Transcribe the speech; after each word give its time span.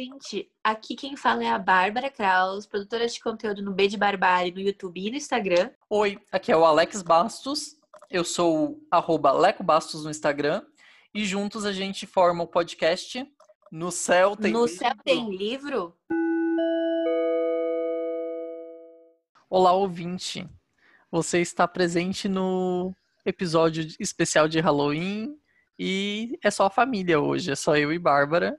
gente! 0.00 0.48
Aqui 0.62 0.94
quem 0.94 1.16
fala 1.16 1.42
é 1.42 1.48
a 1.48 1.58
Bárbara 1.58 2.08
Kraus, 2.08 2.66
produtora 2.66 3.08
de 3.08 3.20
conteúdo 3.20 3.60
no 3.60 3.72
B 3.72 3.88
de 3.88 3.96
Barbárie 3.96 4.52
no 4.52 4.60
YouTube 4.60 5.00
e 5.00 5.10
no 5.10 5.16
Instagram. 5.16 5.70
Oi, 5.90 6.16
aqui 6.30 6.52
é 6.52 6.56
o 6.56 6.64
Alex 6.64 7.02
Bastos. 7.02 7.76
Eu 8.08 8.22
sou 8.22 8.80
arroba 8.92 9.32
Leco 9.32 9.64
Bastos 9.64 10.04
no 10.04 10.10
Instagram. 10.10 10.64
E 11.12 11.24
juntos 11.24 11.64
a 11.64 11.72
gente 11.72 12.06
forma 12.06 12.44
o 12.44 12.46
podcast 12.46 13.26
No 13.72 13.90
Céu 13.90 14.36
Tem 14.36 14.52
no 14.52 14.66
Livro. 14.66 14.78
Céu 14.78 14.92
Tem 15.04 15.36
Livro? 15.36 15.96
Olá, 19.50 19.72
ouvinte. 19.72 20.48
Você 21.10 21.40
está 21.40 21.66
presente 21.66 22.28
no 22.28 22.94
episódio 23.26 23.84
especial 23.98 24.46
de 24.46 24.60
Halloween 24.60 25.36
e 25.76 26.38
é 26.44 26.52
só 26.52 26.66
a 26.66 26.70
família 26.70 27.18
hoje, 27.18 27.50
é 27.50 27.56
só 27.56 27.76
eu 27.76 27.92
e 27.92 27.98
Bárbara 27.98 28.56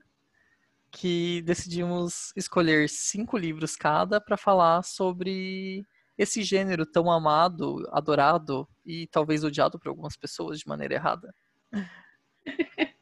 que 0.90 1.42
decidimos 1.42 2.32
escolher 2.36 2.88
cinco 2.88 3.36
livros 3.36 3.76
cada 3.76 4.20
para 4.20 4.36
falar 4.36 4.82
sobre 4.82 5.84
esse 6.18 6.42
gênero 6.42 6.84
tão 6.84 7.10
amado, 7.10 7.88
adorado 7.92 8.68
e 8.84 9.06
talvez 9.06 9.42
odiado 9.42 9.78
por 9.78 9.88
algumas 9.88 10.16
pessoas 10.16 10.58
de 10.58 10.68
maneira 10.68 10.94
errada. 10.94 11.34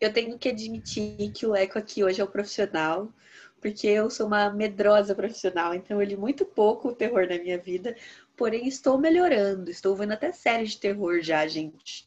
Eu 0.00 0.12
tenho 0.12 0.38
que 0.38 0.48
admitir 0.48 1.32
que 1.32 1.46
o 1.46 1.54
Eco 1.54 1.78
aqui 1.78 2.04
hoje 2.04 2.20
é 2.20 2.24
o 2.24 2.28
profissional, 2.28 3.12
porque 3.60 3.86
eu 3.86 4.10
sou 4.10 4.26
uma 4.26 4.50
medrosa 4.50 5.14
profissional, 5.14 5.74
então 5.74 6.00
eu 6.00 6.06
li 6.06 6.16
muito 6.16 6.44
pouco 6.44 6.88
o 6.88 6.94
terror 6.94 7.26
na 7.28 7.38
minha 7.38 7.58
vida, 7.58 7.96
porém 8.36 8.66
estou 8.66 8.98
melhorando, 8.98 9.70
estou 9.70 9.96
vendo 9.96 10.12
até 10.12 10.32
séries 10.32 10.72
de 10.72 10.80
terror 10.80 11.20
já, 11.20 11.46
gente. 11.46 12.06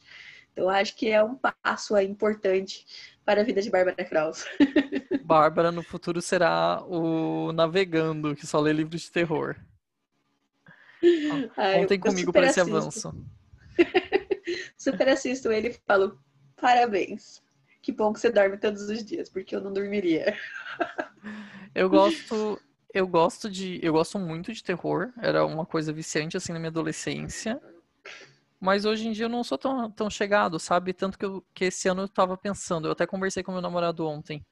Então 0.51 0.69
acho 0.69 0.95
que 0.95 1.09
é 1.09 1.23
um 1.23 1.35
passo 1.35 1.97
importante 1.97 2.85
para 3.25 3.41
a 3.41 3.43
vida 3.43 3.61
de 3.61 3.69
Bárbara 3.69 4.05
Kraus. 4.05 4.45
Bárbara 5.29 5.71
no 5.71 5.83
futuro 5.83 6.23
será 6.23 6.83
o 6.87 7.51
navegando 7.51 8.35
que 8.35 8.47
só 8.47 8.59
lê 8.59 8.73
livros 8.73 9.01
de 9.01 9.11
terror. 9.11 9.55
Ai, 11.55 11.81
Contem 11.81 11.99
comigo 11.99 12.33
para 12.33 12.47
esse 12.47 12.59
avanço. 12.59 13.13
Super 14.75 15.09
assisto 15.09 15.51
ele 15.51 15.67
e 15.67 15.79
falo: 15.85 16.19
parabéns. 16.59 17.43
Que 17.79 17.91
bom 17.91 18.11
que 18.11 18.19
você 18.19 18.31
dorme 18.31 18.57
todos 18.57 18.89
os 18.89 19.05
dias, 19.05 19.29
porque 19.29 19.55
eu 19.55 19.61
não 19.61 19.71
dormiria. 19.71 20.35
Eu 21.75 21.87
gosto, 21.91 22.59
eu 22.91 23.07
gosto 23.07 23.51
de, 23.51 23.79
eu 23.83 23.93
gosto 23.93 24.17
muito 24.17 24.51
de 24.51 24.63
terror. 24.63 25.13
Era 25.21 25.45
uma 25.45 25.65
coisa 25.65 25.93
viciante 25.93 26.37
assim 26.37 26.53
na 26.53 26.59
minha 26.59 26.71
adolescência. 26.71 27.61
Mas 28.59 28.83
hoje 28.83 29.07
em 29.07 29.11
dia 29.11 29.25
eu 29.25 29.29
não 29.29 29.43
sou 29.43 29.59
tão, 29.59 29.91
tão 29.91 30.09
chegado, 30.09 30.59
sabe? 30.59 30.91
Tanto 30.91 31.19
que, 31.19 31.25
eu, 31.25 31.45
que 31.53 31.65
esse 31.65 31.87
ano 31.87 32.01
eu 32.01 32.09
tava 32.09 32.35
pensando, 32.35 32.87
eu 32.87 32.91
até 32.93 33.05
conversei 33.05 33.43
com 33.43 33.51
meu 33.51 33.61
namorado 33.61 34.05
ontem. 34.07 34.43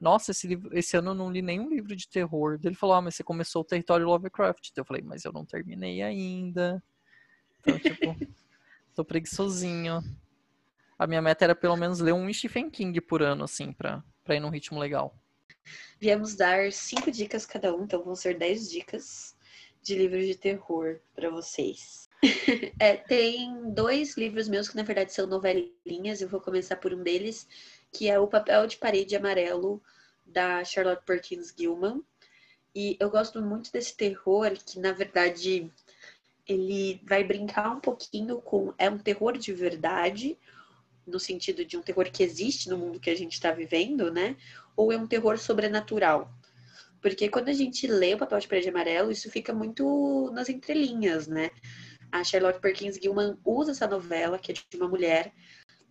Nossa, 0.00 0.30
esse, 0.30 0.46
livro, 0.46 0.76
esse 0.76 0.96
ano 0.96 1.10
eu 1.10 1.14
não 1.14 1.30
li 1.30 1.40
nenhum 1.40 1.70
livro 1.70 1.96
de 1.96 2.08
terror. 2.08 2.58
Ele 2.62 2.74
falou, 2.74 2.96
ah, 2.96 3.02
mas 3.02 3.14
você 3.14 3.24
começou 3.24 3.62
o 3.62 3.64
Território 3.64 4.06
Lovecraft. 4.06 4.70
Eu 4.76 4.84
falei, 4.84 5.02
mas 5.02 5.24
eu 5.24 5.32
não 5.32 5.44
terminei 5.44 6.02
ainda. 6.02 6.82
Então, 7.60 7.78
tipo, 7.80 8.16
tô 8.94 9.04
preguiçosinho. 9.04 10.02
A 10.98 11.06
minha 11.06 11.22
meta 11.22 11.44
era 11.44 11.54
pelo 11.54 11.76
menos 11.76 12.00
ler 12.00 12.12
um 12.12 12.32
Stephen 12.32 12.70
King 12.70 13.00
por 13.00 13.22
ano, 13.22 13.44
assim, 13.44 13.72
pra, 13.72 14.02
pra 14.24 14.36
ir 14.36 14.40
num 14.40 14.50
ritmo 14.50 14.78
legal. 14.78 15.14
Viemos 15.98 16.34
dar 16.34 16.72
cinco 16.72 17.10
dicas 17.10 17.44
cada 17.46 17.74
um, 17.74 17.84
então 17.84 18.02
vão 18.02 18.14
ser 18.14 18.38
dez 18.38 18.70
dicas 18.70 19.34
de 19.82 19.94
livros 19.94 20.26
de 20.26 20.34
terror 20.34 20.98
para 21.14 21.30
vocês. 21.30 22.06
É, 22.78 22.96
tem 22.96 23.72
dois 23.72 24.16
livros 24.16 24.48
meus 24.48 24.68
que 24.68 24.76
na 24.76 24.82
verdade 24.82 25.12
são 25.12 25.26
novelinhas, 25.26 26.20
eu 26.20 26.28
vou 26.28 26.40
começar 26.40 26.76
por 26.76 26.92
um 26.92 27.02
deles, 27.02 27.46
que 27.96 28.10
é 28.10 28.18
O 28.18 28.26
Papel 28.26 28.66
de 28.66 28.76
Parede 28.76 29.16
Amarelo, 29.16 29.82
da 30.26 30.62
Charlotte 30.62 31.02
Perkins 31.06 31.54
Gilman. 31.56 32.02
E 32.74 32.94
eu 33.00 33.08
gosto 33.08 33.40
muito 33.40 33.72
desse 33.72 33.96
terror, 33.96 34.52
que 34.66 34.78
na 34.78 34.92
verdade 34.92 35.72
ele 36.46 37.00
vai 37.06 37.24
brincar 37.24 37.74
um 37.74 37.80
pouquinho 37.80 38.38
com. 38.42 38.74
É 38.76 38.90
um 38.90 38.98
terror 38.98 39.38
de 39.38 39.50
verdade, 39.54 40.38
no 41.06 41.18
sentido 41.18 41.64
de 41.64 41.78
um 41.78 41.82
terror 41.82 42.10
que 42.10 42.22
existe 42.22 42.68
no 42.68 42.76
mundo 42.76 43.00
que 43.00 43.08
a 43.08 43.16
gente 43.16 43.32
está 43.32 43.50
vivendo, 43.50 44.12
né? 44.12 44.36
Ou 44.76 44.92
é 44.92 44.98
um 44.98 45.06
terror 45.06 45.38
sobrenatural. 45.38 46.30
Porque 47.00 47.30
quando 47.30 47.48
a 47.48 47.54
gente 47.54 47.86
lê 47.86 48.12
o 48.12 48.18
papel 48.18 48.40
de 48.40 48.48
parede 48.48 48.68
amarelo, 48.68 49.10
isso 49.10 49.30
fica 49.30 49.54
muito 49.54 50.30
nas 50.34 50.50
entrelinhas, 50.50 51.26
né? 51.26 51.50
A 52.12 52.22
Charlotte 52.22 52.60
Perkins 52.60 52.96
Gilman 52.96 53.38
usa 53.42 53.70
essa 53.70 53.86
novela, 53.86 54.38
que 54.38 54.52
é 54.52 54.54
de 54.54 54.76
uma 54.76 54.88
mulher 54.88 55.32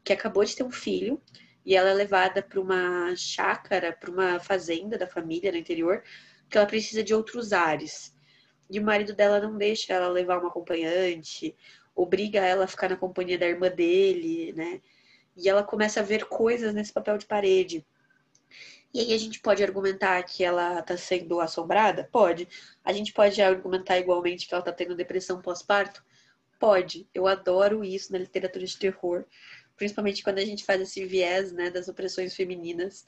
que 0.03 0.13
acabou 0.13 0.45
de 0.45 0.55
ter 0.55 0.63
um 0.63 0.71
filho, 0.71 1.19
e 1.65 1.75
ela 1.75 1.89
é 1.89 1.93
levada 1.93 2.43
para 2.43 2.61
uma 2.61 3.15
chácara, 3.15 3.91
para 3.91 4.11
uma 4.11 4.39
fazenda 4.39 4.97
da 4.97 5.07
família 5.07 5.51
no 5.51 5.57
interior, 5.57 6.03
porque 6.43 6.57
ela 6.57 6.67
precisa 6.67 7.03
de 7.03 7.13
outros 7.13 7.51
ares. 7.51 8.15
E 8.69 8.79
o 8.79 8.83
marido 8.83 9.13
dela 9.13 9.39
não 9.39 9.57
deixa 9.57 9.93
ela 9.93 10.07
levar 10.07 10.37
uma 10.39 10.49
acompanhante, 10.49 11.55
obriga 11.95 12.39
ela 12.39 12.65
a 12.65 12.67
ficar 12.67 12.89
na 12.89 12.95
companhia 12.95 13.37
da 13.37 13.47
irmã 13.47 13.69
dele, 13.69 14.53
né? 14.53 14.81
E 15.35 15.49
ela 15.49 15.63
começa 15.63 15.99
a 15.99 16.03
ver 16.03 16.25
coisas 16.25 16.73
nesse 16.73 16.93
papel 16.93 17.17
de 17.17 17.25
parede. 17.25 17.85
E 18.93 18.99
aí 19.01 19.13
a 19.13 19.17
gente 19.17 19.41
pode 19.41 19.61
argumentar 19.61 20.23
que 20.23 20.43
ela 20.43 20.79
está 20.79 20.95
sendo 20.95 21.41
assombrada? 21.41 22.07
Pode. 22.11 22.47
A 22.83 22.93
gente 22.93 23.11
pode 23.11 23.41
argumentar 23.41 23.97
igualmente 23.97 24.47
que 24.47 24.53
ela 24.53 24.61
está 24.61 24.71
tendo 24.71 24.95
depressão 24.95 25.41
pós-parto? 25.41 26.03
Pode. 26.57 27.07
Eu 27.13 27.27
adoro 27.27 27.83
isso 27.83 28.13
na 28.13 28.19
literatura 28.19 28.65
de 28.65 28.77
terror, 28.77 29.25
principalmente 29.75 30.23
quando 30.23 30.39
a 30.39 30.45
gente 30.45 30.65
faz 30.65 30.81
esse 30.81 31.05
viés, 31.05 31.51
né, 31.51 31.69
das 31.69 31.87
opressões 31.87 32.35
femininas, 32.35 33.05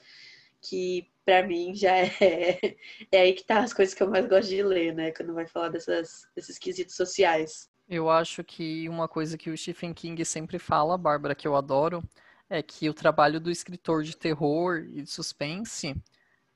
que 0.60 1.10
para 1.24 1.46
mim 1.46 1.74
já 1.74 1.96
é 1.96 2.08
é 3.12 3.20
aí 3.20 3.32
que 3.32 3.44
tá 3.44 3.60
as 3.60 3.72
coisas 3.72 3.94
que 3.94 4.02
eu 4.02 4.10
mais 4.10 4.26
gosto 4.28 4.48
de 4.48 4.62
ler, 4.62 4.94
né, 4.94 5.12
quando 5.12 5.34
vai 5.34 5.46
falar 5.46 5.68
dessas 5.68 6.26
desses 6.34 6.58
quesitos 6.58 6.96
sociais. 6.96 7.70
Eu 7.88 8.10
acho 8.10 8.44
que 8.44 8.88
uma 8.88 9.08
coisa 9.08 9.38
que 9.38 9.50
o 9.50 9.56
Stephen 9.56 9.94
King 9.94 10.22
sempre 10.24 10.58
fala, 10.58 10.98
Bárbara, 10.98 11.34
que 11.34 11.48
eu 11.48 11.56
adoro, 11.56 12.02
é 12.50 12.62
que 12.62 12.88
o 12.88 12.94
trabalho 12.94 13.40
do 13.40 13.50
escritor 13.50 14.02
de 14.02 14.16
terror 14.16 14.84
e 14.86 15.02
de 15.02 15.10
suspense 15.10 15.94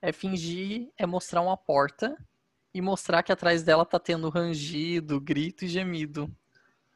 é 0.01 0.13
fingir, 0.13 0.91
é 0.99 1.07
mostrar 1.07 1.41
uma 1.41 1.57
porta 1.57 2.17
e 2.75 2.81
mostrar 2.81 3.23
que 3.23 3.33
atrás 3.33 3.63
dela 3.63 3.85
tá 3.85 3.99
tendo 3.99 4.29
rangido, 4.29 5.21
grito 5.21 5.65
e 5.65 5.69
gemido. 5.69 6.31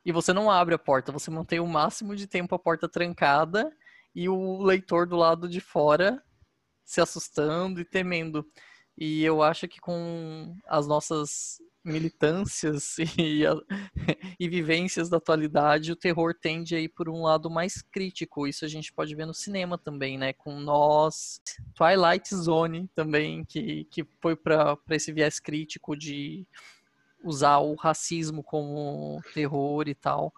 E 0.06 0.12
você 0.12 0.32
não 0.32 0.50
abre 0.50 0.76
a 0.76 0.78
porta, 0.78 1.12
você 1.12 1.32
mantém 1.32 1.60
o 1.60 1.66
máximo 1.66 2.16
de 2.16 2.28
tempo 2.28 2.54
a 2.54 2.60
porta 2.60 2.88
trancada 2.88 3.72
e 4.14 4.28
o 4.28 4.62
leitor 4.62 5.06
do 5.08 5.16
lado 5.16 5.48
de 5.48 5.60
fora 5.60 6.22
se 6.84 7.00
assustando 7.00 7.80
e 7.80 7.84
temendo. 7.84 8.46
E 8.96 9.24
eu 9.24 9.42
acho 9.42 9.68
que 9.68 9.80
com 9.80 10.56
as 10.66 10.86
nossas 10.86 11.58
militâncias 11.84 12.96
e, 13.18 13.46
a- 13.46 13.56
e 14.38 14.48
vivências 14.48 15.08
da 15.08 15.18
atualidade, 15.18 15.92
o 15.92 15.96
terror 15.96 16.34
tende 16.40 16.74
a 16.76 16.80
ir 16.80 16.88
por 16.90 17.08
um 17.08 17.22
lado 17.22 17.50
mais 17.50 17.82
crítico. 17.82 18.46
Isso 18.46 18.64
a 18.64 18.68
gente 18.68 18.92
pode 18.92 19.14
ver 19.14 19.26
no 19.26 19.34
cinema 19.34 19.76
também, 19.76 20.18
né? 20.18 20.32
Com 20.32 20.60
nós, 20.60 21.40
Twilight 21.74 22.34
Zone 22.34 22.88
também, 22.94 23.44
que, 23.44 23.84
que 23.86 24.04
foi 24.20 24.36
para 24.36 24.78
esse 24.90 25.12
viés 25.12 25.40
crítico 25.40 25.96
de 25.96 26.46
usar 27.28 27.58
o 27.58 27.74
racismo 27.74 28.42
como 28.42 29.22
terror 29.34 29.88
e 29.88 29.94
tal. 29.94 30.32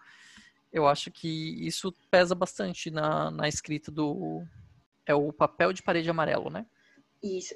Eu 0.72 0.87
acho 0.87 1.10
que 1.10 1.66
isso 1.66 1.93
pesa 2.10 2.34
bastante 2.34 2.91
na, 2.91 3.31
na 3.31 3.49
escrita 3.49 3.91
do. 3.91 4.44
É 5.06 5.15
o 5.15 5.32
papel 5.32 5.72
de 5.72 5.82
parede 5.82 6.10
amarelo, 6.10 6.50
né? 6.50 6.66
Isso. 7.22 7.54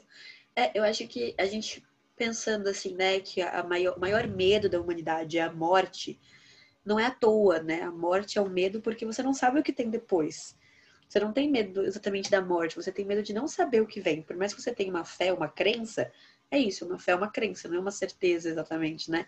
É, 0.57 0.77
eu 0.79 0.85
acho 0.85 1.07
que 1.07 1.35
a 1.39 1.47
gente 1.47 1.85
pensando 2.17 2.69
assim, 2.69 2.95
né, 2.95 3.21
que 3.21 3.41
a 3.41 3.63
maior, 3.65 3.99
maior 3.99 4.27
medo 4.29 4.69
da 4.69 4.81
humanidade 4.81 5.39
é 5.39 5.43
a 5.43 5.53
morte, 5.53 6.21
não 6.85 6.99
é 6.99 7.07
à 7.07 7.11
toa, 7.11 7.61
né? 7.63 7.83
A 7.83 7.91
morte 7.91 8.39
é 8.39 8.41
o 8.41 8.49
medo 8.49 8.81
porque 8.81 9.05
você 9.05 9.23
não 9.23 9.35
sabe 9.35 9.59
o 9.59 9.63
que 9.63 9.73
tem 9.73 9.91
depois. 9.91 10.57
Você 11.09 11.21
não 11.21 11.33
tem 11.33 11.51
medo 11.51 11.83
exatamente 11.85 12.31
da 12.31 12.41
morte, 12.41 12.77
você 12.77 12.91
tem 12.91 13.05
medo 13.05 13.23
de 13.23 13.33
não 13.33 13.47
saber 13.47 13.83
o 13.83 13.87
que 13.87 14.01
vem. 14.01 14.23
Por 14.23 14.37
mais 14.37 14.55
que 14.55 14.63
você 14.63 14.73
tenha 14.73 14.91
uma 14.91 15.05
fé, 15.05 15.33
uma 15.33 15.49
crença, 15.49 16.11
é 16.53 16.59
isso, 16.59 16.85
uma 16.85 16.99
fé 16.99 17.13
é 17.13 17.17
uma 17.17 17.31
crença, 17.31 17.67
não 17.67 17.79
é 17.79 17.81
uma 17.81 17.91
certeza 17.91 18.51
exatamente, 18.51 19.11
né? 19.11 19.27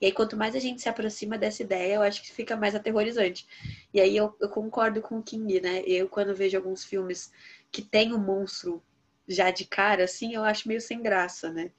E 0.00 0.06
aí, 0.06 0.12
quanto 0.12 0.38
mais 0.38 0.56
a 0.56 0.58
gente 0.58 0.80
se 0.80 0.88
aproxima 0.88 1.36
dessa 1.36 1.62
ideia, 1.62 1.96
eu 1.96 2.02
acho 2.02 2.22
que 2.22 2.32
fica 2.32 2.56
mais 2.56 2.74
aterrorizante. 2.74 3.46
E 3.92 4.00
aí 4.00 4.16
eu, 4.16 4.34
eu 4.40 4.48
concordo 4.48 5.02
com 5.02 5.18
o 5.18 5.22
King, 5.22 5.60
né? 5.60 5.82
Eu, 5.86 6.08
quando 6.08 6.34
vejo 6.34 6.56
alguns 6.56 6.82
filmes 6.82 7.30
que 7.70 7.82
tem 7.82 8.14
um 8.14 8.18
monstro 8.18 8.82
já 9.28 9.50
de 9.50 9.66
cara, 9.66 10.04
assim, 10.04 10.34
eu 10.34 10.42
acho 10.42 10.66
meio 10.66 10.80
sem 10.80 11.02
graça, 11.02 11.52
né? 11.52 11.70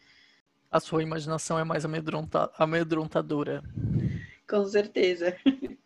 A 0.72 0.80
sua 0.80 1.02
imaginação 1.02 1.58
é 1.58 1.64
mais 1.64 1.86
amedronta, 1.86 2.52
amedrontadora. 2.56 3.64
Com 4.48 4.64
certeza. 4.66 5.36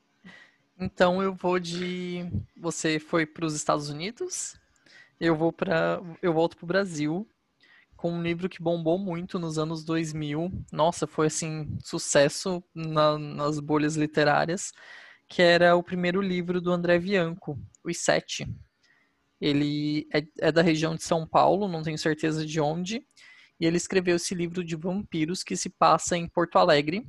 Então 0.79 1.23
eu 1.23 1.33
vou 1.33 1.57
de. 1.57 2.23
Você 2.55 2.99
foi 2.99 3.25
para 3.25 3.47
os 3.47 3.55
Estados 3.55 3.89
Unidos, 3.89 4.55
eu 5.19 5.35
vou 5.35 5.51
para, 5.51 5.99
eu 6.21 6.31
volto 6.31 6.55
para 6.55 6.65
o 6.65 6.67
Brasil 6.67 7.27
com 7.97 8.11
um 8.11 8.21
livro 8.21 8.47
que 8.47 8.61
bombou 8.61 8.97
muito 8.99 9.39
nos 9.39 9.57
anos 9.57 9.83
2000. 9.83 10.51
Nossa, 10.71 11.07
foi 11.07 11.27
assim 11.27 11.77
sucesso 11.83 12.63
na- 12.73 13.17
nas 13.17 13.59
bolhas 13.59 13.97
literárias, 13.97 14.71
que 15.27 15.41
era 15.41 15.75
o 15.75 15.83
primeiro 15.83 16.21
livro 16.21 16.61
do 16.61 16.71
André 16.71 16.99
Bianco, 16.99 17.59
Os 17.83 17.97
Sete. 17.97 18.47
Ele 19.41 20.07
é, 20.13 20.23
é 20.39 20.51
da 20.51 20.61
região 20.61 20.95
de 20.95 21.03
São 21.03 21.27
Paulo, 21.27 21.67
não 21.67 21.83
tenho 21.83 21.97
certeza 21.97 22.45
de 22.45 22.61
onde. 22.61 23.05
E 23.59 23.65
ele 23.65 23.77
escreveu 23.77 24.15
esse 24.15 24.35
livro 24.35 24.63
de 24.63 24.75
vampiros 24.75 25.43
que 25.43 25.55
se 25.57 25.69
passa 25.69 26.15
em 26.15 26.27
Porto 26.27 26.57
Alegre. 26.59 27.05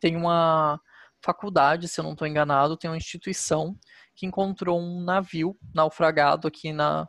Tem 0.00 0.16
uma 0.16 0.80
faculdade, 1.20 1.88
se 1.88 1.98
eu 2.00 2.04
não 2.04 2.12
estou 2.12 2.26
enganado, 2.28 2.76
tem 2.76 2.88
uma 2.90 2.96
instituição 2.96 3.76
que 4.14 4.26
encontrou 4.26 4.80
um 4.80 5.02
navio 5.02 5.56
naufragado 5.74 6.46
aqui 6.46 6.72
na, 6.72 7.08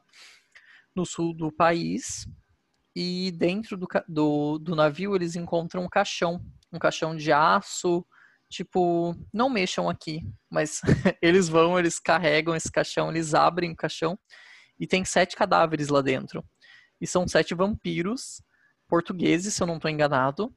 no 0.96 1.06
sul 1.06 1.34
do 1.36 1.52
país. 1.52 2.26
E 2.96 3.32
dentro 3.32 3.76
do, 3.76 3.88
do, 4.08 4.58
do 4.58 4.76
navio 4.76 5.16
eles 5.16 5.36
encontram 5.36 5.84
um 5.84 5.90
caixão, 5.90 6.40
um 6.72 6.80
caixão 6.80 7.16
de 7.16 7.32
aço, 7.32 8.06
tipo, 8.50 9.14
não 9.34 9.50
mexam 9.50 9.90
aqui, 9.90 10.22
mas 10.50 10.82
eles 11.22 11.50
vão, 11.50 11.78
eles 11.78 12.00
carregam 12.00 12.56
esse 12.56 12.72
caixão, 12.72 13.10
eles 13.10 13.34
abrem 13.34 13.72
o 13.72 13.76
caixão 13.76 14.18
e 14.80 14.88
tem 14.88 15.04
sete 15.04 15.36
cadáveres 15.36 15.90
lá 15.90 16.02
dentro. 16.02 16.44
E 17.02 17.06
são 17.06 17.28
sete 17.28 17.54
vampiros 17.54 18.42
portugueses, 18.88 19.54
se 19.54 19.62
eu 19.62 19.68
não 19.68 19.76
estou 19.76 19.92
enganado, 19.92 20.56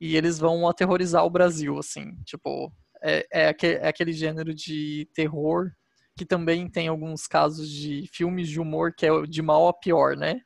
e 0.00 0.16
eles 0.16 0.38
vão 0.38 0.66
aterrorizar 0.68 1.24
o 1.24 1.30
Brasil, 1.30 1.78
assim, 1.78 2.16
tipo, 2.24 2.72
é, 3.02 3.26
é, 3.32 3.48
aquele, 3.48 3.74
é 3.74 3.88
aquele 3.88 4.12
gênero 4.12 4.54
de 4.54 5.08
terror 5.14 5.70
que 6.16 6.24
também 6.24 6.68
tem 6.68 6.88
alguns 6.88 7.26
casos 7.26 7.70
de 7.70 8.08
filmes 8.12 8.48
de 8.48 8.60
humor 8.60 8.92
que 8.92 9.06
é 9.06 9.22
de 9.22 9.40
mal 9.40 9.68
a 9.68 9.72
pior, 9.72 10.16
né? 10.16 10.40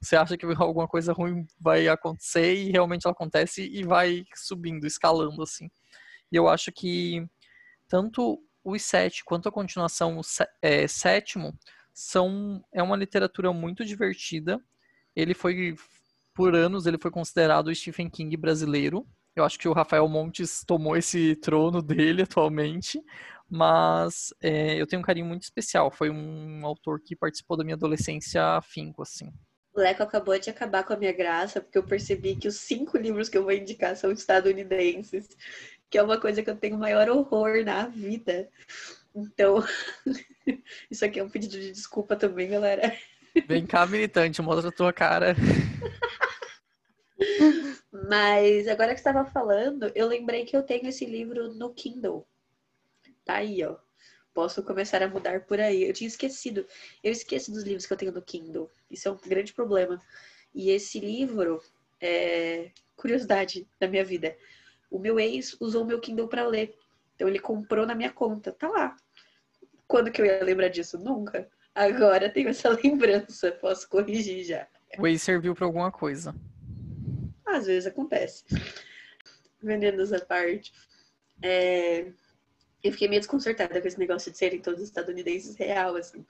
Você 0.00 0.16
acha 0.16 0.36
que 0.36 0.46
alguma 0.46 0.88
coisa 0.88 1.12
ruim 1.12 1.46
vai 1.58 1.88
acontecer 1.88 2.54
e 2.54 2.70
realmente 2.70 3.06
ela 3.06 3.12
acontece 3.12 3.62
e 3.66 3.84
vai 3.84 4.24
subindo, 4.34 4.86
escalando 4.86 5.42
assim. 5.42 5.68
E 6.30 6.36
eu 6.36 6.48
acho 6.48 6.72
que 6.72 7.26
tanto 7.88 8.42
os 8.64 8.82
sete 8.82 9.24
quanto 9.24 9.48
a 9.48 9.52
continuação 9.52 10.18
o 10.18 10.22
é, 10.60 10.88
sétimo 10.88 11.56
são 11.94 12.62
é 12.72 12.82
uma 12.82 12.96
literatura 12.96 13.52
muito 13.52 13.84
divertida. 13.84 14.60
Ele 15.14 15.34
foi 15.34 15.76
por 16.34 16.54
anos 16.54 16.86
ele 16.86 16.98
foi 16.98 17.10
considerado 17.10 17.68
o 17.68 17.74
Stephen 17.74 18.10
King 18.10 18.36
brasileiro. 18.36 19.06
Eu 19.34 19.44
acho 19.44 19.58
que 19.58 19.68
o 19.68 19.72
Rafael 19.72 20.08
Montes 20.08 20.64
tomou 20.64 20.96
esse 20.96 21.36
trono 21.36 21.82
dele 21.82 22.22
atualmente, 22.22 23.02
mas 23.48 24.34
é, 24.42 24.80
eu 24.80 24.86
tenho 24.86 25.00
um 25.00 25.04
carinho 25.04 25.26
muito 25.26 25.42
especial. 25.42 25.90
Foi 25.90 26.10
um 26.10 26.64
autor 26.66 27.00
que 27.00 27.14
participou 27.14 27.56
da 27.56 27.64
minha 27.64 27.76
adolescência 27.76 28.56
afinco, 28.56 29.02
assim. 29.02 29.32
O 29.76 29.80
Leco 29.80 30.02
acabou 30.02 30.38
de 30.38 30.48
acabar 30.48 30.84
com 30.84 30.94
a 30.94 30.96
minha 30.96 31.12
graça, 31.12 31.60
porque 31.60 31.76
eu 31.76 31.82
percebi 31.82 32.34
que 32.34 32.48
os 32.48 32.56
cinco 32.56 32.96
livros 32.96 33.28
que 33.28 33.36
eu 33.36 33.42
vou 33.42 33.52
indicar 33.52 33.94
são 33.94 34.10
estadunidenses, 34.10 35.28
que 35.90 35.98
é 35.98 36.02
uma 36.02 36.18
coisa 36.18 36.42
que 36.42 36.48
eu 36.48 36.56
tenho 36.56 36.78
maior 36.78 37.10
horror 37.10 37.62
na 37.62 37.86
vida. 37.86 38.48
Então, 39.14 39.62
isso 40.90 41.04
aqui 41.04 41.20
é 41.20 41.22
um 41.22 41.28
pedido 41.28 41.60
de 41.60 41.72
desculpa 41.72 42.16
também, 42.16 42.48
galera. 42.48 42.96
Vem 43.46 43.66
cá, 43.66 43.86
militante, 43.86 44.40
mostra 44.40 44.70
a 44.70 44.72
tua 44.72 44.94
cara. 44.94 45.36
Mas 48.08 48.66
agora 48.68 48.94
que 48.94 49.00
estava 49.00 49.26
falando, 49.26 49.92
eu 49.94 50.06
lembrei 50.06 50.46
que 50.46 50.56
eu 50.56 50.62
tenho 50.62 50.88
esse 50.88 51.04
livro 51.04 51.52
no 51.52 51.74
Kindle. 51.74 52.26
Tá 53.26 53.36
aí, 53.36 53.62
ó. 53.62 53.76
Posso 54.36 54.62
começar 54.62 55.02
a 55.02 55.08
mudar 55.08 55.46
por 55.46 55.58
aí. 55.58 55.84
Eu 55.84 55.94
tinha 55.94 56.06
esquecido. 56.06 56.66
Eu 57.02 57.10
esqueço 57.10 57.50
dos 57.50 57.62
livros 57.62 57.86
que 57.86 57.92
eu 57.94 57.96
tenho 57.96 58.12
no 58.12 58.20
Kindle. 58.20 58.70
Isso 58.90 59.08
é 59.08 59.10
um 59.10 59.16
grande 59.16 59.54
problema. 59.54 59.98
E 60.54 60.68
esse 60.68 61.00
livro 61.00 61.62
é 61.98 62.70
curiosidade 62.94 63.66
da 63.80 63.88
minha 63.88 64.04
vida. 64.04 64.36
O 64.90 64.98
meu 64.98 65.18
ex 65.18 65.56
usou 65.58 65.84
o 65.84 65.86
meu 65.86 65.98
Kindle 66.02 66.28
para 66.28 66.46
ler. 66.46 66.76
Então 67.14 67.26
ele 67.26 67.38
comprou 67.38 67.86
na 67.86 67.94
minha 67.94 68.12
conta. 68.12 68.52
Tá 68.52 68.68
lá. 68.68 68.94
Quando 69.88 70.12
que 70.12 70.20
eu 70.20 70.26
ia 70.26 70.44
lembrar 70.44 70.68
disso? 70.68 70.98
Nunca. 70.98 71.48
Agora 71.74 72.28
tenho 72.28 72.50
essa 72.50 72.68
lembrança. 72.84 73.50
Posso 73.52 73.88
corrigir 73.88 74.44
já. 74.44 74.68
O 74.98 75.06
ex 75.06 75.22
serviu 75.22 75.54
para 75.54 75.64
alguma 75.64 75.90
coisa. 75.90 76.34
Às 77.42 77.64
vezes 77.64 77.86
acontece. 77.86 78.44
Vendendo 79.62 80.02
essa 80.02 80.20
parte. 80.20 80.74
É... 81.40 82.12
Eu 82.86 82.92
fiquei 82.92 83.08
meio 83.08 83.20
desconcertada 83.20 83.80
com 83.80 83.88
esse 83.88 83.98
negócio 83.98 84.30
de 84.30 84.38
serem 84.38 84.60
todos 84.60 84.82
estadunidenses 84.82 85.56
real, 85.56 85.96
assim. 85.96 86.24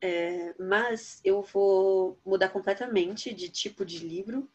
É... 0.00 0.54
Mas 0.58 1.20
eu 1.24 1.42
vou 1.42 2.18
mudar 2.24 2.48
completamente 2.50 3.34
de 3.34 3.48
tipo 3.48 3.84
de 3.84 4.06
livro 4.06 4.48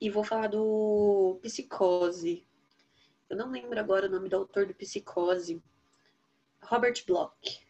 e 0.00 0.10
vou 0.10 0.24
falar 0.24 0.48
do 0.48 1.38
Psicose. 1.42 2.44
Eu 3.30 3.36
não 3.36 3.50
lembro 3.50 3.78
agora 3.78 4.06
o 4.06 4.10
nome 4.10 4.28
do 4.28 4.36
autor 4.36 4.66
do 4.66 4.74
Psicose. 4.74 5.62
Robert 6.60 7.04
Bloch. 7.06 7.64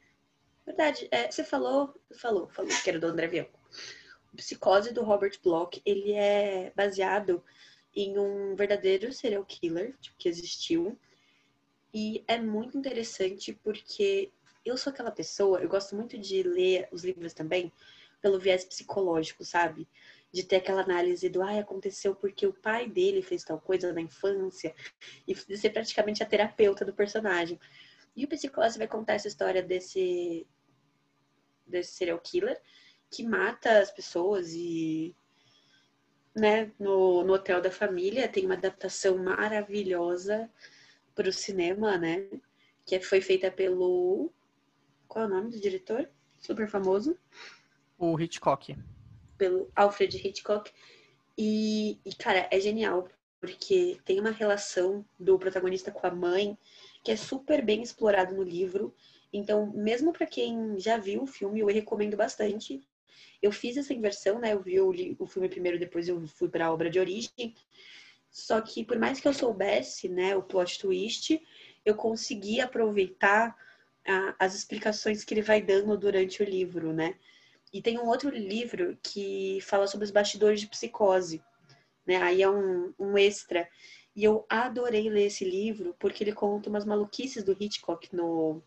Verdade, 0.65 1.06
é, 1.11 1.31
você 1.31 1.45
falou, 1.45 1.95
falou, 2.17 2.49
falou 2.49 2.71
que 2.83 2.89
era 2.89 2.99
do 2.99 3.06
André 3.06 3.29
Bianco. 3.29 3.61
Psicose 4.35 4.93
do 4.93 5.05
Robert 5.05 5.39
Bloch, 5.43 5.81
ele 5.85 6.12
é 6.12 6.73
baseado 6.75 7.45
em 7.95 8.19
um 8.19 8.56
verdadeiro 8.56 9.12
serial 9.12 9.45
killer 9.45 9.95
tipo, 10.01 10.17
que 10.17 10.29
existiu. 10.29 10.99
E 11.94 12.25
é 12.26 12.41
muito 12.41 12.76
interessante 12.76 13.52
porque 13.62 14.32
eu 14.64 14.76
sou 14.76 14.93
aquela 14.93 15.12
pessoa, 15.12 15.61
eu 15.61 15.69
gosto 15.69 15.94
muito 15.94 16.19
de 16.19 16.43
ler 16.43 16.88
os 16.91 17.05
livros 17.05 17.32
também 17.32 17.73
pelo 18.20 18.41
viés 18.41 18.64
psicológico, 18.64 19.44
sabe? 19.44 19.87
De 20.32 20.43
ter 20.43 20.56
aquela 20.56 20.82
análise 20.82 21.29
do, 21.29 21.41
ai, 21.41 21.61
aconteceu 21.61 22.17
porque 22.17 22.49
o 22.49 22.52
pai 22.52 22.88
dele 22.88 23.23
fez 23.23 23.44
tal 23.44 23.61
coisa 23.61 23.93
na 23.93 24.00
infância, 24.00 24.75
e 25.29 25.35
de 25.35 25.56
ser 25.56 25.70
praticamente 25.70 26.20
a 26.20 26.26
terapeuta 26.26 26.85
do 26.85 26.93
personagem. 26.93 27.61
E 28.17 28.25
o 28.25 28.29
Psicose 28.29 28.76
vai 28.76 28.88
contar 28.88 29.14
essa 29.14 29.29
história 29.29 29.62
desse, 29.62 30.44
desse 31.64 31.93
serial 31.93 32.19
killer, 32.19 32.61
que 33.08 33.23
mata 33.23 33.79
as 33.79 33.93
pessoas 33.93 34.52
e 34.52 35.14
né, 36.35 36.73
no, 36.76 37.23
no 37.23 37.35
Hotel 37.35 37.61
da 37.61 37.70
Família 37.70 38.29
tem 38.29 38.46
uma 38.46 38.55
adaptação 38.55 39.17
maravilhosa 39.17 40.50
para 41.14 41.28
o 41.28 41.32
cinema, 41.32 41.96
né? 41.96 42.28
Que 42.84 43.00
foi 43.00 43.20
feita 43.20 43.50
pelo. 43.50 44.32
Qual 45.08 45.25
é 45.25 45.28
o 45.28 45.31
nome 45.31 45.50
do 45.50 45.61
diretor? 45.61 46.08
Super 46.38 46.69
famoso. 46.69 47.16
O 47.99 48.19
Hitchcock. 48.19 48.76
Pelo 49.38 49.70
Alfred 49.75 50.16
Hitchcock. 50.16 50.70
E, 51.37 51.99
e, 52.05 52.14
cara, 52.14 52.49
é 52.50 52.61
genial, 52.61 53.08
porque 53.40 53.99
tem 54.05 54.20
uma 54.20 54.31
relação 54.31 55.05
do 55.19 55.38
protagonista 55.38 55.90
com 55.90 56.06
a 56.06 56.11
mãe 56.11 56.56
que 57.02 57.11
é 57.11 57.17
super 57.17 57.62
bem 57.62 57.82
explorado 57.82 58.34
no 58.34 58.43
livro. 58.43 58.94
Então, 59.32 59.72
mesmo 59.74 60.12
para 60.12 60.27
quem 60.27 60.79
já 60.79 60.96
viu 60.96 61.22
o 61.22 61.27
filme, 61.27 61.60
eu 61.60 61.67
recomendo 61.67 62.17
bastante. 62.17 62.81
Eu 63.43 63.53
fiz 63.53 63.77
essa 63.77 63.93
inversão, 63.93 64.39
né? 64.39 64.53
Eu 64.53 64.62
vi 64.62 64.81
o, 64.81 64.93
o 65.19 65.27
filme 65.27 65.48
primeiro, 65.48 65.79
depois 65.79 66.08
eu 66.08 66.27
fui 66.27 66.48
para 66.48 66.67
a 66.67 66.72
obra 66.72 66.89
de 66.89 66.98
origem. 66.98 67.55
Só 68.34 68.60
que 68.60 68.84
por 68.84 68.98
mais 68.98 69.20
que 69.20 69.29
eu 69.29 69.32
soubesse, 69.32 70.08
né, 70.08 70.34
o 70.34 70.43
plot 70.43 70.81
twist, 70.81 71.41
eu 71.84 71.94
consegui 71.94 72.60
aproveitar 72.60 73.56
a, 74.05 74.34
as 74.41 74.56
explicações 74.56 75.22
que 75.22 75.32
ele 75.32 75.41
vai 75.41 75.62
dando 75.62 75.96
durante 75.96 76.43
o 76.43 76.44
livro, 76.44 76.93
né? 76.93 77.14
E 77.72 77.81
tem 77.81 77.96
um 77.96 78.08
outro 78.08 78.31
livro 78.31 78.98
que 79.00 79.60
fala 79.62 79.86
sobre 79.86 80.05
os 80.05 80.10
bastidores 80.10 80.60
de 80.60 80.67
psicose, 80.67 81.41
né? 82.05 82.17
Aí 82.17 82.43
é 82.43 82.50
um, 82.50 82.93
um 82.98 83.17
extra. 83.17 83.69
E 84.17 84.24
eu 84.24 84.44
adorei 84.48 85.08
ler 85.08 85.26
esse 85.26 85.44
livro 85.44 85.94
porque 85.96 86.24
ele 86.24 86.32
conta 86.32 86.69
umas 86.69 86.84
maluquices 86.84 87.44
do 87.44 87.56
Hitchcock 87.58 88.12
no, 88.12 88.60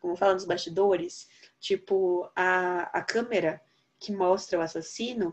como 0.00 0.16
fala 0.16 0.34
nos 0.34 0.44
bastidores, 0.44 1.28
tipo 1.60 2.28
a, 2.34 2.90
a 2.98 3.02
câmera 3.02 3.62
que 4.00 4.10
mostra 4.10 4.58
o 4.58 4.62
assassino, 4.62 5.32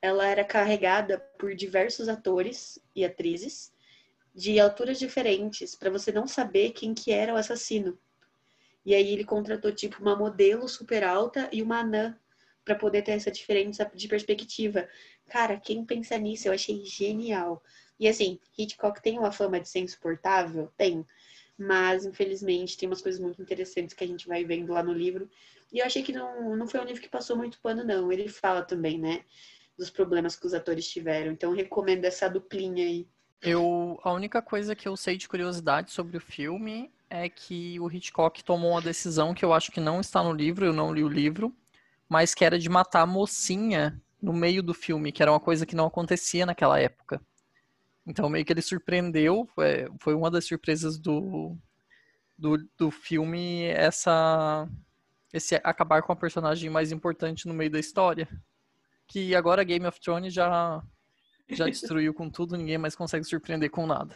ela 0.00 0.26
era 0.26 0.44
carregada 0.44 1.18
por 1.38 1.54
diversos 1.54 2.08
atores 2.08 2.78
e 2.94 3.04
atrizes 3.04 3.72
de 4.34 4.60
alturas 4.60 4.98
diferentes 4.98 5.74
para 5.74 5.90
você 5.90 6.12
não 6.12 6.26
saber 6.26 6.70
quem 6.70 6.94
que 6.94 7.10
era 7.10 7.34
o 7.34 7.36
assassino. 7.36 7.98
E 8.86 8.94
aí 8.94 9.12
ele 9.12 9.24
contratou 9.24 9.72
tipo 9.72 10.00
uma 10.00 10.16
modelo 10.16 10.68
super 10.68 11.02
alta 11.02 11.48
e 11.52 11.62
uma 11.62 11.80
anã 11.80 12.16
para 12.64 12.74
poder 12.74 13.02
ter 13.02 13.12
essa 13.12 13.30
diferença 13.30 13.90
de 13.94 14.06
perspectiva. 14.06 14.88
Cara, 15.28 15.58
quem 15.58 15.84
pensa 15.84 16.16
nisso 16.16 16.48
eu 16.48 16.52
achei 16.52 16.84
genial. 16.84 17.62
E 17.98 18.06
assim, 18.06 18.38
Hitchcock 18.56 19.02
tem 19.02 19.18
uma 19.18 19.32
fama 19.32 19.58
de 19.58 19.68
ser 19.68 19.80
insuportável? 19.80 20.72
Tem. 20.76 21.04
Mas, 21.58 22.06
infelizmente, 22.06 22.78
tem 22.78 22.88
umas 22.88 23.02
coisas 23.02 23.20
muito 23.20 23.42
interessantes 23.42 23.94
que 23.94 24.04
a 24.04 24.06
gente 24.06 24.28
vai 24.28 24.44
vendo 24.44 24.72
lá 24.72 24.82
no 24.82 24.92
livro. 24.92 25.28
E 25.72 25.80
eu 25.80 25.84
achei 25.84 26.02
que 26.02 26.12
não, 26.12 26.54
não 26.56 26.68
foi 26.68 26.78
um 26.78 26.84
livro 26.84 27.02
que 27.02 27.08
passou 27.08 27.36
muito 27.36 27.58
pano, 27.60 27.82
não. 27.82 28.12
Ele 28.12 28.28
fala 28.28 28.62
também, 28.62 28.98
né? 28.98 29.24
Dos 29.78 29.90
problemas 29.90 30.34
que 30.34 30.46
os 30.46 30.54
atores 30.54 30.88
tiveram. 30.88 31.32
Então, 31.32 31.54
recomendo 31.54 32.04
essa 32.04 32.28
duplinha 32.28 32.84
aí. 32.84 33.08
Eu, 33.40 34.00
a 34.02 34.12
única 34.12 34.42
coisa 34.42 34.74
que 34.74 34.88
eu 34.88 34.96
sei 34.96 35.16
de 35.16 35.28
curiosidade 35.28 35.92
sobre 35.92 36.16
o 36.16 36.20
filme 36.20 36.90
é 37.08 37.28
que 37.28 37.78
o 37.78 37.90
Hitchcock 37.90 38.42
tomou 38.42 38.72
uma 38.72 38.82
decisão 38.82 39.32
que 39.32 39.44
eu 39.44 39.52
acho 39.52 39.70
que 39.70 39.80
não 39.80 40.00
está 40.00 40.22
no 40.22 40.32
livro, 40.32 40.66
eu 40.66 40.72
não 40.72 40.92
li 40.92 41.04
o 41.04 41.08
livro, 41.08 41.54
mas 42.08 42.34
que 42.34 42.44
era 42.44 42.58
de 42.58 42.68
matar 42.68 43.02
a 43.02 43.06
mocinha 43.06 44.00
no 44.20 44.32
meio 44.32 44.62
do 44.62 44.74
filme, 44.74 45.12
que 45.12 45.22
era 45.22 45.30
uma 45.30 45.40
coisa 45.40 45.64
que 45.64 45.76
não 45.76 45.86
acontecia 45.86 46.44
naquela 46.44 46.80
época. 46.80 47.20
Então, 48.06 48.28
meio 48.28 48.44
que 48.44 48.52
ele 48.52 48.62
surpreendeu, 48.62 49.48
foi, 50.00 50.14
uma 50.14 50.30
das 50.30 50.46
surpresas 50.46 50.98
do, 50.98 51.56
do, 52.36 52.56
do 52.76 52.90
filme, 52.90 53.64
essa, 53.66 54.66
esse 55.32 55.54
acabar 55.56 56.02
com 56.02 56.12
a 56.12 56.16
personagem 56.16 56.70
mais 56.70 56.90
importante 56.90 57.46
no 57.46 57.54
meio 57.54 57.70
da 57.70 57.78
história. 57.78 58.26
Que 59.08 59.34
agora 59.34 59.64
Game 59.64 59.86
of 59.86 59.98
Thrones 59.98 60.32
já, 60.32 60.82
já 61.48 61.66
destruiu 61.66 62.12
com 62.12 62.28
tudo, 62.28 62.56
ninguém 62.56 62.78
mais 62.78 62.94
consegue 62.94 63.24
surpreender 63.24 63.70
com 63.70 63.86
nada. 63.86 64.14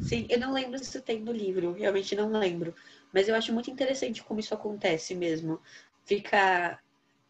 Sim, 0.00 0.26
eu 0.30 0.38
não 0.38 0.52
lembro 0.52 0.78
se 0.78 1.00
tem 1.00 1.20
no 1.20 1.32
livro, 1.32 1.72
realmente 1.72 2.14
não 2.14 2.30
lembro. 2.30 2.74
Mas 3.12 3.28
eu 3.28 3.34
acho 3.34 3.52
muito 3.52 3.70
interessante 3.70 4.22
como 4.22 4.40
isso 4.40 4.54
acontece 4.54 5.14
mesmo. 5.14 5.60
Fica, 6.04 6.78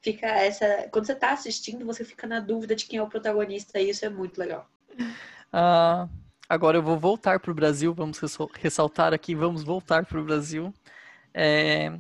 fica 0.01 0.27
essa. 0.27 0.89
Quando 0.93 1.07
você 1.07 1.15
tá 1.15 1.33
assistindo, 1.33 1.85
você 1.85 2.05
fica 2.05 2.27
na 2.27 2.41
dúvida 2.41 2.77
de 2.77 2.87
quem 2.87 2.99
é 2.99 3.03
o 3.03 3.09
protagonista, 3.09 3.81
e 3.81 3.91
isso 3.91 4.05
é 4.05 4.09
muito 4.09 4.39
legal. 4.39 4.69
Ah, 5.53 6.09
agora 6.49 6.79
eu 6.79 6.83
vou 6.83 6.99
voltar 6.99 7.41
para 7.41 7.51
o 7.51 7.55
Brasil, 7.55 7.93
vamos 7.95 8.21
ressaltar 8.55 9.13
aqui, 9.13 9.35
vamos 9.35 9.65
voltar 9.65 10.05
para 10.05 10.21
o 10.21 10.25
Brasil. 10.25 10.73
É, 11.33 11.99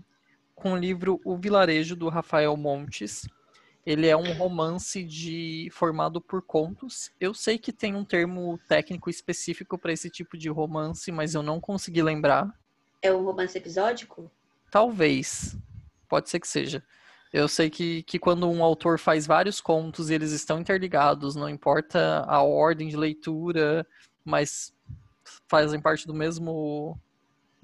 com 0.54 0.72
o 0.72 0.76
livro 0.76 1.20
O 1.24 1.36
Vilarejo, 1.36 1.96
do 1.96 2.08
Rafael 2.08 2.56
Montes. 2.56 3.26
Ele 3.86 4.06
é 4.06 4.16
um 4.16 4.32
romance 4.32 5.02
de 5.04 5.68
formado 5.72 6.20
por 6.20 6.40
contos. 6.40 7.10
Eu 7.20 7.34
sei 7.34 7.58
que 7.58 7.72
tem 7.72 7.94
um 7.94 8.04
termo 8.04 8.58
técnico 8.66 9.10
específico 9.10 9.76
para 9.76 9.92
esse 9.92 10.08
tipo 10.08 10.38
de 10.38 10.48
romance, 10.48 11.12
mas 11.12 11.34
eu 11.34 11.42
não 11.42 11.60
consegui 11.60 12.02
lembrar. 12.02 12.48
É 13.02 13.12
um 13.12 13.22
romance 13.22 13.56
episódico? 13.58 14.30
Talvez. 14.70 15.56
Pode 16.08 16.30
ser 16.30 16.40
que 16.40 16.48
seja. 16.48 16.82
Eu 17.32 17.48
sei 17.48 17.68
que, 17.68 18.02
que 18.04 18.18
quando 18.18 18.48
um 18.48 18.62
autor 18.62 18.98
faz 18.98 19.26
vários 19.26 19.60
contos 19.60 20.08
e 20.08 20.14
eles 20.14 20.30
estão 20.30 20.60
interligados, 20.60 21.34
não 21.34 21.48
importa 21.48 22.24
a 22.26 22.42
ordem 22.42 22.88
de 22.88 22.96
leitura, 22.96 23.86
mas 24.24 24.72
fazem 25.48 25.80
parte 25.80 26.06
do 26.06 26.14
mesmo 26.14 26.98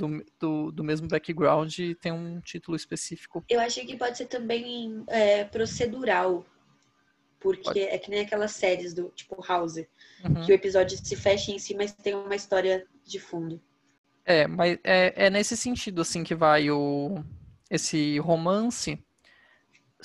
do, 0.00 0.25
do, 0.38 0.73
do, 0.73 0.85
mesmo 0.85 1.09
background 1.09 1.78
e 1.78 1.95
tem 1.95 2.11
um 2.11 2.40
título 2.40 2.76
específico. 2.76 3.45
Eu 3.49 3.61
acho 3.61 3.80
que 3.83 3.97
pode 3.97 4.16
ser 4.16 4.26
também 4.26 5.04
é, 5.09 5.45
procedural. 5.45 6.45
Porque 7.38 7.62
pode. 7.62 7.80
é 7.80 7.99
que 7.99 8.11
nem 8.11 8.21
aquelas 8.21 8.52
séries 8.52 8.92
do 8.92 9.11
tipo 9.14 9.42
House, 9.47 9.76
uhum. 10.25 10.45
que 10.45 10.52
o 10.52 10.54
episódio 10.54 10.99
se 11.02 11.16
fecha 11.16 11.50
em 11.50 11.59
si, 11.59 11.75
mas 11.75 11.92
tem 11.92 12.14
uma 12.14 12.35
história 12.35 12.87
de 13.02 13.19
fundo. 13.19 13.61
É, 14.26 14.47
mas 14.47 14.78
é, 14.85 15.26
é 15.26 15.30
nesse 15.30 15.57
sentido 15.57 16.02
assim 16.02 16.23
que 16.23 16.35
vai 16.35 16.71
o 16.71 17.25
esse 17.71 18.19
romance. 18.19 19.02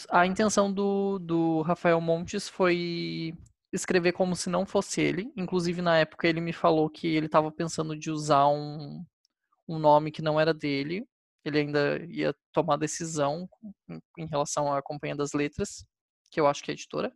A 0.09 0.25
intenção 0.25 0.71
do, 0.71 1.19
do 1.19 1.61
Rafael 1.61 1.99
Montes 1.99 2.47
foi 2.47 3.33
escrever 3.73 4.13
como 4.13 4.35
se 4.35 4.49
não 4.49 4.65
fosse 4.65 5.01
ele. 5.01 5.31
Inclusive, 5.35 5.81
na 5.81 5.97
época, 5.97 6.27
ele 6.27 6.39
me 6.39 6.53
falou 6.53 6.89
que 6.89 7.07
ele 7.07 7.25
estava 7.25 7.51
pensando 7.51 7.97
de 7.97 8.09
usar 8.09 8.47
um, 8.47 9.03
um 9.67 9.79
nome 9.79 10.11
que 10.11 10.21
não 10.21 10.39
era 10.39 10.53
dele. 10.53 11.05
Ele 11.43 11.59
ainda 11.59 12.03
ia 12.05 12.35
tomar 12.51 12.77
decisão 12.77 13.47
em 14.17 14.25
relação 14.27 14.73
à 14.73 14.81
Companhia 14.81 15.15
das 15.15 15.33
Letras, 15.33 15.85
que 16.31 16.39
eu 16.39 16.47
acho 16.47 16.63
que 16.63 16.71
é 16.71 16.73
editora. 16.73 17.13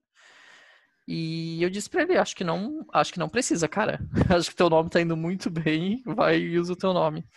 E 1.07 1.61
eu 1.63 1.71
disse 1.71 1.89
para 1.89 2.03
ele, 2.03 2.17
acho 2.17 2.35
que 2.35 2.43
não, 2.43 2.85
acho 2.93 3.11
que 3.11 3.17
não 3.17 3.27
precisa, 3.27 3.67
cara. 3.67 3.99
acho 4.37 4.51
que 4.51 4.55
teu 4.55 4.69
nome 4.69 4.91
tá 4.91 5.01
indo 5.01 5.17
muito 5.17 5.49
bem, 5.49 6.03
vai 6.05 6.37
e 6.37 6.59
usa 6.59 6.73
o 6.73 6.75
teu 6.75 6.93
nome. 6.93 7.27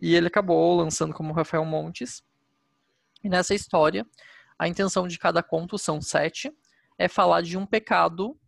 E 0.00 0.14
ele 0.14 0.28
acabou 0.28 0.76
lançando 0.76 1.12
como 1.12 1.34
Rafael 1.34 1.64
Montes. 1.66 2.22
E 3.22 3.28
nessa 3.28 3.54
história, 3.54 4.06
a 4.58 4.66
intenção 4.66 5.06
de 5.06 5.18
cada 5.18 5.42
conto 5.42 5.76
são 5.76 6.00
sete, 6.00 6.50
é 6.96 7.08
falar 7.08 7.42
de 7.42 7.58
um 7.58 7.66
pecado, 7.66 8.38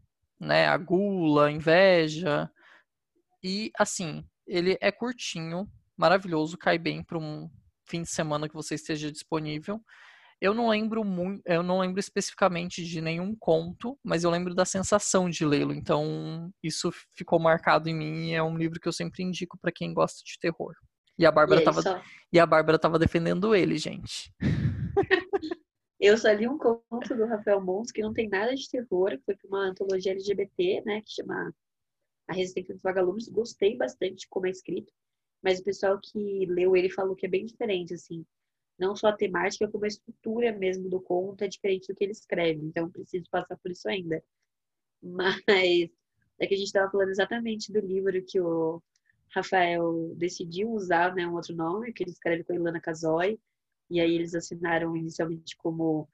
né, 0.40 0.66
a 0.66 0.78
gula, 0.78 1.48
a 1.48 1.50
inveja. 1.50 2.50
E 3.42 3.70
assim, 3.78 4.26
ele 4.46 4.78
é 4.80 4.90
curtinho, 4.90 5.70
maravilhoso, 5.96 6.58
cai 6.58 6.78
bem 6.78 7.02
para 7.02 7.18
um 7.18 7.50
fim 7.88 8.02
de 8.02 8.10
semana 8.10 8.48
que 8.48 8.54
você 8.54 8.74
esteja 8.74 9.10
disponível. 9.10 9.80
Eu 10.40 10.52
não 10.52 10.68
lembro 10.68 11.04
muito, 11.04 11.40
eu 11.46 11.62
não 11.62 11.78
lembro 11.78 12.00
especificamente 12.00 12.84
de 12.84 13.00
nenhum 13.00 13.32
conto, 13.36 13.96
mas 14.02 14.24
eu 14.24 14.30
lembro 14.30 14.54
da 14.54 14.64
sensação 14.64 15.30
de 15.30 15.44
lê-lo. 15.44 15.72
Então, 15.72 16.50
isso 16.60 16.90
ficou 17.14 17.38
marcado 17.38 17.88
em 17.88 17.94
mim 17.94 18.30
e 18.30 18.34
é 18.34 18.42
um 18.42 18.56
livro 18.56 18.80
que 18.80 18.88
eu 18.88 18.92
sempre 18.92 19.22
indico 19.22 19.56
para 19.56 19.70
quem 19.70 19.94
gosta 19.94 20.20
de 20.24 20.36
terror. 20.40 20.74
E 21.16 21.24
a 21.24 21.30
Bárbara 21.30 21.60
e 21.60 21.64
tava 21.64 21.82
só... 21.82 22.02
e 22.32 22.40
a 22.40 22.46
Bárbara 22.46 22.76
tava 22.76 22.98
defendendo 22.98 23.54
ele, 23.54 23.78
gente. 23.78 24.32
eu 26.00 26.18
só 26.18 26.32
li 26.32 26.48
um 26.48 26.58
conto 26.58 27.14
do 27.14 27.26
Rafael 27.26 27.60
Mons 27.60 27.92
que 27.92 28.02
não 28.02 28.12
tem 28.12 28.28
nada 28.28 28.52
de 28.52 28.68
terror, 28.68 29.16
foi 29.24 29.36
para 29.36 29.46
uma 29.46 29.68
antologia 29.68 30.10
LGBT, 30.10 30.82
né, 30.84 31.02
que 31.02 31.12
chama 31.12 31.54
A 32.26 32.32
Resistência 32.34 32.74
dos 32.74 32.82
Vagalumes. 32.82 33.28
Gostei 33.28 33.76
bastante 33.76 34.22
de 34.22 34.28
como 34.28 34.48
é 34.48 34.50
escrito 34.50 34.92
mas 35.42 35.58
o 35.58 35.64
pessoal 35.64 35.98
que 36.00 36.46
leu 36.46 36.76
ele 36.76 36.90
falou 36.90 37.16
que 37.16 37.26
é 37.26 37.28
bem 37.28 37.44
diferente, 37.44 37.94
assim. 37.94 38.24
Não 38.78 38.96
só 38.96 39.08
a 39.08 39.16
temática, 39.16 39.68
como 39.68 39.84
a 39.84 39.88
estrutura 39.88 40.52
mesmo 40.52 40.88
do 40.88 41.00
conto 41.00 41.42
é 41.42 41.48
diferente 41.48 41.88
do 41.88 41.94
que 41.94 42.04
ele 42.04 42.12
escreve. 42.12 42.64
Então, 42.64 42.90
preciso 42.90 43.24
passar 43.30 43.56
por 43.58 43.70
isso 43.70 43.88
ainda. 43.88 44.22
Mas 45.02 45.90
é 46.38 46.46
que 46.46 46.54
a 46.54 46.56
gente 46.56 46.66
estava 46.66 46.90
falando 46.90 47.10
exatamente 47.10 47.72
do 47.72 47.80
livro 47.80 48.24
que 48.26 48.40
o 48.40 48.82
Rafael 49.34 50.14
decidiu 50.16 50.70
usar, 50.70 51.14
né, 51.14 51.26
um 51.26 51.34
outro 51.34 51.54
nome, 51.54 51.92
que 51.92 52.02
ele 52.02 52.10
escreve 52.10 52.44
com 52.44 52.52
a 52.52 52.56
Ilana 52.56 52.80
Casoy. 52.80 53.38
E 53.90 54.00
aí 54.00 54.14
eles 54.14 54.34
assinaram 54.34 54.96
inicialmente 54.96 55.56
como 55.56 56.08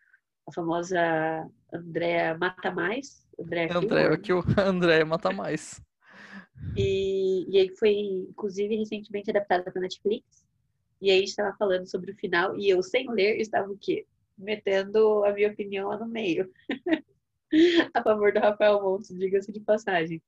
a 0.49 0.53
famosa 0.53 1.49
Andréa 1.73 2.37
Mata 2.37 2.71
Mais. 2.71 3.27
Andréa 3.39 3.77
André, 3.77 4.17
que 4.19 4.33
o 4.33 4.43
Andréa 4.59 5.05
Mata 5.05 5.31
Mais. 5.31 5.81
E, 6.77 7.18
e 7.49 7.59
aí 7.59 7.69
foi, 7.77 7.93
inclusive, 8.31 8.77
recentemente 8.77 9.31
adaptada 9.31 9.71
para 9.71 9.83
Netflix. 9.83 10.45
E 11.01 11.11
aí 11.11 11.25
estava 11.25 11.57
falando 11.57 11.87
sobre 11.87 12.13
o 12.13 12.17
final 12.17 12.59
e 12.59 12.69
eu, 12.69 12.83
sem 12.83 13.11
ler, 13.11 13.41
estava 13.41 13.71
o 13.71 13.79
quê? 13.79 14.07
Metendo 14.37 15.25
a 15.25 15.33
minha 15.33 15.51
opinião 15.51 15.89
lá 15.89 15.99
no 15.99 16.07
meio. 16.09 16.51
a 17.95 18.03
favor 18.03 18.33
do 18.33 18.41
Rafael 18.41 18.83
Montes, 18.83 19.17
diga-se 19.17 19.53
de 19.53 19.61
passagem. 19.61 20.23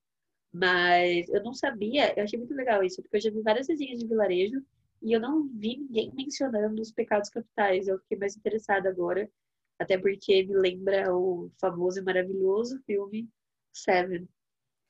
Mas 0.52 1.28
eu 1.28 1.42
não 1.42 1.54
sabia, 1.54 2.12
eu 2.18 2.24
achei 2.24 2.38
muito 2.38 2.54
legal 2.54 2.82
isso, 2.82 3.02
porque 3.02 3.16
eu 3.18 3.20
já 3.20 3.30
vi 3.30 3.40
várias 3.42 3.68
resenhas 3.68 4.00
de 4.00 4.06
vilarejo 4.06 4.62
e 5.02 5.12
eu 5.12 5.20
não 5.20 5.48
vi 5.48 5.78
ninguém 5.78 6.12
mencionando 6.14 6.80
os 6.80 6.92
pecados 6.92 7.30
capitais. 7.30 7.88
Eu 7.88 7.98
fiquei 8.00 8.18
mais 8.18 8.36
interessada 8.36 8.88
agora, 8.88 9.30
até 9.78 9.96
porque 9.98 10.44
me 10.44 10.54
lembra 10.54 11.14
o 11.14 11.50
famoso 11.60 12.00
e 12.00 12.02
maravilhoso 12.02 12.80
filme 12.84 13.28
Seven, 13.72 14.28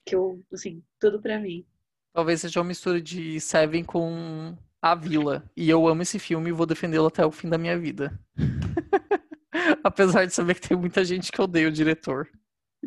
que 0.05 0.15
eu, 0.15 0.43
assim, 0.53 0.83
tudo 0.99 1.21
para 1.21 1.39
mim. 1.39 1.65
Talvez 2.13 2.41
seja 2.41 2.61
uma 2.61 2.67
mistura 2.67 3.01
de 3.01 3.41
Seven 3.41 3.85
com 3.85 4.57
A 4.83 4.95
Vila. 4.95 5.49
E 5.57 5.71
eu 5.71 5.87
amo 5.87 6.03
esse 6.03 6.19
filme 6.19 6.51
e 6.51 6.53
vou 6.53 6.67
defendê-lo 6.67 7.07
até 7.07 7.25
o 7.25 7.31
fim 7.31 7.49
da 7.49 7.59
minha 7.59 7.79
vida. 7.79 8.19
Apesar 9.85 10.27
de 10.27 10.35
saber 10.35 10.55
que 10.55 10.69
tem 10.69 10.77
muita 10.77 11.05
gente 11.05 11.31
que 11.31 11.41
odeia 11.41 11.69
o 11.69 11.73
diretor. 11.73 12.29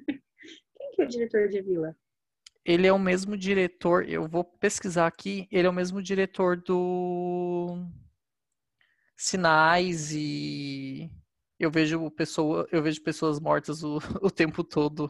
Quem 0.05 0.91
que 0.95 1.01
é 1.01 1.05
o 1.05 1.07
diretor 1.07 1.47
de 1.47 1.61
Vila? 1.61 1.95
Ele 2.65 2.87
é 2.87 2.93
o 2.93 2.99
mesmo 2.99 3.37
diretor, 3.37 4.07
eu 4.07 4.25
vou 4.25 4.43
pesquisar 4.43 5.05
aqui, 5.05 5.47
ele 5.51 5.67
é 5.67 5.69
o 5.69 5.73
mesmo 5.73 6.01
diretor 6.01 6.55
do 6.55 7.85
Sinais 9.17 10.13
e 10.13 11.11
eu 11.59 11.69
vejo 11.69 12.09
pessoa, 12.11 12.65
eu 12.71 12.81
vejo 12.81 13.03
pessoas 13.03 13.37
mortas 13.37 13.83
o, 13.83 13.97
o 14.21 14.31
tempo 14.31 14.63
todo 14.63 15.09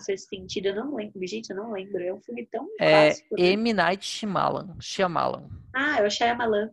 sexto 0.00 0.28
sentido, 0.28 0.66
eu 0.66 0.74
não 0.74 0.94
lembro. 0.94 1.26
Gente, 1.26 1.50
eu 1.50 1.56
não 1.56 1.72
lembro. 1.72 2.02
É 2.02 2.12
um 2.12 2.20
filme 2.20 2.46
tão 2.46 2.68
é, 2.78 2.90
clássico. 2.90 3.34
É 3.38 3.42
né? 3.42 3.48
M. 3.48 3.72
Night 3.72 4.04
Shyamalan. 4.04 4.76
Shyamalan. 4.80 5.48
Ah, 5.74 6.00
é 6.00 6.06
o 6.06 6.10
Shyamalan. 6.10 6.70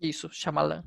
Isso, 0.00 0.28
Shyamalan. 0.32 0.84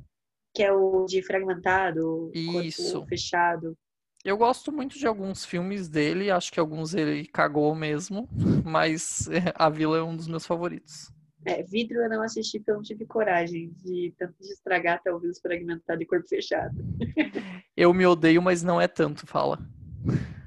Que 0.54 0.64
é 0.64 0.72
o 0.72 1.06
de 1.06 1.22
fragmentado, 1.24 2.32
Isso. 2.34 3.06
fechado. 3.08 3.78
Eu 4.24 4.38
gosto 4.38 4.72
muito 4.72 4.98
de 4.98 5.06
alguns 5.06 5.44
filmes 5.44 5.90
dele, 5.90 6.32
acho 6.32 6.52
que 6.52 6.60
alguns 6.60 6.94
ele 6.94 7.26
cagou 7.28 7.76
mesmo, 7.76 8.30
mas 8.64 9.28
A 9.56 9.70
Vila 9.70 9.98
é 9.98 10.04
um 10.04 10.16
dos 10.16 10.28
meus 10.28 10.46
favoritos. 10.46 11.12
É, 11.46 11.62
vidro 11.62 11.98
eu 11.98 12.10
não 12.10 12.22
assisti 12.22 12.58
porque 12.58 12.72
eu 12.72 12.76
não 12.76 12.84
tive 12.84 13.06
coragem 13.06 13.70
de 13.84 14.14
tanto 14.18 14.36
de 14.40 14.48
estragar 14.48 15.02
talvez 15.04 15.40
fragmentado 15.40 16.02
e 16.02 16.06
corpo 16.06 16.28
fechado. 16.28 16.74
eu 17.76 17.94
me 17.94 18.06
odeio, 18.06 18.42
mas 18.42 18.64
não 18.64 18.80
é 18.80 18.88
tanto, 18.88 19.28
fala. 19.28 19.60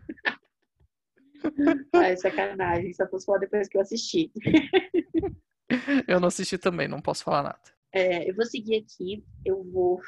Ai, 1.94 2.16
sacanagem. 2.16 2.92
Só 2.92 3.06
posso 3.06 3.26
falar 3.26 3.38
depois 3.38 3.68
que 3.68 3.76
eu 3.76 3.80
assisti. 3.80 4.30
eu 6.08 6.20
não 6.20 6.28
assisti 6.28 6.58
também, 6.58 6.88
não 6.88 7.00
posso 7.00 7.24
falar 7.24 7.42
nada. 7.42 7.60
É, 7.92 8.28
eu 8.28 8.34
vou 8.34 8.44
seguir 8.44 8.76
aqui. 8.76 9.24
Eu 9.44 9.62
vou 9.64 10.00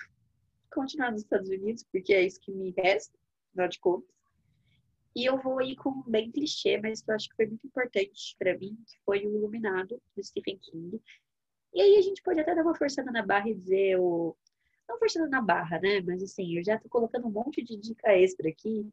continuar 0.72 1.10
nos 1.10 1.22
Estados 1.22 1.48
Unidos, 1.48 1.84
porque 1.90 2.12
é 2.12 2.22
isso 2.22 2.40
que 2.40 2.52
me 2.52 2.74
resta, 2.76 3.16
afinal 3.50 3.68
de 3.68 3.78
contas. 3.80 4.18
E 5.16 5.24
eu 5.24 5.38
vou 5.38 5.60
ir 5.62 5.74
com 5.76 5.90
um 5.90 6.02
bem 6.02 6.30
clichê, 6.30 6.78
mas 6.80 7.02
que 7.02 7.10
eu 7.10 7.14
acho 7.14 7.28
que 7.28 7.36
foi 7.36 7.46
muito 7.46 7.66
importante 7.66 8.36
para 8.38 8.56
mim, 8.56 8.76
que 8.86 8.98
foi 9.04 9.26
o 9.26 9.34
Iluminado, 9.36 10.00
do 10.14 10.22
Stephen 10.22 10.58
King. 10.58 11.00
E 11.74 11.80
aí 11.80 11.96
a 11.96 12.02
gente 12.02 12.22
pode 12.22 12.40
até 12.40 12.54
dar 12.54 12.62
uma 12.62 12.76
forçada 12.76 13.10
na 13.10 13.24
barra 13.24 13.48
e 13.48 13.54
dizer 13.54 13.98
o... 13.98 14.36
Não 14.88 14.98
forçando 14.98 15.28
na 15.28 15.42
barra, 15.42 15.78
né? 15.80 16.00
Mas 16.00 16.22
assim, 16.22 16.56
eu 16.56 16.64
já 16.64 16.78
tô 16.78 16.88
colocando 16.88 17.26
um 17.26 17.30
monte 17.30 17.62
de 17.62 17.76
dica 17.76 18.10
extra 18.12 18.48
aqui 18.48 18.90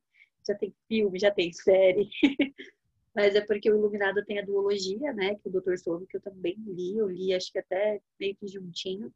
já 0.48 0.56
tem 0.56 0.74
filme, 0.88 1.20
já 1.20 1.32
tem 1.32 1.52
série. 1.52 2.10
Mas 3.16 3.34
é 3.34 3.42
porque 3.42 3.72
o 3.72 3.78
Iluminado 3.78 4.24
tem 4.26 4.40
a 4.40 4.46
duologia, 4.46 5.14
né? 5.14 5.36
Que 5.36 5.48
o 5.48 5.52
Dr. 5.52 5.78
Sono, 5.78 6.06
que 6.06 6.18
eu 6.18 6.22
também 6.22 6.56
li, 6.68 6.98
eu 6.98 7.08
li 7.10 7.34
acho 7.34 7.52
que 7.52 7.60
até 7.60 8.02
meio 8.20 8.36
que 8.36 8.48
juntinho. 8.48 9.12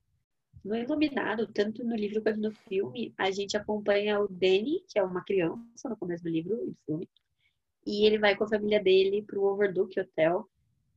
no 0.64 0.76
Iluminado, 0.76 1.48
tanto 1.48 1.84
no 1.84 1.96
livro 1.96 2.22
quanto 2.22 2.40
no 2.40 2.52
filme, 2.52 3.14
a 3.18 3.30
gente 3.30 3.58
acompanha 3.58 4.20
o 4.22 4.28
Danny, 4.28 4.84
que 4.88 4.98
é 4.98 5.04
uma 5.04 5.24
criança 5.24 5.90
no 5.90 5.98
começo 5.98 6.24
do 6.24 6.30
livro 6.30 6.54
e 6.64 6.68
do 6.68 6.78
filme, 6.86 7.10
e 7.86 8.06
ele 8.06 8.18
vai 8.18 8.36
com 8.36 8.44
a 8.46 8.50
família 8.50 8.82
dele 8.82 9.24
pro 9.24 9.44
Overlook 9.44 10.00
Hotel, 10.00 10.48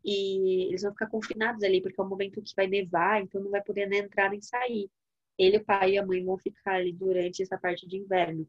e 0.04 0.66
eles 0.68 0.82
vão 0.82 0.92
ficar 0.92 1.08
confinados 1.08 1.62
ali, 1.62 1.80
porque 1.80 2.00
é 2.00 2.04
um 2.04 2.08
momento 2.08 2.42
que 2.42 2.54
vai 2.56 2.66
nevar, 2.66 3.22
então 3.22 3.40
não 3.40 3.50
vai 3.50 3.62
poder 3.62 3.86
nem 3.88 4.00
entrar 4.00 4.30
nem 4.30 4.40
sair. 4.40 4.90
Ele, 5.38 5.58
o 5.58 5.64
pai 5.64 5.92
e 5.92 5.98
a 5.98 6.06
mãe 6.06 6.24
vão 6.24 6.36
ficar 6.36 6.74
ali 6.74 6.92
durante 6.92 7.42
essa 7.42 7.58
parte 7.58 7.86
de 7.86 7.96
inverno. 7.96 8.46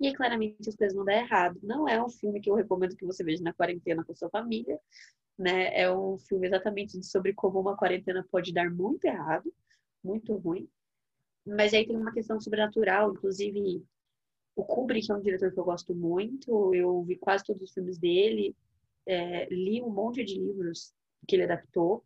E 0.00 0.08
aí, 0.08 0.14
claramente, 0.14 0.68
as 0.68 0.76
coisas 0.76 0.96
vão 0.96 1.04
dar 1.04 1.14
errado. 1.14 1.58
Não 1.62 1.88
é 1.88 2.02
um 2.02 2.08
filme 2.08 2.40
que 2.40 2.50
eu 2.50 2.54
recomendo 2.54 2.96
que 2.96 3.06
você 3.06 3.22
veja 3.22 3.42
na 3.42 3.52
quarentena 3.52 4.04
com 4.04 4.14
sua 4.14 4.30
família, 4.30 4.78
né? 5.38 5.74
É 5.78 5.90
um 5.92 6.18
filme 6.18 6.46
exatamente 6.46 7.02
sobre 7.04 7.32
como 7.32 7.60
uma 7.60 7.76
quarentena 7.76 8.26
pode 8.30 8.52
dar 8.52 8.70
muito 8.70 9.04
errado, 9.04 9.52
muito 10.02 10.34
ruim. 10.36 10.68
Mas 11.46 11.74
aí 11.74 11.86
tem 11.86 11.96
uma 11.96 12.12
questão 12.12 12.40
sobrenatural, 12.40 13.12
inclusive 13.12 13.84
o 14.54 14.64
Kubrick 14.64 15.10
é 15.10 15.14
um 15.14 15.20
diretor 15.20 15.52
que 15.52 15.58
eu 15.58 15.64
gosto 15.64 15.94
muito, 15.94 16.74
eu 16.74 17.02
vi 17.02 17.16
quase 17.16 17.44
todos 17.44 17.62
os 17.62 17.72
filmes 17.72 17.98
dele, 17.98 18.54
é, 19.06 19.46
li 19.52 19.82
um 19.82 19.90
monte 19.90 20.24
de 20.24 20.38
livros 20.38 20.92
que 21.26 21.36
ele 21.36 21.44
adaptou, 21.44 22.04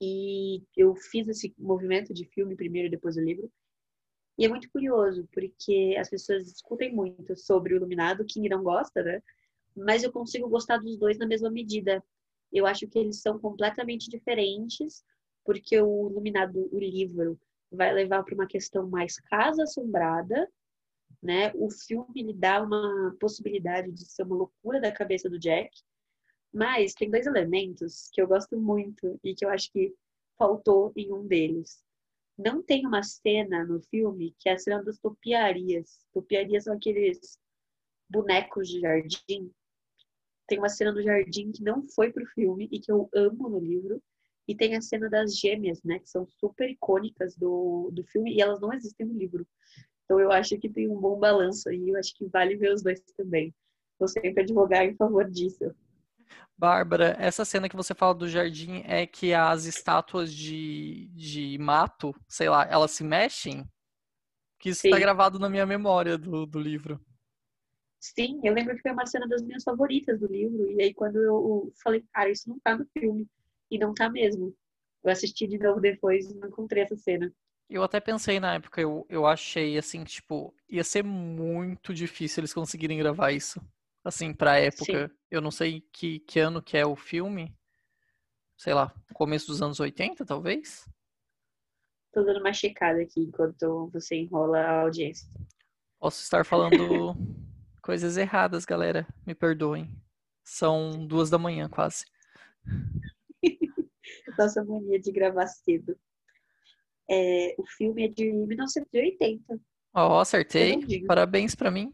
e 0.00 0.62
eu 0.76 0.94
fiz 0.94 1.28
esse 1.28 1.54
movimento 1.58 2.14
de 2.14 2.24
filme 2.24 2.56
primeiro 2.56 2.88
e 2.88 2.90
depois 2.90 3.16
o 3.16 3.20
livro. 3.20 3.50
E 4.40 4.46
é 4.46 4.48
muito 4.48 4.70
curioso, 4.70 5.28
porque 5.34 5.94
as 6.00 6.08
pessoas 6.08 6.46
discutem 6.46 6.94
muito 6.94 7.36
sobre 7.36 7.74
o 7.74 7.76
Iluminado, 7.76 8.24
quem 8.24 8.48
não 8.48 8.62
gosta, 8.62 9.02
né? 9.02 9.22
Mas 9.76 10.02
eu 10.02 10.10
consigo 10.10 10.48
gostar 10.48 10.78
dos 10.78 10.96
dois 10.96 11.18
na 11.18 11.26
mesma 11.26 11.50
medida. 11.50 12.02
Eu 12.50 12.64
acho 12.64 12.88
que 12.88 12.98
eles 12.98 13.20
são 13.20 13.38
completamente 13.38 14.08
diferentes, 14.08 15.04
porque 15.44 15.78
o 15.78 16.08
Iluminado, 16.08 16.70
o 16.72 16.78
livro, 16.78 17.38
vai 17.70 17.92
levar 17.92 18.22
para 18.22 18.34
uma 18.34 18.46
questão 18.46 18.88
mais 18.88 19.20
casa 19.20 19.64
assombrada, 19.64 20.50
né? 21.22 21.52
O 21.54 21.70
filme 21.70 22.22
lhe 22.22 22.32
dá 22.32 22.62
uma 22.62 23.14
possibilidade 23.20 23.92
de 23.92 24.06
ser 24.06 24.22
uma 24.22 24.36
loucura 24.36 24.80
da 24.80 24.90
cabeça 24.90 25.28
do 25.28 25.38
Jack, 25.38 25.68
mas 26.50 26.94
tem 26.94 27.10
dois 27.10 27.26
elementos 27.26 28.08
que 28.10 28.22
eu 28.22 28.26
gosto 28.26 28.58
muito 28.58 29.20
e 29.22 29.34
que 29.34 29.44
eu 29.44 29.50
acho 29.50 29.70
que 29.70 29.94
faltou 30.38 30.94
em 30.96 31.12
um 31.12 31.26
deles. 31.26 31.84
Não 32.42 32.62
tem 32.62 32.86
uma 32.86 33.02
cena 33.02 33.64
no 33.66 33.82
filme 33.82 34.34
que 34.38 34.48
é 34.48 34.52
a 34.52 34.58
cena 34.58 34.82
das 34.82 34.98
topiarias. 34.98 36.06
Topiarias 36.10 36.64
são 36.64 36.74
aqueles 36.74 37.38
bonecos 38.08 38.66
de 38.66 38.80
jardim. 38.80 39.52
Tem 40.48 40.58
uma 40.58 40.70
cena 40.70 40.90
do 40.90 41.02
jardim 41.02 41.52
que 41.52 41.62
não 41.62 41.82
foi 41.82 42.10
pro 42.10 42.24
filme 42.28 42.66
e 42.72 42.80
que 42.80 42.90
eu 42.90 43.10
amo 43.14 43.50
no 43.50 43.58
livro. 43.58 44.02
E 44.48 44.54
tem 44.54 44.74
a 44.74 44.80
cena 44.80 45.10
das 45.10 45.38
gêmeas, 45.38 45.82
né? 45.82 45.98
Que 45.98 46.08
são 46.08 46.26
super 46.26 46.68
icônicas 46.70 47.36
do, 47.36 47.90
do 47.92 48.02
filme 48.04 48.34
e 48.34 48.40
elas 48.40 48.58
não 48.58 48.72
existem 48.72 49.06
no 49.06 49.18
livro. 49.18 49.46
Então 50.04 50.18
eu 50.18 50.32
acho 50.32 50.58
que 50.58 50.68
tem 50.68 50.88
um 50.88 50.98
bom 50.98 51.18
balanço 51.18 51.68
aí. 51.68 51.90
Eu 51.90 51.96
acho 51.98 52.14
que 52.14 52.26
vale 52.26 52.56
ver 52.56 52.72
os 52.72 52.82
dois 52.82 53.00
também. 53.18 53.54
Vou 53.98 54.08
sempre 54.08 54.42
advogar 54.42 54.86
em 54.86 54.96
favor 54.96 55.30
disso. 55.30 55.74
Bárbara, 56.56 57.16
essa 57.18 57.44
cena 57.44 57.68
que 57.68 57.76
você 57.76 57.94
fala 57.94 58.14
do 58.14 58.28
jardim 58.28 58.82
é 58.84 59.06
que 59.06 59.32
as 59.32 59.64
estátuas 59.64 60.32
de, 60.32 61.08
de 61.14 61.56
mato, 61.58 62.14
sei 62.28 62.48
lá, 62.48 62.66
elas 62.66 62.90
se 62.90 63.02
mexem? 63.02 63.64
Que 64.58 64.68
isso 64.68 64.86
está 64.86 64.98
gravado 64.98 65.38
na 65.38 65.48
minha 65.48 65.64
memória 65.64 66.18
do, 66.18 66.44
do 66.44 66.58
livro. 66.58 67.00
Sim, 67.98 68.40
eu 68.44 68.52
lembro 68.54 68.74
que 68.74 68.82
foi 68.82 68.92
uma 68.92 69.06
cena 69.06 69.26
das 69.26 69.42
minhas 69.42 69.62
favoritas 69.62 70.20
do 70.20 70.26
livro. 70.26 70.70
E 70.70 70.82
aí, 70.82 70.94
quando 70.94 71.16
eu 71.16 71.72
falei, 71.82 72.04
cara, 72.12 72.30
isso 72.30 72.48
não 72.48 72.58
tá 72.60 72.76
no 72.76 72.86
filme. 72.98 73.26
E 73.70 73.78
não 73.78 73.94
tá 73.94 74.10
mesmo. 74.10 74.54
Eu 75.02 75.10
assisti 75.10 75.46
de 75.46 75.58
novo 75.58 75.80
depois 75.80 76.30
e 76.30 76.34
não 76.34 76.48
encontrei 76.48 76.82
essa 76.82 76.96
cena. 76.96 77.32
Eu 77.68 77.82
até 77.82 78.00
pensei 78.00 78.40
na 78.40 78.54
época, 78.54 78.80
eu, 78.80 79.06
eu 79.08 79.24
achei 79.26 79.78
assim, 79.78 80.02
tipo, 80.02 80.52
ia 80.68 80.82
ser 80.82 81.04
muito 81.04 81.94
difícil 81.94 82.40
eles 82.40 82.52
conseguirem 82.52 82.98
gravar 82.98 83.30
isso. 83.30 83.60
Assim, 84.04 84.32
pra 84.32 84.58
época. 84.58 85.08
Sim. 85.08 85.14
Eu 85.30 85.40
não 85.40 85.50
sei 85.50 85.82
que, 85.92 86.20
que 86.20 86.40
ano 86.40 86.62
que 86.62 86.76
é 86.76 86.86
o 86.86 86.96
filme. 86.96 87.54
Sei 88.56 88.74
lá, 88.74 88.94
começo 89.14 89.46
dos 89.46 89.62
anos 89.62 89.80
80, 89.80 90.24
talvez? 90.24 90.86
Tô 92.12 92.22
dando 92.22 92.40
uma 92.40 92.52
checada 92.52 93.00
aqui 93.00 93.20
enquanto 93.20 93.88
você 93.92 94.16
enrola 94.16 94.58
a 94.58 94.80
audiência. 94.82 95.28
Posso 95.98 96.22
estar 96.22 96.44
falando 96.44 96.76
coisas 97.82 98.16
erradas, 98.16 98.64
galera. 98.64 99.06
Me 99.26 99.34
perdoem. 99.34 99.88
São 100.44 101.06
duas 101.06 101.30
da 101.30 101.38
manhã, 101.38 101.68
quase. 101.68 102.04
Nossa 104.38 104.64
mania 104.64 104.98
de 104.98 105.12
gravar 105.12 105.46
cedo. 105.46 105.96
É, 107.08 107.54
o 107.58 107.66
filme 107.66 108.04
é 108.04 108.08
de 108.08 108.32
1980. 108.32 109.60
Ó, 109.94 110.16
oh, 110.16 110.20
acertei. 110.20 111.04
Parabéns 111.06 111.54
para 111.54 111.70
mim. 111.70 111.92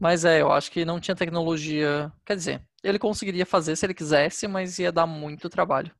Mas 0.00 0.24
é, 0.24 0.42
eu 0.42 0.50
acho 0.50 0.70
que 0.70 0.84
não 0.84 1.00
tinha 1.00 1.14
tecnologia. 1.14 2.12
Quer 2.24 2.36
dizer, 2.36 2.66
ele 2.82 2.98
conseguiria 2.98 3.46
fazer 3.46 3.76
se 3.76 3.86
ele 3.86 3.94
quisesse, 3.94 4.46
mas 4.46 4.78
ia 4.78 4.90
dar 4.90 5.06
muito 5.06 5.48
trabalho. 5.48 5.94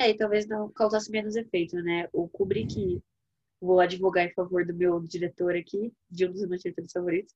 É, 0.00 0.10
e 0.10 0.16
talvez 0.16 0.46
não 0.46 0.70
causasse 0.72 1.10
menos 1.10 1.36
efeito, 1.36 1.76
né? 1.76 2.08
O 2.12 2.28
Kubrick, 2.28 3.00
vou 3.60 3.80
advogar 3.80 4.26
em 4.26 4.32
favor 4.32 4.66
do 4.66 4.74
meu 4.74 5.00
diretor 5.00 5.54
aqui, 5.54 5.92
de 6.10 6.26
um 6.26 6.32
dos 6.32 6.46
meus 6.48 6.62
diretores 6.62 6.90
favoritos, 6.90 7.34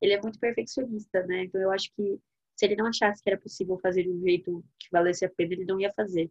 ele 0.00 0.14
é 0.14 0.20
muito 0.20 0.38
perfeccionista, 0.38 1.24
né? 1.26 1.44
Então 1.44 1.60
eu 1.60 1.70
acho 1.70 1.90
que 1.94 2.18
se 2.56 2.66
ele 2.66 2.76
não 2.76 2.86
achasse 2.86 3.22
que 3.22 3.30
era 3.30 3.40
possível 3.40 3.78
fazer 3.78 4.02
de 4.02 4.10
um 4.10 4.20
jeito 4.20 4.64
que 4.78 4.88
valesse 4.90 5.24
a 5.24 5.30
pena, 5.30 5.52
ele 5.52 5.64
não 5.64 5.80
ia 5.80 5.92
fazer. 5.92 6.30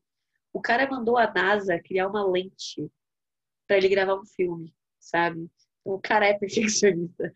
O 0.52 0.60
cara 0.62 0.90
mandou 0.90 1.18
a 1.18 1.32
NASA 1.32 1.80
criar 1.80 2.08
uma 2.08 2.26
lente 2.26 2.92
para 3.68 3.78
ele 3.78 3.88
gravar 3.88 4.16
um 4.16 4.26
filme, 4.26 4.74
sabe? 5.00 5.50
Então, 5.82 5.94
o 5.94 6.00
cara 6.00 6.28
é 6.28 6.34
perfeccionista. 6.38 7.34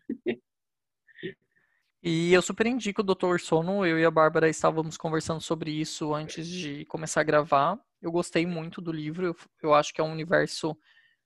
E 2.06 2.34
eu 2.34 2.42
super 2.42 2.66
indico 2.66 3.00
o 3.00 3.02
Dr. 3.02 3.38
Sono. 3.40 3.86
Eu 3.86 3.98
e 3.98 4.04
a 4.04 4.10
Bárbara 4.10 4.46
estávamos 4.46 4.94
conversando 4.94 5.40
sobre 5.40 5.70
isso 5.70 6.12
antes 6.12 6.46
de 6.46 6.84
começar 6.84 7.22
a 7.22 7.24
gravar. 7.24 7.80
Eu 8.02 8.12
gostei 8.12 8.44
muito 8.44 8.82
do 8.82 8.92
livro. 8.92 9.34
Eu, 9.62 9.72
acho 9.72 9.90
que 9.94 10.02
é 10.02 10.04
um 10.04 10.12
universo 10.12 10.76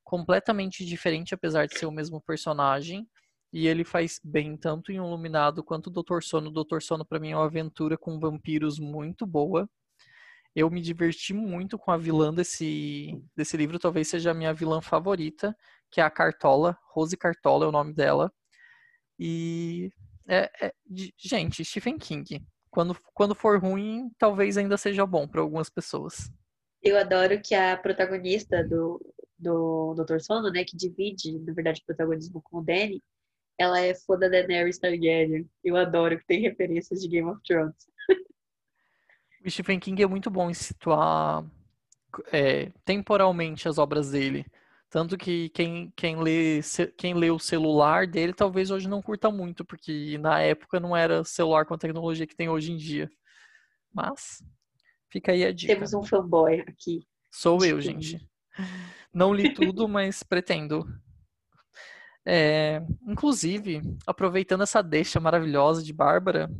completamente 0.05 0.85
diferente, 0.87 1.35
apesar 1.35 1.67
de 1.67 1.77
ser 1.77 1.87
o 1.87 1.91
mesmo 1.91 2.21
personagem. 2.21 3.09
E 3.53 3.67
ele 3.67 3.83
faz 3.83 4.21
bem 4.23 4.57
tanto 4.57 4.93
em 4.93 4.99
Iluminado 4.99 5.65
quanto 5.65 5.89
o 5.89 5.91
Dr. 5.91 6.23
Sono. 6.23 6.49
O 6.49 6.65
Dr. 6.65 6.81
Sono, 6.81 7.05
para 7.05 7.19
mim, 7.19 7.33
é 7.33 7.37
uma 7.37 7.47
aventura 7.47 7.99
com 7.99 8.21
vampiros 8.21 8.79
muito 8.79 9.27
boa. 9.27 9.69
Eu 10.55 10.71
me 10.71 10.81
diverti 10.81 11.35
muito 11.35 11.77
com 11.77 11.91
a 11.91 11.97
vilã 11.97 12.33
desse, 12.33 13.21
desse 13.37 13.57
livro. 13.57 13.81
Talvez 13.81 14.07
seja 14.07 14.31
a 14.31 14.35
minha 14.35 14.55
vilã 14.55 14.81
favorita, 14.81 15.57
que 15.91 16.01
é 16.01 16.05
a 16.05 16.11
Cartola. 16.11 16.79
Rose 16.93 17.17
Cartola 17.17 17.65
é 17.65 17.69
o 17.69 17.73
nome 17.73 17.93
dela. 17.93 18.33
E 19.19 19.91
é, 20.29 20.51
é, 20.61 20.73
gente, 21.17 21.65
Stephen 21.65 21.99
King. 21.99 22.43
Quando, 22.71 22.95
quando 23.15 23.35
for 23.35 23.59
ruim, 23.59 24.11
talvez 24.19 24.57
ainda 24.59 24.77
seja 24.77 25.07
bom 25.07 25.27
para 25.27 25.41
algumas 25.41 25.71
pessoas. 25.71 26.31
Eu 26.83 26.99
adoro 26.99 27.41
que 27.41 27.55
a 27.55 27.77
protagonista 27.77 28.63
do, 28.63 29.01
do 29.39 29.95
Dr. 29.95 30.21
Sono, 30.21 30.51
né, 30.51 30.65
que 30.65 30.77
divide, 30.77 31.39
na 31.41 31.53
verdade, 31.53 31.81
o 31.81 31.87
protagonismo 31.87 32.43
com 32.43 32.59
o 32.59 32.63
Danny, 32.63 33.03
ela 33.59 33.81
é 33.81 33.95
fã 33.95 34.17
da 34.19 34.29
Daenerys 34.29 34.79
Targaryen. 34.79 35.49
Eu 35.65 35.77
adoro 35.77 36.19
que 36.19 36.27
tem 36.27 36.41
referências 36.41 37.01
de 37.01 37.09
Game 37.09 37.29
of 37.29 37.41
Thrones. 37.43 37.89
O 39.45 39.49
Stephen 39.49 39.79
King 39.79 40.03
é 40.03 40.07
muito 40.07 40.29
bom 40.29 40.51
em 40.51 40.55
situar 40.55 41.45
é, 42.33 42.73
temporalmente 42.85 43.69
as 43.69 43.79
obras 43.79 44.11
dele. 44.11 44.45
Tanto 44.91 45.19
que 45.19 45.51
quem, 45.51 45.93
quem, 45.95 46.17
lê, 46.21 46.61
quem 46.97 47.13
lê 47.13 47.31
o 47.31 47.39
celular 47.39 48.07
dele 48.07 48.33
talvez 48.33 48.71
hoje 48.71 48.89
não 48.89 49.03
curta 49.03 49.31
muito, 49.31 49.65
porque 49.65 50.17
na 50.19 50.41
época 50.41 50.81
não 50.81 50.97
era 50.97 51.23
celular 51.25 51.67
com 51.67 51.75
a 51.75 51.79
tecnologia 51.79 52.27
que 52.27 52.35
tem 52.35 52.49
hoje 52.49 52.73
em 52.73 52.77
dia. 52.77 53.11
Mas 53.93 54.43
fica 55.11 55.33
aí 55.33 55.45
a 55.45 55.53
dica. 55.53 55.75
Temos 55.75 55.93
um 55.93 56.03
fanboy 56.03 56.61
aqui. 56.61 57.07
Sou 57.31 57.63
eu, 57.65 57.81
gente. 57.81 58.19
Não 59.13 59.35
li 59.35 59.53
tudo, 59.53 59.87
mas 59.87 60.23
pretendo. 60.23 60.87
É, 62.25 62.83
inclusive, 63.07 63.83
aproveitando 64.07 64.63
essa 64.63 64.83
deixa 64.83 65.21
maravilhosa 65.21 65.83
de 65.83 65.93
Bárbara, 65.93 66.51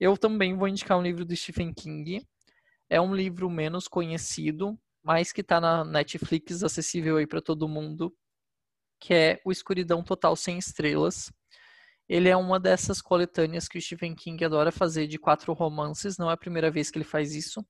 eu 0.00 0.16
também 0.16 0.56
vou 0.56 0.66
indicar 0.66 0.98
um 0.98 1.02
livro 1.02 1.24
do 1.24 1.36
Stephen 1.36 1.72
King. 1.72 2.26
É 2.90 3.00
um 3.00 3.14
livro 3.14 3.48
menos 3.48 3.86
conhecido, 3.86 4.78
mas 5.02 5.32
que 5.32 5.40
está 5.40 5.60
na 5.60 5.84
Netflix, 5.84 6.62
acessível 6.62 7.16
aí 7.16 7.26
para 7.26 7.42
todo 7.42 7.68
mundo, 7.68 8.14
que 9.00 9.12
é 9.12 9.40
O 9.44 9.50
Escuridão 9.50 10.02
Total 10.02 10.34
Sem 10.36 10.58
Estrelas. 10.58 11.32
Ele 12.08 12.28
é 12.28 12.36
uma 12.36 12.60
dessas 12.60 13.00
coletâneas 13.00 13.68
que 13.68 13.78
o 13.78 13.82
Stephen 13.82 14.14
King 14.14 14.44
adora 14.44 14.70
fazer 14.70 15.06
de 15.06 15.18
quatro 15.18 15.52
romances, 15.52 16.18
não 16.18 16.30
é 16.30 16.34
a 16.34 16.36
primeira 16.36 16.70
vez 16.70 16.90
que 16.90 16.98
ele 16.98 17.04
faz 17.04 17.34
isso. 17.34 17.64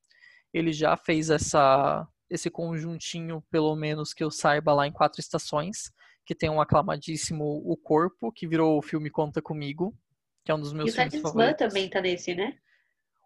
Ele 0.52 0.72
já 0.72 0.96
fez 0.96 1.30
essa 1.30 2.06
esse 2.28 2.48
conjuntinho, 2.48 3.44
pelo 3.50 3.76
menos 3.76 4.14
que 4.14 4.24
eu 4.24 4.30
saiba, 4.30 4.72
lá 4.72 4.86
em 4.86 4.92
Quatro 4.92 5.20
Estações, 5.20 5.92
que 6.24 6.34
tem 6.34 6.48
um 6.48 6.62
aclamadíssimo 6.62 7.44
O 7.44 7.76
Corpo, 7.76 8.32
que 8.32 8.46
virou 8.46 8.78
o 8.78 8.82
filme 8.82 9.10
Conta 9.10 9.42
Comigo, 9.42 9.94
que 10.42 10.50
é 10.50 10.54
um 10.54 10.60
dos 10.60 10.72
meus 10.72 10.88
e 10.88 10.92
filmes 10.92 11.20
favoritos. 11.20 11.30
o 11.30 11.36
Talismã 11.36 11.68
também 11.68 11.90
tá 11.90 12.00
nesse, 12.00 12.34
né? 12.34 12.56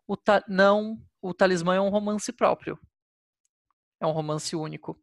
O 0.09 0.17
ta... 0.17 0.45
Não, 0.49 1.01
o 1.23 1.33
Talismã 1.33 1.77
é 1.77 1.81
um 1.81 1.89
romance 1.89 2.33
próprio. 2.33 2.77
É 4.01 4.07
um 4.07 4.13
romance 4.13 4.55
único. 4.55 4.99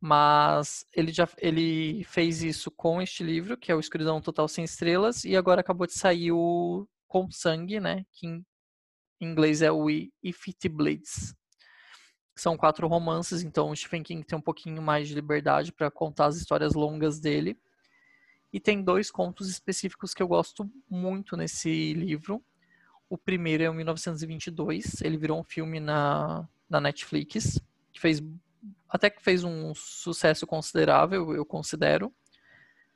Mas 0.00 0.86
ele 0.92 1.12
já 1.12 1.28
ele 1.38 2.04
fez 2.04 2.42
isso 2.42 2.70
com 2.70 3.02
este 3.02 3.24
livro, 3.24 3.56
que 3.56 3.72
é 3.72 3.74
o 3.74 3.80
Escuridão 3.80 4.20
Total 4.20 4.46
Sem 4.46 4.64
Estrelas, 4.64 5.24
e 5.24 5.36
agora 5.36 5.60
acabou 5.60 5.86
de 5.86 5.94
sair 5.94 6.30
o 6.32 6.86
Com 7.08 7.30
Sangue, 7.30 7.80
né? 7.80 8.04
Que 8.12 8.26
em 8.26 8.44
inglês 9.20 9.60
é 9.62 9.72
o 9.72 9.90
If 9.90 10.48
It 10.48 10.68
Bleeds. 10.68 11.34
São 12.36 12.56
quatro 12.56 12.86
romances, 12.86 13.42
então 13.42 13.70
o 13.70 13.76
Stephen 13.76 14.04
King 14.04 14.24
tem 14.24 14.38
um 14.38 14.42
pouquinho 14.42 14.80
mais 14.80 15.08
de 15.08 15.14
liberdade 15.14 15.72
para 15.72 15.90
contar 15.90 16.26
as 16.26 16.36
histórias 16.36 16.74
longas 16.74 17.18
dele. 17.18 17.58
E 18.52 18.60
tem 18.60 18.82
dois 18.82 19.10
contos 19.10 19.48
específicos 19.48 20.14
que 20.14 20.22
eu 20.22 20.28
gosto 20.28 20.70
muito 20.88 21.36
nesse 21.36 21.92
livro. 21.94 22.42
O 23.10 23.18
primeiro 23.18 23.64
é 23.64 23.70
o 23.70 23.74
1922, 23.74 25.02
ele 25.02 25.16
virou 25.16 25.40
um 25.40 25.44
filme 25.44 25.80
na, 25.80 26.48
na 26.68 26.80
Netflix, 26.80 27.60
que 27.98 28.00
fez 28.00 28.22
até 28.88 29.10
que 29.10 29.22
fez 29.22 29.44
um 29.44 29.74
sucesso 29.74 30.46
considerável, 30.46 31.34
eu 31.34 31.44
considero, 31.44 32.10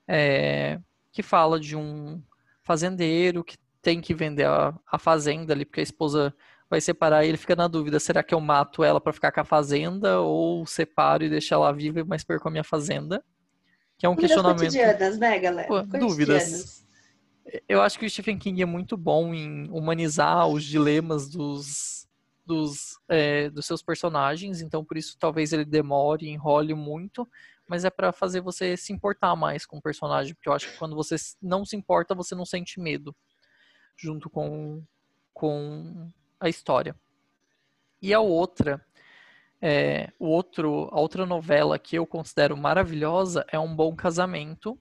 é, 0.09 0.81
que 1.13 1.23
fala 1.23 1.61
de 1.61 1.77
um 1.77 2.23
fazendeiro 2.63 3.45
que 3.45 3.59
tem 3.83 4.01
que 4.01 4.15
vender 4.15 4.47
a, 4.47 4.75
a 4.91 4.99
fazenda 4.99 5.53
ali, 5.53 5.67
porque 5.67 5.81
a 5.81 5.83
esposa 5.83 6.35
vai 6.71 6.81
separar 6.81 7.25
e 7.25 7.29
ele 7.29 7.37
fica 7.37 7.55
na 7.55 7.69
dúvida, 7.69 8.01
será 8.01 8.23
que 8.23 8.35
eu 8.35 8.41
mato 8.41 8.83
ela 8.83 9.01
para 9.01 9.13
ficar 9.13 9.33
com 9.33 9.41
a 9.41 9.45
fazenda 9.45 10.21
ou 10.21 10.65
separo 10.65 11.25
e 11.25 11.29
deixo 11.29 11.53
ela 11.53 11.71
viva, 11.73 12.03
mas 12.07 12.25
perco 12.25 12.49
a 12.49 12.51
minha 12.51 12.65
fazenda? 12.65 13.23
Que 13.99 14.07
é 14.07 14.09
um 14.09 14.15
dúvidas 14.15 14.31
questionamento. 14.31 14.61
Cotidianas, 14.61 15.19
né, 15.19 15.39
galera? 15.39 15.69
Pô, 15.69 15.83
dúvidas. 15.83 16.87
Eu 17.69 17.83
acho 17.83 17.99
que 17.99 18.07
o 18.07 18.11
Stephen 18.11 18.39
King 18.39 18.63
é 18.63 18.67
muito 18.67 18.97
bom 18.97 19.35
em 19.35 19.69
humanizar 19.71 20.49
os 20.49 20.65
dilemas 20.65 21.29
dos, 21.29 22.02
dos, 22.53 23.01
é, 23.09 23.49
dos 23.49 23.65
seus 23.65 23.83
personagens, 23.83 24.61
então 24.61 24.85
por 24.85 24.99
isso 24.99 25.17
talvez 25.19 25.53
ele 25.55 25.65
demore, 25.65 26.29
enrole 26.29 26.75
muito, 26.75 27.27
mas 27.67 27.85
é 27.85 27.91
para 27.91 28.13
fazer 28.13 28.43
você 28.43 28.77
se 28.77 28.93
importar 28.93 29.35
mais 29.35 29.65
com 29.65 29.79
o 29.79 29.83
personagem, 29.83 30.35
porque 30.35 30.51
eu 30.51 30.53
acho 30.53 30.71
que 30.71 30.77
quando 30.77 30.95
você 30.95 31.17
não 31.41 31.65
se 31.65 31.75
importa, 31.75 32.15
você 32.15 32.35
não 32.35 32.45
sente 32.45 32.79
medo 32.79 33.17
junto 33.97 34.29
com, 34.29 34.85
com 35.33 36.11
a 36.39 36.49
história. 36.49 36.95
E 38.01 38.13
a 38.13 38.21
outra, 38.21 38.85
é, 39.61 40.13
o 40.19 40.27
outro, 40.27 40.91
a 40.93 41.01
outra 41.01 41.25
novela 41.25 41.79
que 41.79 41.97
eu 41.97 42.07
considero 42.07 42.55
maravilhosa 42.55 43.47
é 43.49 43.59
Um 43.59 43.75
Bom 43.75 43.97
Casamento. 43.97 44.79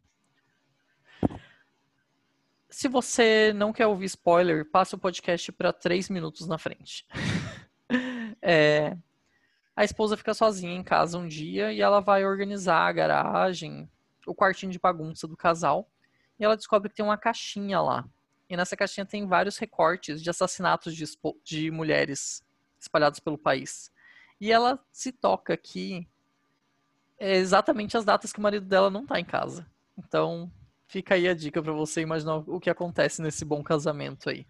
Se 2.70 2.90
você 2.90 3.54
não 3.54 3.72
quer 3.72 3.88
ouvir 3.88 4.06
spoiler, 4.06 4.70
passe 4.70 4.96
o 4.96 4.98
podcast 4.98 5.52
para 5.54 5.72
três 5.72 6.10
minutos 6.10 6.46
na 6.48 6.58
frente. 6.58 7.06
é, 8.42 8.98
a 9.76 9.84
esposa 9.84 10.18
fica 10.18 10.34
sozinha 10.34 10.76
em 10.76 10.84
casa 10.84 11.18
um 11.18 11.28
dia 11.28 11.72
e 11.72 11.82
ela 11.82 12.00
vai 12.00 12.26
organizar 12.26 12.88
a 12.88 12.92
garagem, 12.92 13.90
o 14.26 14.36
quartinho 14.36 14.72
de 14.72 14.80
bagunça 14.80 15.28
do 15.28 15.38
casal. 15.38 15.90
E 16.40 16.44
ela 16.44 16.58
descobre 16.58 16.90
que 16.90 16.96
tem 16.96 17.06
uma 17.06 17.18
caixinha 17.18 17.80
lá. 17.80 18.06
E 18.50 18.58
nessa 18.58 18.76
caixinha 18.76 19.06
tem 19.06 19.26
vários 19.26 19.58
recortes 19.58 20.22
de 20.22 20.30
assassinatos 20.30 20.96
de, 20.96 21.06
de 21.44 21.72
mulheres 21.72 22.44
espalhados 22.80 23.20
pelo 23.20 23.38
país. 23.38 23.92
E 24.40 24.52
ela 24.52 24.84
se 24.92 25.12
toca 25.12 25.56
que 25.56 26.08
é 27.18 27.36
exatamente 27.36 27.96
as 27.96 28.04
datas 28.04 28.34
que 28.34 28.40
o 28.40 28.42
marido 28.42 28.66
dela 28.66 28.90
não 28.90 29.06
tá 29.06 29.20
em 29.20 29.26
casa. 29.26 29.66
Então, 29.98 30.52
fica 30.88 31.16
aí 31.16 31.28
a 31.28 31.34
dica 31.34 31.62
para 31.62 31.72
você 31.72 32.02
imaginar 32.02 32.38
o 32.38 32.60
que 32.60 32.70
acontece 32.70 33.22
nesse 33.22 33.46
bom 33.46 33.64
casamento 33.64 34.30
aí. 34.30 34.46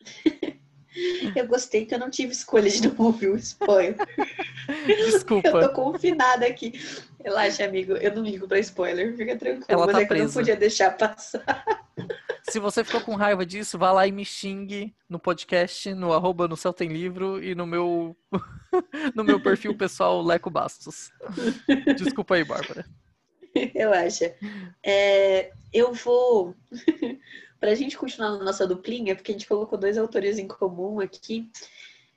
Eu 1.34 1.46
gostei 1.46 1.84
que 1.84 1.94
eu 1.94 1.98
não 1.98 2.10
tive 2.10 2.32
escolha 2.32 2.70
de 2.70 2.88
não 2.88 3.06
ouvir 3.06 3.28
o 3.28 3.36
spoiler. 3.36 3.96
Desculpa. 4.86 5.48
Eu 5.48 5.68
tô 5.68 5.74
confinada 5.74 6.46
aqui. 6.46 6.72
Relaxa, 7.22 7.64
amigo. 7.64 7.92
Eu 7.92 8.14
não 8.14 8.22
ligo 8.22 8.46
pra 8.46 8.58
spoiler. 8.58 9.16
Fica 9.16 9.36
tranquilo. 9.36 9.66
Ela 9.68 9.86
mas 9.86 9.94
tá 9.94 10.00
é 10.00 10.04
que 10.04 10.08
presa. 10.08 10.22
eu 10.22 10.26
não 10.26 10.34
podia 10.34 10.56
deixar 10.56 10.96
passar. 10.96 11.64
Se 12.48 12.60
você 12.60 12.84
ficou 12.84 13.00
com 13.00 13.14
raiva 13.16 13.44
disso, 13.44 13.78
vá 13.78 13.90
lá 13.90 14.06
e 14.06 14.12
me 14.12 14.24
xingue 14.24 14.94
no 15.08 15.18
podcast, 15.18 15.92
no 15.92 16.12
arroba 16.12 16.46
no 16.46 16.56
Céu 16.56 16.72
Tem 16.72 16.88
Livro 16.88 17.42
e 17.42 17.54
no 17.54 17.66
meu, 17.66 18.16
no 19.14 19.24
meu 19.24 19.42
perfil 19.42 19.76
pessoal 19.76 20.22
Leco 20.22 20.48
Bastos. 20.48 21.10
Desculpa 21.96 22.36
aí, 22.36 22.44
Bárbara. 22.44 22.86
Relaxa. 23.74 24.34
É, 24.84 25.50
eu 25.72 25.92
vou 25.92 26.54
para 27.58 27.70
a 27.70 27.74
gente 27.74 27.96
continuar 27.96 28.32
na 28.32 28.44
nossa 28.44 28.66
duplinha, 28.66 29.14
porque 29.14 29.32
a 29.32 29.34
gente 29.34 29.46
colocou 29.46 29.78
dois 29.78 29.96
autores 29.96 30.38
em 30.38 30.46
comum 30.46 31.00
aqui, 31.00 31.50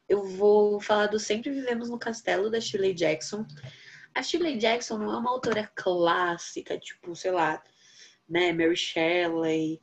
eu 0.08 0.24
vou 0.24 0.80
falar 0.82 1.08
do 1.08 1.20
Sempre 1.20 1.52
Vivemos 1.52 1.90
no 1.90 2.00
Castelo, 2.00 2.50
da 2.50 2.60
Shirley 2.60 2.94
Jackson. 2.94 3.46
A 4.14 4.24
Shirley 4.24 4.58
Jackson 4.58 4.98
não 4.98 5.14
é 5.14 5.18
uma 5.18 5.30
autora 5.30 5.72
clássica, 5.76 6.78
tipo, 6.80 7.16
sei 7.16 7.32
lá, 7.32 7.62
né, 8.28 8.52
Mary 8.52 8.76
Shelley, 8.76 9.80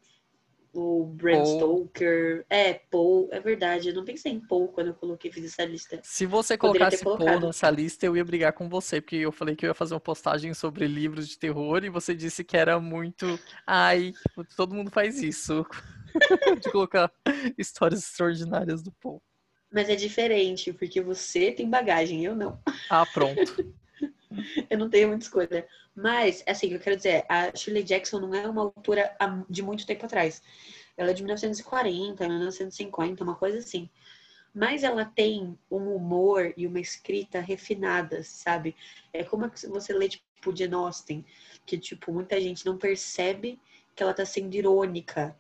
o 0.77 1.07
Bram 1.07 1.43
Paul. 1.43 1.57
Stoker. 1.57 2.47
É, 2.51 2.75
Paul, 2.75 3.29
é 3.33 3.41
verdade. 3.41 3.89
Eu 3.89 3.95
não 3.95 4.05
pensei 4.05 4.33
em 4.33 4.41
Paul 4.41 4.69
quando 4.69 4.89
eu 4.89 4.95
coloquei, 4.95 5.33
fiz 5.33 5.45
essa 5.45 5.65
lista. 5.65 6.01
Se 6.03 6.27
você 6.27 6.59
colocasse 6.59 7.03
Paul 7.03 7.19
nessa 7.41 7.71
lista, 7.71 8.05
eu 8.05 8.17
ia 8.17 8.25
brigar 8.25 8.53
com 8.53 8.69
você, 8.69 9.01
porque 9.01 9.17
eu 9.17 9.33
falei 9.33 9.57
que 9.57 9.65
eu 9.65 9.69
ia 9.69 9.75
fazer 9.75 9.95
uma 9.95 10.01
postagem 10.01 10.53
sobre 10.55 10.87
livros 10.87 11.29
de 11.29 11.39
terror 11.39 11.83
e 11.85 11.89
você 11.89 12.15
disse 12.15 12.45
que 12.45 12.57
era 12.57 12.79
muito. 12.79 13.39
Ai, 13.67 14.13
todo 14.57 14.75
mundo 14.75 14.91
faz 14.91 15.23
isso. 15.23 15.67
de 16.63 16.71
colocar 16.71 17.11
histórias 17.59 18.01
extraordinárias 18.03 18.83
do 18.83 18.93
Paul. 18.93 19.23
Mas 19.73 19.89
é 19.89 19.97
diferente, 19.97 20.73
porque 20.73 21.01
você 21.01 21.53
tem 21.53 21.69
bagagem, 21.69 22.25
eu 22.25 22.35
não. 22.35 22.59
Ah, 22.89 23.05
pronto. 23.05 23.75
eu 24.71 24.79
não 24.79 24.89
tenho 24.89 25.09
muita 25.09 25.25
escolha. 25.25 25.67
Mas, 25.95 26.43
assim, 26.47 26.69
eu 26.69 26.81
quero 26.81 26.97
dizer, 26.97 27.25
a 27.29 27.55
Shirley 27.55 27.83
Jackson 27.83 28.21
não 28.21 28.35
é 28.35 28.49
uma 28.49 28.63
autora 28.63 29.17
de 29.49 29.63
muito 29.63 29.87
tempo 29.87 30.07
atrás. 30.07 30.43
Ela 30.97 31.11
é 31.11 31.15
de 31.15 31.23
1940, 31.23 32.27
1950, 32.27 33.23
uma 33.23 33.35
coisa 33.35 33.59
assim. 33.59 33.89
Mas 34.55 34.83
ela 34.83 35.05
tem 35.05 35.59
um 35.71 35.95
humor 35.95 36.55
e 36.57 36.67
uma 36.67 36.81
escrita 36.81 37.41
refinadas, 37.41 38.29
sabe? 38.29 38.75
É 39.13 39.23
como 39.23 39.51
você 39.69 39.93
lê, 39.93 40.09
tipo, 40.09 40.57
Jane 40.57 40.75
Austen, 40.75 41.25
que, 41.67 41.77
tipo, 41.77 42.13
muita 42.13 42.41
gente 42.41 42.65
não 42.65 42.79
percebe 42.79 43.61
que 43.95 44.03
ela 44.03 44.15
tá 44.15 44.25
sendo 44.25 44.55
irônica 44.55 45.39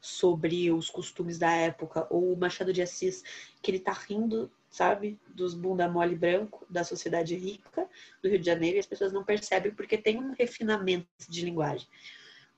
sobre 0.00 0.70
os 0.70 0.90
costumes 0.90 1.38
da 1.38 1.50
época. 1.50 2.06
Ou 2.10 2.32
o 2.32 2.36
Machado 2.36 2.72
de 2.72 2.82
Assis, 2.82 3.22
que 3.62 3.70
ele 3.70 3.80
tá 3.80 3.92
rindo 3.92 4.50
sabe? 4.76 5.18
Dos 5.28 5.54
bunda 5.54 5.88
mole 5.88 6.14
branco 6.14 6.66
da 6.68 6.84
sociedade 6.84 7.34
rica 7.34 7.88
do 8.22 8.28
Rio 8.28 8.38
de 8.38 8.44
Janeiro 8.44 8.76
e 8.76 8.80
as 8.80 8.86
pessoas 8.86 9.10
não 9.10 9.24
percebem 9.24 9.72
porque 9.72 9.96
tem 9.96 10.18
um 10.18 10.32
refinamento 10.32 11.08
de 11.28 11.42
linguagem. 11.42 11.88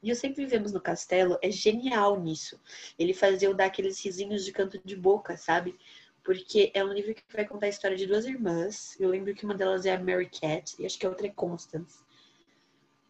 E 0.03 0.11
eu 0.11 0.17
sempre 0.17 0.45
vivemos 0.45 0.73
no 0.73 0.81
castelo 0.81 1.39
é 1.41 1.51
genial 1.51 2.21
nisso. 2.21 2.61
Ele 2.99 3.15
fazia 3.15 3.49
eu 3.49 3.55
dar 3.55 3.67
aqueles 3.67 4.05
risinhos 4.05 4.45
de 4.45 4.51
canto 4.51 4.81
de 4.85 4.97
boca, 4.97 5.37
sabe? 5.37 5.79
Porque 6.25 6.73
é 6.75 6.85
um 6.85 6.93
livro 6.93 7.15
que 7.15 7.23
vai 7.33 7.47
contar 7.47 7.67
a 7.67 7.71
história 7.71 7.97
de 7.97 8.07
duas 8.07 8.25
irmãs. 8.25 8.97
Eu 8.99 9.09
lembro 9.09 9.33
que 9.33 9.45
uma 9.45 9.55
delas 9.55 9.87
é 9.87 9.95
a 9.95 10.01
Mary 10.01 10.29
Cat 10.29 10.75
e 10.77 10.87
acho 10.87 10.99
que 10.99 11.07
a 11.07 11.09
outra 11.09 11.29
é 11.29 11.31
Constance. 11.31 12.01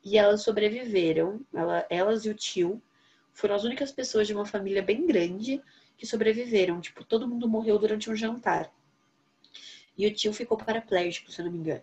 E 0.04 0.18
elas 0.18 0.42
sobreviveram, 0.42 1.40
ela, 1.52 1.86
elas 1.88 2.26
e 2.26 2.30
o 2.30 2.34
tio 2.34 2.82
foram 3.32 3.54
as 3.54 3.64
únicas 3.64 3.90
pessoas 3.90 4.26
de 4.26 4.34
uma 4.34 4.44
família 4.44 4.82
bem 4.82 5.06
grande 5.06 5.62
que 5.96 6.06
sobreviveram. 6.06 6.80
Tipo, 6.80 7.04
todo 7.04 7.26
mundo 7.26 7.48
morreu 7.48 7.78
durante 7.78 8.10
um 8.10 8.16
jantar. 8.16 8.70
E 9.98 10.06
o 10.06 10.14
tio 10.14 10.32
ficou 10.32 10.56
paraplégico, 10.56 11.30
se 11.30 11.40
eu 11.40 11.46
não 11.46 11.52
me 11.52 11.58
engano. 11.58 11.82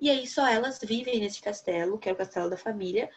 E 0.00 0.08
aí 0.08 0.26
só 0.26 0.46
elas 0.46 0.78
vivem 0.80 1.20
nesse 1.20 1.42
castelo, 1.42 1.98
que 1.98 2.08
é 2.08 2.12
o 2.12 2.16
castelo 2.16 2.48
da 2.48 2.56
família. 2.56 3.10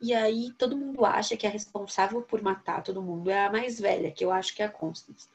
E 0.00 0.12
aí 0.12 0.52
todo 0.58 0.76
mundo 0.76 1.04
acha 1.04 1.36
que 1.36 1.46
a 1.46 1.50
responsável 1.50 2.20
por 2.22 2.42
matar 2.42 2.82
todo 2.82 3.02
mundo 3.02 3.30
é 3.30 3.46
a 3.46 3.50
mais 3.50 3.80
velha, 3.80 4.10
que 4.10 4.24
eu 4.24 4.30
acho 4.30 4.54
que 4.54 4.62
é 4.62 4.66
a 4.66 4.70
Constance. 4.70 5.28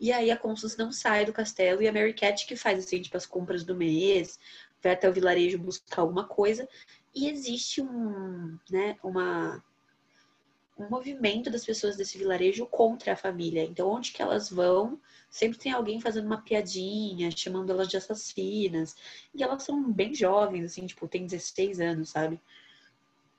E 0.00 0.12
aí 0.12 0.30
a 0.30 0.36
Constance 0.36 0.78
não 0.78 0.90
sai 0.90 1.24
do 1.24 1.32
castelo 1.32 1.82
e 1.82 1.88
a 1.88 1.92
Mary 1.92 2.14
Cat 2.14 2.46
que 2.46 2.56
faz 2.56 2.78
assim, 2.78 3.02
tipo, 3.02 3.16
as 3.16 3.26
compras 3.26 3.64
do 3.64 3.74
mês, 3.74 4.38
vai 4.82 4.92
até 4.92 5.08
o 5.08 5.12
vilarejo 5.12 5.58
buscar 5.58 6.02
alguma 6.02 6.24
coisa. 6.24 6.68
E 7.14 7.28
existe 7.28 7.82
um, 7.82 8.58
né, 8.70 8.96
uma 9.02 9.62
um 10.76 10.88
movimento 10.88 11.50
das 11.50 11.64
pessoas 11.64 11.96
desse 11.96 12.18
vilarejo 12.18 12.66
contra 12.66 13.12
a 13.12 13.16
família. 13.16 13.64
Então, 13.64 13.88
onde 13.90 14.12
que 14.12 14.22
elas 14.22 14.50
vão, 14.50 15.00
sempre 15.30 15.58
tem 15.58 15.72
alguém 15.72 16.00
fazendo 16.00 16.26
uma 16.26 16.42
piadinha, 16.42 17.30
chamando 17.30 17.70
elas 17.70 17.88
de 17.88 17.96
assassinas. 17.96 18.96
E 19.34 19.42
elas 19.42 19.62
são 19.62 19.92
bem 19.92 20.14
jovens, 20.14 20.64
assim, 20.64 20.86
tipo, 20.86 21.06
tem 21.08 21.26
16 21.26 21.80
anos, 21.80 22.10
sabe? 22.10 22.40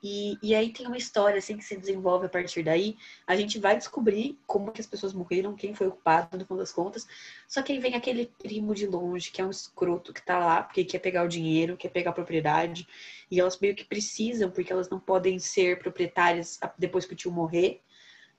E, 0.06 0.38
e 0.42 0.54
aí 0.54 0.70
tem 0.70 0.86
uma 0.86 0.98
história 0.98 1.38
assim 1.38 1.56
que 1.56 1.64
se 1.64 1.78
desenvolve 1.78 2.26
a 2.26 2.28
partir 2.28 2.62
daí. 2.62 2.94
A 3.26 3.34
gente 3.34 3.58
vai 3.58 3.74
descobrir 3.74 4.38
como 4.46 4.70
que 4.70 4.78
as 4.82 4.86
pessoas 4.86 5.14
morreram, 5.14 5.56
quem 5.56 5.72
foi 5.74 5.86
o 5.86 5.92
culpado, 5.92 6.36
no 6.36 6.44
fundo 6.44 6.58
das 6.58 6.70
contas. 6.70 7.06
Só 7.48 7.62
que 7.62 7.72
aí 7.72 7.78
vem 7.78 7.94
aquele 7.94 8.26
primo 8.26 8.74
de 8.74 8.86
longe, 8.86 9.30
que 9.30 9.40
é 9.40 9.46
um 9.46 9.50
escroto 9.50 10.12
que 10.12 10.20
tá 10.20 10.38
lá, 10.38 10.62
porque 10.62 10.84
quer 10.84 10.98
pegar 10.98 11.24
o 11.24 11.28
dinheiro, 11.28 11.74
quer 11.74 11.88
pegar 11.88 12.10
a 12.10 12.12
propriedade. 12.12 12.86
E 13.30 13.40
elas 13.40 13.58
meio 13.58 13.74
que 13.74 13.82
precisam, 13.82 14.50
porque 14.50 14.70
elas 14.70 14.90
não 14.90 15.00
podem 15.00 15.38
ser 15.38 15.78
proprietárias 15.78 16.60
depois 16.76 17.06
que 17.06 17.14
o 17.14 17.16
tio 17.16 17.32
morrer. 17.32 17.80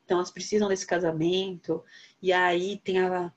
Então 0.06 0.18
elas 0.18 0.30
precisam 0.30 0.70
desse 0.70 0.86
casamento. 0.86 1.84
E 2.22 2.32
aí 2.32 2.80
tem 2.84 3.00
a, 3.00 3.34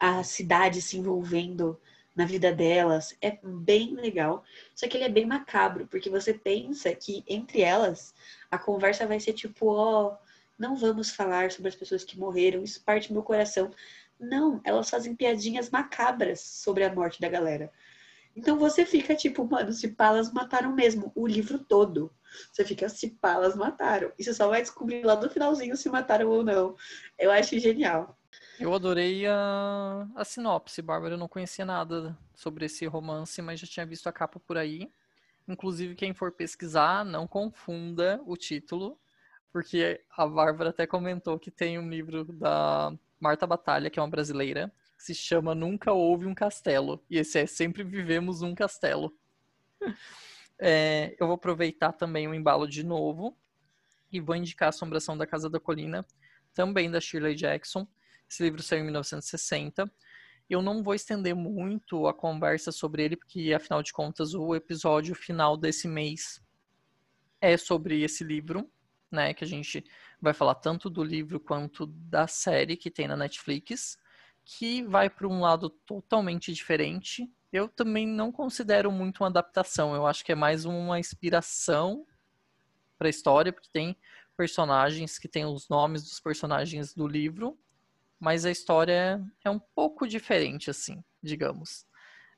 a 0.00 0.24
cidade 0.24 0.80
se 0.80 0.96
envolvendo 0.96 1.78
na 2.18 2.24
vida 2.24 2.52
delas. 2.52 3.16
É 3.22 3.38
bem 3.44 3.94
legal. 3.94 4.42
Só 4.74 4.88
que 4.88 4.96
ele 4.96 5.04
é 5.04 5.08
bem 5.08 5.24
macabro, 5.24 5.86
porque 5.86 6.10
você 6.10 6.34
pensa 6.34 6.92
que 6.92 7.22
entre 7.28 7.62
elas 7.62 8.12
a 8.50 8.58
conversa 8.58 9.06
vai 9.06 9.20
ser 9.20 9.34
tipo, 9.34 9.66
ó, 9.68 10.08
oh, 10.08 10.16
não 10.58 10.74
vamos 10.74 11.10
falar 11.10 11.52
sobre 11.52 11.68
as 11.68 11.76
pessoas 11.76 12.02
que 12.02 12.18
morreram, 12.18 12.64
isso 12.64 12.82
parte 12.82 13.06
do 13.06 13.14
meu 13.14 13.22
coração. 13.22 13.70
Não, 14.18 14.60
elas 14.64 14.90
fazem 14.90 15.14
piadinhas 15.14 15.70
macabras 15.70 16.40
sobre 16.40 16.82
a 16.82 16.92
morte 16.92 17.20
da 17.20 17.28
galera. 17.28 17.70
Então 18.34 18.58
você 18.58 18.84
fica 18.84 19.14
tipo, 19.14 19.44
mano, 19.44 19.72
se 19.72 19.86
palas 19.86 20.32
mataram 20.32 20.74
mesmo, 20.74 21.12
o 21.14 21.24
livro 21.24 21.60
todo. 21.60 22.12
Você 22.52 22.64
fica, 22.64 22.88
se 22.88 23.10
palas 23.10 23.54
mataram. 23.54 24.12
E 24.18 24.24
você 24.24 24.34
só 24.34 24.48
vai 24.48 24.60
descobrir 24.60 25.04
lá 25.04 25.14
no 25.14 25.30
finalzinho 25.30 25.76
se 25.76 25.88
mataram 25.88 26.28
ou 26.28 26.42
não. 26.42 26.74
Eu 27.16 27.30
acho 27.30 27.56
genial. 27.60 28.17
Eu 28.58 28.74
adorei 28.74 29.26
a, 29.26 30.06
a 30.14 30.24
sinopse, 30.24 30.82
Bárbara. 30.82 31.14
Eu 31.14 31.18
não 31.18 31.28
conhecia 31.28 31.64
nada 31.64 32.16
sobre 32.34 32.66
esse 32.66 32.86
romance, 32.86 33.40
mas 33.40 33.60
já 33.60 33.66
tinha 33.66 33.86
visto 33.86 34.06
a 34.08 34.12
capa 34.12 34.40
por 34.40 34.56
aí. 34.56 34.90
Inclusive, 35.46 35.94
quem 35.94 36.12
for 36.12 36.32
pesquisar, 36.32 37.04
não 37.04 37.26
confunda 37.26 38.20
o 38.26 38.36
título, 38.36 38.98
porque 39.50 40.04
a 40.16 40.26
Bárbara 40.26 40.70
até 40.70 40.86
comentou 40.86 41.38
que 41.38 41.50
tem 41.50 41.78
um 41.78 41.88
livro 41.88 42.24
da 42.24 42.92
Marta 43.18 43.46
Batalha, 43.46 43.88
que 43.88 43.98
é 43.98 44.02
uma 44.02 44.10
brasileira, 44.10 44.70
que 44.96 45.04
se 45.04 45.14
chama 45.14 45.54
Nunca 45.54 45.92
Houve 45.92 46.26
um 46.26 46.34
Castelo. 46.34 47.02
E 47.08 47.18
esse 47.18 47.38
é 47.38 47.46
Sempre 47.46 47.82
Vivemos 47.82 48.42
um 48.42 48.54
Castelo. 48.54 49.16
É, 50.58 51.14
eu 51.18 51.26
vou 51.26 51.36
aproveitar 51.36 51.92
também 51.92 52.26
o 52.26 52.34
embalo 52.34 52.66
de 52.66 52.84
novo 52.84 53.36
e 54.10 54.20
vou 54.20 54.34
indicar 54.34 54.70
Assombração 54.70 55.16
da 55.16 55.26
Casa 55.26 55.48
da 55.48 55.60
Colina, 55.60 56.04
também 56.52 56.90
da 56.90 57.00
Shirley 57.00 57.34
Jackson. 57.34 57.86
Esse 58.28 58.42
livro 58.42 58.62
saiu 58.62 58.80
em 58.80 58.84
1960. 58.84 59.90
Eu 60.48 60.62
não 60.62 60.82
vou 60.82 60.94
estender 60.94 61.34
muito 61.34 62.06
a 62.06 62.14
conversa 62.14 62.72
sobre 62.72 63.04
ele, 63.04 63.16
porque 63.16 63.52
afinal 63.54 63.82
de 63.82 63.92
contas 63.92 64.34
o 64.34 64.54
episódio 64.54 65.14
final 65.14 65.56
desse 65.56 65.86
mês 65.86 66.42
é 67.40 67.56
sobre 67.56 68.02
esse 68.02 68.24
livro, 68.24 68.70
né? 69.10 69.32
Que 69.34 69.44
a 69.44 69.46
gente 69.46 69.84
vai 70.20 70.32
falar 70.32 70.54
tanto 70.56 70.90
do 70.90 71.02
livro 71.02 71.38
quanto 71.38 71.86
da 71.86 72.26
série 72.26 72.76
que 72.76 72.90
tem 72.90 73.06
na 73.06 73.16
Netflix, 73.16 73.98
que 74.44 74.82
vai 74.82 75.10
para 75.10 75.28
um 75.28 75.40
lado 75.40 75.68
totalmente 75.68 76.52
diferente. 76.52 77.30
Eu 77.52 77.68
também 77.68 78.06
não 78.06 78.32
considero 78.32 78.90
muito 78.90 79.22
uma 79.22 79.28
adaptação, 79.28 79.94
eu 79.94 80.06
acho 80.06 80.24
que 80.24 80.32
é 80.32 80.34
mais 80.34 80.64
uma 80.64 80.98
inspiração 80.98 82.06
para 82.98 83.08
a 83.08 83.10
história, 83.10 83.52
porque 83.52 83.68
tem 83.72 83.96
personagens 84.36 85.18
que 85.18 85.28
têm 85.28 85.44
os 85.44 85.68
nomes 85.68 86.02
dos 86.02 86.20
personagens 86.20 86.94
do 86.94 87.06
livro, 87.06 87.58
mas 88.20 88.44
a 88.44 88.50
história 88.50 89.22
é 89.44 89.50
um 89.50 89.58
pouco 89.58 90.06
diferente, 90.06 90.70
assim, 90.70 91.02
digamos. 91.22 91.86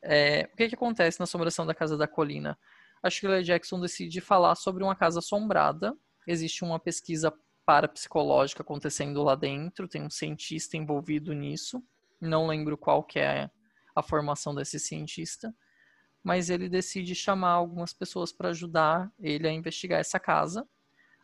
É, 0.03 0.49
o 0.53 0.57
que, 0.57 0.69
que 0.69 0.75
acontece 0.75 1.19
na 1.19 1.25
Assombração 1.25 1.67
da 1.67 1.75
Casa 1.75 1.97
da 1.97 2.07
Colina? 2.07 2.59
A 3.03 3.09
Shirley 3.09 3.43
Jackson 3.43 3.81
decide 3.81 4.21
falar 4.21 4.55
sobre 4.55 4.85
uma 4.85 4.95
casa 4.95 5.21
assombrada. 5.21 5.97
Existe 6.27 6.65
uma 6.65 6.79
pesquisa 6.79 7.33
parapsicológica 7.65 8.63
acontecendo 8.63 9.23
lá 9.23 9.35
dentro, 9.35 9.89
tem 9.89 10.03
um 10.03 10.11
cientista 10.11 10.77
envolvido 10.77 11.33
nisso. 11.33 11.83
Não 12.21 12.47
lembro 12.47 12.77
qual 12.77 13.03
que 13.03 13.19
é 13.19 13.51
a 13.95 14.03
formação 14.03 14.55
desse 14.55 14.79
cientista, 14.79 15.55
mas 16.23 16.51
ele 16.51 16.69
decide 16.69 17.15
chamar 17.15 17.53
algumas 17.53 17.93
pessoas 17.93 18.33
para 18.33 18.51
ajudar 18.51 19.11
ele 19.19 19.49
a 19.49 19.53
investigar 19.53 20.01
essa 20.01 20.21
casa. 20.21 20.69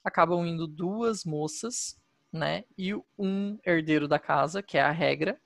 Acabam 0.03 0.47
indo 0.47 0.67
duas 0.67 1.25
moças 1.25 1.99
né? 2.33 2.65
E 2.77 2.95
um 3.19 3.59
herdeiro 3.65 4.07
da 4.09 4.19
casa, 4.19 4.63
que 4.63 4.79
é 4.79 4.83
a 4.83 4.91
regra 4.91 5.41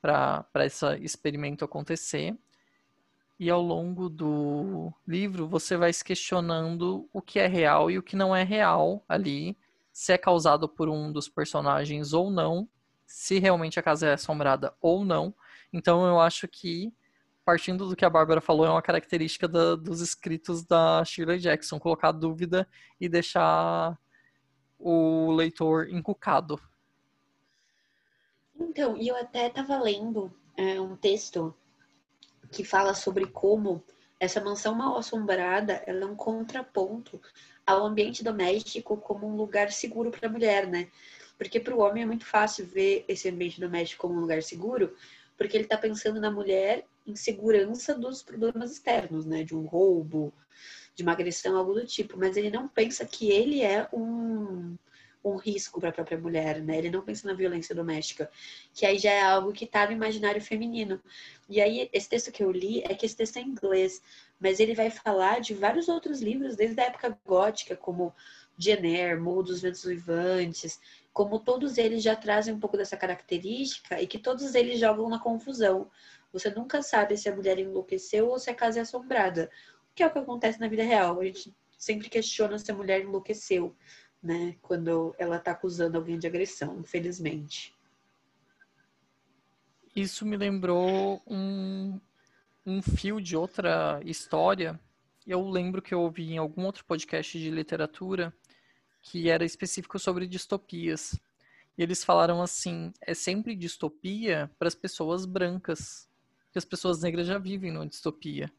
para 0.00 0.66
esse 0.66 0.86
experimento 0.96 1.64
acontecer. 1.64 2.36
E 3.38 3.50
ao 3.50 3.60
longo 3.60 4.08
do 4.08 4.92
livro 5.06 5.48
você 5.48 5.76
vai 5.76 5.92
se 5.92 6.04
questionando 6.04 7.08
o 7.12 7.20
que 7.20 7.38
é 7.38 7.46
real 7.46 7.90
e 7.90 7.98
o 7.98 8.02
que 8.02 8.14
não 8.14 8.34
é 8.34 8.44
real 8.44 9.04
ali, 9.08 9.56
se 9.92 10.12
é 10.12 10.18
causado 10.18 10.68
por 10.68 10.88
um 10.88 11.10
dos 11.10 11.28
personagens 11.28 12.12
ou 12.12 12.30
não, 12.30 12.68
se 13.06 13.38
realmente 13.38 13.78
a 13.78 13.82
casa 13.82 14.08
é 14.08 14.12
assombrada 14.12 14.74
ou 14.80 15.04
não. 15.04 15.34
Então 15.72 16.06
eu 16.06 16.20
acho 16.20 16.46
que, 16.46 16.92
partindo 17.44 17.88
do 17.88 17.96
que 17.96 18.04
a 18.04 18.10
Bárbara 18.10 18.40
falou, 18.40 18.66
é 18.66 18.70
uma 18.70 18.82
característica 18.82 19.48
da, 19.48 19.74
dos 19.74 20.00
escritos 20.00 20.64
da 20.64 21.04
Shirley 21.04 21.38
Jackson, 21.38 21.78
colocar 21.78 22.12
dúvida 22.12 22.68
e 23.00 23.08
deixar 23.08 23.98
o 24.84 25.32
leitor 25.32 25.88
encucado. 25.88 26.60
Então, 28.60 28.98
e 28.98 29.08
eu 29.08 29.16
até 29.16 29.46
estava 29.46 29.80
lendo 29.80 30.30
é, 30.58 30.78
um 30.78 30.94
texto 30.94 31.54
que 32.52 32.62
fala 32.62 32.92
sobre 32.92 33.26
como 33.26 33.82
essa 34.20 34.42
mansão 34.42 34.74
mal 34.74 34.96
assombrada 34.98 35.82
ela 35.86 36.02
é 36.02 36.06
um 36.06 36.14
contraponto 36.14 37.18
ao 37.66 37.86
ambiente 37.86 38.22
doméstico 38.22 38.98
como 38.98 39.26
um 39.26 39.34
lugar 39.34 39.72
seguro 39.72 40.10
para 40.10 40.28
a 40.28 40.30
mulher, 40.30 40.66
né? 40.66 40.90
Porque 41.38 41.58
para 41.58 41.74
o 41.74 41.80
homem 41.80 42.02
é 42.02 42.06
muito 42.06 42.26
fácil 42.26 42.66
ver 42.66 43.06
esse 43.08 43.28
ambiente 43.28 43.58
doméstico 43.58 44.02
como 44.02 44.18
um 44.18 44.20
lugar 44.20 44.42
seguro, 44.42 44.94
porque 45.36 45.56
ele 45.56 45.64
está 45.64 45.78
pensando 45.78 46.20
na 46.20 46.30
mulher 46.30 46.84
em 47.06 47.16
segurança 47.16 47.94
dos 47.94 48.22
problemas 48.22 48.72
externos, 48.72 49.24
né? 49.24 49.42
De 49.42 49.56
um 49.56 49.64
roubo, 49.64 50.32
de 50.94 51.08
agressão, 51.08 51.56
algo 51.56 51.74
do 51.74 51.86
tipo, 51.86 52.16
mas 52.18 52.36
ele 52.36 52.50
não 52.50 52.68
pensa 52.68 53.04
que 53.04 53.30
ele 53.30 53.62
é 53.62 53.88
um, 53.92 54.76
um 55.24 55.36
risco 55.36 55.80
para 55.80 55.88
a 55.88 55.92
própria 55.92 56.18
mulher, 56.18 56.60
né? 56.60 56.78
Ele 56.78 56.90
não 56.90 57.02
pensa 57.02 57.26
na 57.26 57.34
violência 57.34 57.74
doméstica, 57.74 58.30
que 58.72 58.84
aí 58.84 58.98
já 58.98 59.10
é 59.10 59.22
algo 59.22 59.52
que 59.52 59.64
está 59.64 59.86
no 59.86 59.92
imaginário 59.92 60.40
feminino. 60.40 61.00
E 61.48 61.60
aí, 61.60 61.88
esse 61.92 62.08
texto 62.08 62.30
que 62.30 62.44
eu 62.44 62.50
li 62.50 62.82
é 62.82 62.94
que 62.94 63.06
esse 63.06 63.16
texto 63.16 63.38
é 63.38 63.40
em 63.40 63.48
inglês, 63.48 64.02
mas 64.38 64.60
ele 64.60 64.74
vai 64.74 64.90
falar 64.90 65.40
de 65.40 65.54
vários 65.54 65.88
outros 65.88 66.20
livros 66.20 66.56
desde 66.56 66.80
a 66.80 66.84
época 66.84 67.18
gótica, 67.26 67.74
como 67.74 68.14
Jenner, 68.58 69.20
Morro 69.20 69.42
dos 69.42 69.62
Ventos 69.62 69.84
Vivantes, 69.84 70.78
como 71.12 71.38
todos 71.38 71.78
eles 71.78 72.02
já 72.02 72.14
trazem 72.14 72.54
um 72.54 72.60
pouco 72.60 72.76
dessa 72.76 72.96
característica 72.96 74.00
e 74.00 74.06
que 74.06 74.18
todos 74.18 74.54
eles 74.54 74.78
jogam 74.78 75.08
na 75.08 75.18
confusão. 75.18 75.90
Você 76.32 76.50
nunca 76.50 76.82
sabe 76.82 77.16
se 77.16 77.28
a 77.28 77.34
mulher 77.34 77.58
enlouqueceu 77.58 78.28
ou 78.28 78.38
se 78.38 78.50
a 78.50 78.54
casa 78.54 78.80
é 78.80 78.82
assombrada 78.82 79.50
que 79.94 80.02
é 80.02 80.06
o 80.06 80.10
que 80.10 80.18
acontece 80.18 80.60
na 80.60 80.68
vida 80.68 80.82
real. 80.82 81.20
A 81.20 81.24
gente 81.24 81.54
sempre 81.78 82.08
questiona 82.08 82.58
se 82.58 82.70
a 82.70 82.74
mulher 82.74 83.02
enlouqueceu, 83.02 83.76
né? 84.22 84.56
Quando 84.60 85.14
ela 85.18 85.38
tá 85.38 85.52
acusando 85.52 85.96
alguém 85.96 86.18
de 86.18 86.26
agressão, 86.26 86.80
infelizmente. 86.80 87.74
Isso 89.94 90.26
me 90.26 90.36
lembrou 90.36 91.22
um, 91.26 92.00
um 92.66 92.82
fio 92.82 93.20
de 93.20 93.36
outra 93.36 94.00
história. 94.04 94.78
Eu 95.26 95.48
lembro 95.48 95.80
que 95.80 95.94
eu 95.94 96.00
ouvi 96.00 96.32
em 96.32 96.38
algum 96.38 96.64
outro 96.64 96.84
podcast 96.84 97.38
de 97.38 97.50
literatura 97.50 98.34
que 99.00 99.28
era 99.28 99.44
específico 99.44 99.98
sobre 99.98 100.26
distopias. 100.26 101.14
E 101.78 101.82
eles 101.82 102.02
falaram 102.02 102.42
assim: 102.42 102.92
é 103.00 103.14
sempre 103.14 103.54
distopia 103.54 104.50
para 104.58 104.66
as 104.66 104.74
pessoas 104.74 105.24
brancas, 105.24 106.08
porque 106.46 106.58
as 106.58 106.64
pessoas 106.64 107.00
negras 107.00 107.26
já 107.28 107.38
vivem 107.38 107.70
numa 107.70 107.86
distopia 107.86 108.50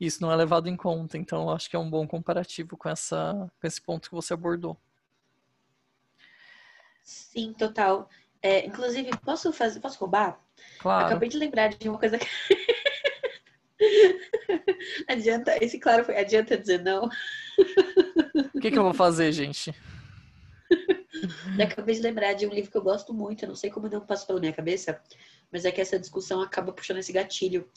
isso 0.00 0.22
não 0.22 0.32
é 0.32 0.36
levado 0.36 0.68
em 0.68 0.76
conta. 0.76 1.18
Então, 1.18 1.50
acho 1.50 1.68
que 1.68 1.76
é 1.76 1.78
um 1.78 1.90
bom 1.90 2.06
comparativo 2.06 2.76
com, 2.76 2.88
essa, 2.88 3.50
com 3.60 3.66
esse 3.66 3.80
ponto 3.80 4.08
que 4.08 4.14
você 4.14 4.32
abordou. 4.32 4.76
Sim, 7.02 7.52
total. 7.52 8.08
É, 8.42 8.64
inclusive, 8.64 9.10
posso 9.18 9.52
fazer, 9.52 9.80
posso 9.80 9.98
roubar? 9.98 10.40
Claro. 10.78 11.06
Acabei 11.06 11.28
de 11.28 11.36
lembrar 11.36 11.68
de 11.68 11.88
uma 11.88 11.98
coisa 11.98 12.18
que. 12.18 12.26
adianta, 15.06 15.62
esse 15.62 15.78
claro 15.78 16.04
foi, 16.04 16.16
adianta 16.16 16.56
dizer 16.56 16.82
não. 16.82 17.08
O 18.54 18.60
que, 18.60 18.70
que 18.70 18.78
eu 18.78 18.84
vou 18.84 18.94
fazer, 18.94 19.30
gente? 19.32 19.74
acabei 21.62 21.94
de 21.94 22.00
lembrar 22.00 22.32
de 22.34 22.46
um 22.46 22.50
livro 22.50 22.70
que 22.70 22.76
eu 22.76 22.82
gosto 22.82 23.12
muito, 23.12 23.44
eu 23.44 23.48
não 23.48 23.56
sei 23.56 23.70
como 23.70 23.88
não 23.88 24.00
passou 24.00 24.28
pela 24.28 24.40
minha 24.40 24.52
cabeça, 24.52 25.00
mas 25.50 25.64
é 25.64 25.72
que 25.72 25.80
essa 25.80 25.98
discussão 25.98 26.40
acaba 26.40 26.72
puxando 26.72 26.98
esse 26.98 27.12
gatilho 27.12 27.68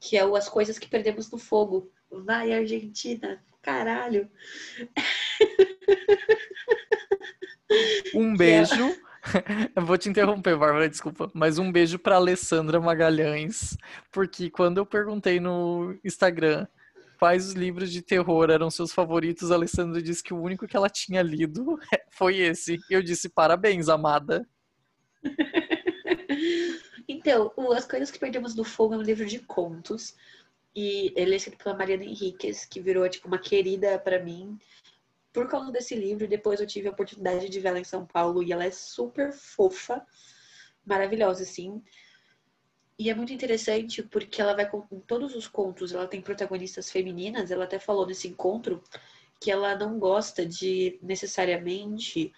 que 0.00 0.16
é 0.16 0.24
o 0.24 0.36
As 0.36 0.48
Coisas 0.48 0.78
que 0.78 0.88
Perdemos 0.88 1.30
no 1.30 1.38
Fogo. 1.38 1.90
Vai, 2.10 2.52
Argentina, 2.52 3.42
caralho. 3.62 4.30
Um 8.14 8.36
beijo. 8.36 8.74
Eu 9.76 9.84
vou 9.84 9.98
te 9.98 10.08
interromper, 10.08 10.56
Bárbara, 10.56 10.88
desculpa. 10.88 11.30
Mas 11.34 11.58
um 11.58 11.70
beijo 11.70 11.98
para 11.98 12.16
Alessandra 12.16 12.80
Magalhães, 12.80 13.76
porque 14.10 14.48
quando 14.48 14.78
eu 14.78 14.86
perguntei 14.86 15.38
no 15.38 15.94
Instagram 16.02 16.66
quais 17.18 17.48
os 17.48 17.52
livros 17.52 17.90
de 17.90 18.00
terror 18.00 18.48
eram 18.48 18.70
seus 18.70 18.92
favoritos, 18.92 19.50
a 19.50 19.54
Alessandra 19.56 20.00
disse 20.00 20.22
que 20.22 20.32
o 20.32 20.40
único 20.40 20.66
que 20.66 20.76
ela 20.76 20.88
tinha 20.88 21.20
lido 21.20 21.78
foi 22.10 22.38
esse. 22.38 22.78
Eu 22.88 23.02
disse 23.02 23.28
parabéns, 23.28 23.88
amada. 23.88 24.48
Então, 27.08 27.52
As 27.74 27.86
Coisas 27.86 28.10
que 28.10 28.18
Perdemos 28.18 28.54
do 28.54 28.64
Fogo 28.64 28.94
é 28.94 28.98
um 28.98 29.02
livro 29.02 29.24
de 29.24 29.38
contos. 29.38 30.14
E 30.76 31.12
ele 31.16 31.32
é 31.32 31.36
escrito 31.36 31.64
pela 31.64 31.76
Mariana 31.76 32.04
Henriquez, 32.04 32.66
que 32.66 32.80
virou, 32.80 33.08
tipo, 33.08 33.26
uma 33.26 33.38
querida 33.38 33.98
para 33.98 34.22
mim. 34.22 34.58
Por 35.32 35.48
causa 35.48 35.72
desse 35.72 35.94
livro, 35.94 36.28
depois 36.28 36.60
eu 36.60 36.66
tive 36.66 36.86
a 36.88 36.90
oportunidade 36.90 37.48
de 37.48 37.60
vê-la 37.60 37.80
em 37.80 37.84
São 37.84 38.04
Paulo 38.04 38.42
e 38.42 38.52
ela 38.52 38.64
é 38.64 38.70
super 38.70 39.32
fofa, 39.32 40.06
maravilhosa, 40.84 41.42
assim. 41.42 41.82
E 42.98 43.08
é 43.08 43.14
muito 43.14 43.32
interessante 43.32 44.02
porque 44.02 44.40
ela 44.42 44.54
vai 44.54 44.68
com 44.68 44.82
todos 45.06 45.34
os 45.34 45.48
contos, 45.48 45.92
ela 45.92 46.06
tem 46.06 46.20
protagonistas 46.20 46.90
femininas, 46.90 47.50
ela 47.50 47.64
até 47.64 47.78
falou 47.78 48.06
nesse 48.06 48.28
encontro 48.28 48.82
que 49.40 49.50
ela 49.50 49.76
não 49.76 49.98
gosta 49.98 50.44
de 50.44 50.98
necessariamente 51.00 52.32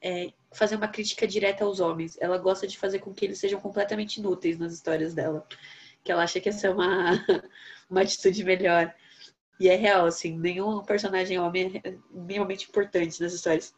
é, 0.00 0.32
fazer 0.52 0.76
uma 0.76 0.88
crítica 0.88 1.26
direta 1.26 1.64
aos 1.64 1.80
homens. 1.80 2.16
Ela 2.20 2.38
gosta 2.38 2.66
de 2.66 2.78
fazer 2.78 2.98
com 2.98 3.12
que 3.12 3.24
eles 3.24 3.38
sejam 3.38 3.60
completamente 3.60 4.18
inúteis 4.18 4.58
nas 4.58 4.72
histórias 4.72 5.14
dela. 5.14 5.46
Que 6.02 6.12
ela 6.12 6.22
acha 6.22 6.40
que 6.40 6.48
essa 6.48 6.68
é 6.68 6.70
uma, 6.70 7.12
uma 7.90 8.02
atitude 8.02 8.44
melhor. 8.44 8.94
E 9.58 9.68
é 9.68 9.74
real, 9.74 10.06
assim, 10.06 10.38
nenhum 10.38 10.82
personagem 10.82 11.38
homem 11.38 11.80
é 11.82 11.96
minimamente 12.10 12.68
importante 12.68 13.20
nas 13.20 13.32
histórias. 13.32 13.74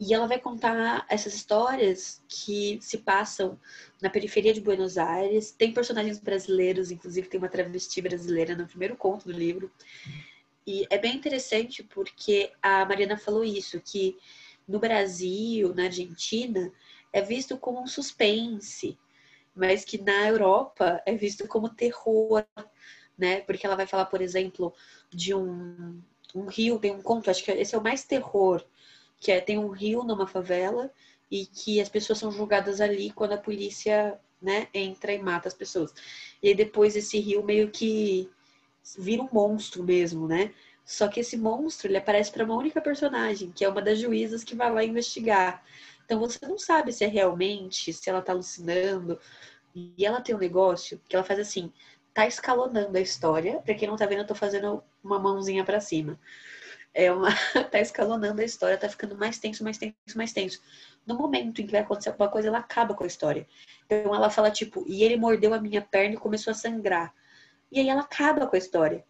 E 0.00 0.12
ela 0.12 0.26
vai 0.26 0.40
contar 0.40 1.06
essas 1.08 1.34
histórias 1.34 2.22
que 2.28 2.78
se 2.80 2.98
passam 2.98 3.60
na 4.02 4.10
periferia 4.10 4.52
de 4.52 4.60
Buenos 4.60 4.98
Aires. 4.98 5.52
Tem 5.52 5.72
personagens 5.72 6.18
brasileiros, 6.18 6.90
inclusive 6.90 7.28
tem 7.28 7.38
uma 7.38 7.48
travesti 7.48 8.02
brasileira 8.02 8.56
no 8.56 8.66
primeiro 8.66 8.96
conto 8.96 9.26
do 9.26 9.32
livro. 9.32 9.70
E 10.66 10.86
é 10.90 10.98
bem 10.98 11.14
interessante 11.14 11.82
porque 11.82 12.50
a 12.60 12.84
Mariana 12.86 13.16
falou 13.16 13.44
isso, 13.44 13.80
que 13.80 14.16
no 14.66 14.78
Brasil, 14.78 15.74
na 15.74 15.84
Argentina, 15.84 16.72
é 17.12 17.20
visto 17.20 17.56
como 17.56 17.82
um 17.82 17.86
suspense, 17.86 18.98
mas 19.54 19.84
que 19.84 20.00
na 20.00 20.28
Europa 20.28 21.02
é 21.06 21.14
visto 21.14 21.46
como 21.46 21.68
terror, 21.68 22.44
né? 23.16 23.40
Porque 23.42 23.66
ela 23.66 23.76
vai 23.76 23.86
falar, 23.86 24.06
por 24.06 24.20
exemplo, 24.20 24.72
de 25.10 25.34
um, 25.34 26.00
um 26.34 26.46
rio, 26.46 26.78
tem 26.78 26.92
um 26.92 27.02
conto, 27.02 27.30
acho 27.30 27.44
que 27.44 27.50
esse 27.52 27.74
é 27.74 27.78
o 27.78 27.82
mais 27.82 28.04
terror, 28.04 28.64
que 29.20 29.30
é 29.30 29.40
tem 29.40 29.58
um 29.58 29.68
rio 29.68 30.02
numa 30.02 30.26
favela 30.26 30.90
e 31.30 31.46
que 31.46 31.80
as 31.80 31.88
pessoas 31.88 32.18
são 32.18 32.30
julgadas 32.32 32.80
ali 32.80 33.10
quando 33.10 33.32
a 33.32 33.38
polícia, 33.38 34.18
né, 34.42 34.68
entra 34.74 35.12
e 35.12 35.18
mata 35.22 35.48
as 35.48 35.54
pessoas. 35.54 35.92
E 36.42 36.48
aí 36.48 36.54
depois 36.54 36.96
esse 36.96 37.18
rio 37.18 37.42
meio 37.44 37.70
que 37.70 38.28
vira 38.98 39.22
um 39.22 39.28
monstro 39.32 39.82
mesmo, 39.82 40.28
né? 40.28 40.52
Só 40.84 41.08
que 41.08 41.20
esse 41.20 41.36
monstro, 41.36 41.88
ele 41.88 41.96
aparece 41.96 42.30
para 42.30 42.44
uma 42.44 42.56
única 42.56 42.80
personagem, 42.80 43.50
que 43.50 43.64
é 43.64 43.68
uma 43.68 43.80
das 43.80 43.98
juízas 43.98 44.44
que 44.44 44.54
vai 44.54 44.70
lá 44.70 44.84
investigar. 44.84 45.64
Então 46.04 46.20
você 46.20 46.38
não 46.46 46.58
sabe 46.58 46.92
se 46.92 47.04
é 47.04 47.08
realmente, 47.08 47.92
se 47.92 48.10
ela 48.10 48.20
tá 48.20 48.32
alucinando. 48.32 49.18
E 49.74 50.04
ela 50.04 50.20
tem 50.20 50.34
um 50.34 50.38
negócio 50.38 51.00
que 51.08 51.16
ela 51.16 51.24
faz 51.24 51.40
assim, 51.40 51.72
tá 52.12 52.26
escalonando 52.26 52.96
a 52.96 53.00
história. 53.00 53.60
Para 53.60 53.74
quem 53.74 53.88
não 53.88 53.96
tá 53.96 54.06
vendo, 54.06 54.20
eu 54.20 54.26
tô 54.26 54.34
fazendo 54.34 54.82
uma 55.02 55.18
mãozinha 55.18 55.64
para 55.64 55.80
cima. 55.80 56.18
É 56.92 57.10
uma 57.10 57.30
tá 57.72 57.80
escalonando 57.80 58.40
a 58.40 58.44
história, 58.44 58.78
tá 58.78 58.88
ficando 58.88 59.16
mais 59.16 59.38
tenso, 59.38 59.64
mais 59.64 59.78
tenso, 59.78 59.94
mais 60.16 60.32
tenso. 60.32 60.62
No 61.06 61.16
momento 61.16 61.60
em 61.60 61.66
que 61.66 61.72
vai 61.72 61.80
acontecer 61.80 62.10
alguma 62.10 62.28
coisa, 62.28 62.48
ela 62.48 62.58
acaba 62.58 62.94
com 62.94 63.04
a 63.04 63.06
história. 63.06 63.46
Então 63.86 64.14
ela 64.14 64.30
fala 64.30 64.50
tipo, 64.50 64.84
e 64.86 65.02
ele 65.02 65.16
mordeu 65.16 65.54
a 65.54 65.60
minha 65.60 65.82
perna 65.82 66.14
e 66.14 66.18
começou 66.18 66.50
a 66.50 66.54
sangrar. 66.54 67.12
E 67.72 67.80
aí 67.80 67.88
ela 67.88 68.02
acaba 68.02 68.46
com 68.46 68.54
a 68.54 68.58
história. 68.58 69.04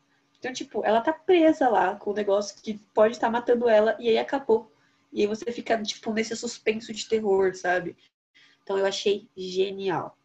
Então, 0.44 0.52
tipo, 0.52 0.84
ela 0.84 1.00
tá 1.00 1.10
presa 1.10 1.70
lá 1.70 1.96
com 1.96 2.10
o 2.10 2.12
um 2.12 2.16
negócio 2.16 2.60
que 2.62 2.74
pode 2.92 3.14
estar 3.14 3.28
tá 3.28 3.32
matando 3.32 3.66
ela 3.66 3.96
e 3.98 4.10
aí 4.10 4.18
acabou. 4.18 4.70
E 5.10 5.22
aí 5.22 5.26
você 5.26 5.50
fica, 5.50 5.82
tipo, 5.82 6.12
nesse 6.12 6.36
suspenso 6.36 6.92
de 6.92 7.08
terror, 7.08 7.54
sabe? 7.54 7.96
Então 8.62 8.76
eu 8.76 8.84
achei 8.84 9.26
genial. 9.34 10.18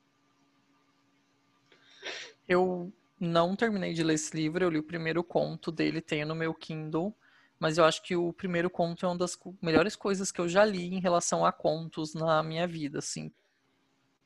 Eu 2.50 2.92
não 3.18 3.56
terminei 3.56 3.94
de 3.94 4.04
ler 4.04 4.16
esse 4.16 4.36
livro, 4.36 4.62
eu 4.62 4.70
li 4.70 4.80
o 4.80 4.84
primeiro 4.84 5.24
conto 5.24 5.72
dele, 5.72 6.02
tenho 6.02 6.28
no 6.28 6.36
meu 6.36 6.54
Kindle, 6.54 7.16
mas 7.58 7.78
eu 7.78 7.86
acho 7.86 8.04
que 8.04 8.18
o 8.18 8.34
primeiro 8.34 8.70
conto 8.70 9.06
é 9.06 9.10
uma 9.10 9.18
das 9.18 9.40
melhores 9.62 9.96
coisas 9.96 10.34
que 10.34 10.42
eu 10.42 10.50
já 10.50 10.66
li 10.66 10.94
em 10.94 11.00
relação 11.00 11.46
a 11.46 11.54
contos 11.54 12.14
na 12.14 12.44
minha 12.44 12.68
vida, 12.68 13.00
assim. 13.00 13.32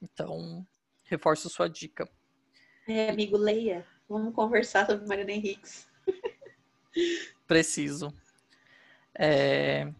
Então, 0.01 0.65
reforço 1.03 1.51
sua 1.51 1.67
dica. 1.67 2.09
É, 2.87 3.11
amigo, 3.11 3.37
leia. 3.37 3.85
Vamos 4.07 4.33
conversar 4.33 4.85
sobre 4.85 5.07
Mariana 5.07 5.31
Henriques. 5.31 5.87
Preciso. 7.47 8.13
É... 9.17 9.91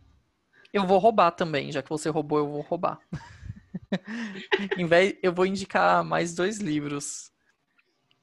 Eu 0.71 0.87
vou 0.87 0.97
roubar 0.97 1.31
também, 1.31 1.71
já 1.71 1.83
que 1.83 1.89
você 1.89 2.09
roubou, 2.09 2.39
eu 2.39 2.47
vou 2.47 2.61
roubar. 2.61 2.99
em 4.77 4.85
vez, 4.85 5.15
eu 5.21 5.31
vou 5.31 5.45
indicar 5.45 6.03
mais 6.03 6.33
dois 6.33 6.57
livros. 6.57 7.31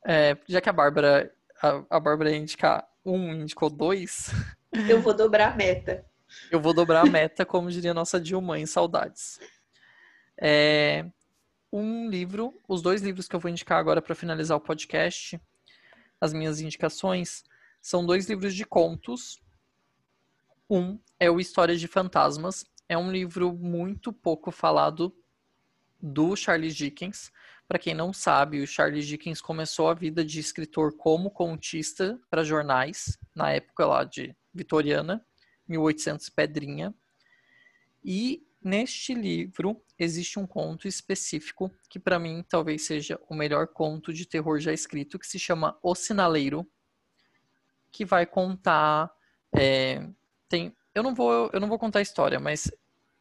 É, 0.04 0.36
já 0.48 0.60
que 0.60 0.68
a 0.68 0.72
Bárbara, 0.72 1.32
a, 1.62 1.84
a 1.90 2.00
Bárbara 2.00 2.30
ia 2.30 2.36
indicar 2.36 2.88
um, 3.04 3.32
indicou 3.34 3.70
dois. 3.70 4.30
Eu 4.88 5.00
vou 5.00 5.14
dobrar 5.14 5.52
a 5.52 5.56
meta. 5.56 6.04
Eu 6.48 6.60
vou 6.60 6.72
dobrar 6.72 7.00
a 7.00 7.10
meta, 7.10 7.44
como 7.44 7.72
diria 7.72 7.92
nossa 7.92 8.20
Dilma 8.20 8.56
em 8.56 8.64
Saudades. 8.64 9.40
É, 10.40 11.04
um 11.72 12.08
livro, 12.08 12.54
os 12.68 12.82
dois 12.82 13.02
livros 13.02 13.26
que 13.26 13.34
eu 13.34 13.40
vou 13.40 13.50
indicar 13.50 13.80
agora 13.80 14.00
para 14.00 14.14
finalizar 14.14 14.56
o 14.56 14.60
podcast, 14.60 15.40
as 16.20 16.32
minhas 16.32 16.60
indicações 16.60 17.44
são 17.80 18.04
dois 18.04 18.28
livros 18.28 18.54
de 18.54 18.64
contos. 18.64 19.40
Um 20.68 20.98
é 21.18 21.30
o 21.30 21.40
Histórias 21.40 21.80
de 21.80 21.88
Fantasmas. 21.88 22.64
É 22.88 22.96
um 22.98 23.10
livro 23.10 23.52
muito 23.52 24.12
pouco 24.12 24.50
falado 24.50 25.14
do 26.00 26.36
Charles 26.36 26.74
Dickens. 26.76 27.32
Para 27.66 27.78
quem 27.78 27.94
não 27.94 28.12
sabe, 28.12 28.60
o 28.60 28.66
Charles 28.66 29.06
Dickens 29.06 29.40
começou 29.40 29.88
a 29.88 29.94
vida 29.94 30.24
de 30.24 30.40
escritor 30.40 30.96
como 30.96 31.30
contista 31.30 32.20
para 32.28 32.44
jornais, 32.44 33.18
na 33.34 33.52
época 33.52 33.86
lá 33.86 34.04
de 34.04 34.34
Vitoriana, 34.52 35.24
1800 35.68 36.28
Pedrinha. 36.30 36.94
E 38.04 38.44
neste 38.62 39.14
livro 39.14 39.80
existe 40.04 40.38
um 40.38 40.46
conto 40.46 40.88
específico 40.88 41.70
que 41.88 41.98
para 41.98 42.18
mim 42.18 42.44
talvez 42.48 42.82
seja 42.82 43.20
o 43.28 43.34
melhor 43.34 43.66
conto 43.68 44.12
de 44.12 44.26
terror 44.26 44.58
já 44.58 44.72
escrito, 44.72 45.18
que 45.18 45.26
se 45.26 45.38
chama 45.38 45.78
O 45.82 45.94
Sinaleiro, 45.94 46.66
que 47.92 48.04
vai 48.04 48.24
contar 48.26 49.10
é, 49.54 50.08
tem 50.48 50.74
eu 50.94 51.02
não 51.02 51.14
vou 51.14 51.50
eu 51.52 51.60
não 51.60 51.68
vou 51.68 51.78
contar 51.78 52.00
a 52.00 52.02
história, 52.02 52.40
mas 52.40 52.70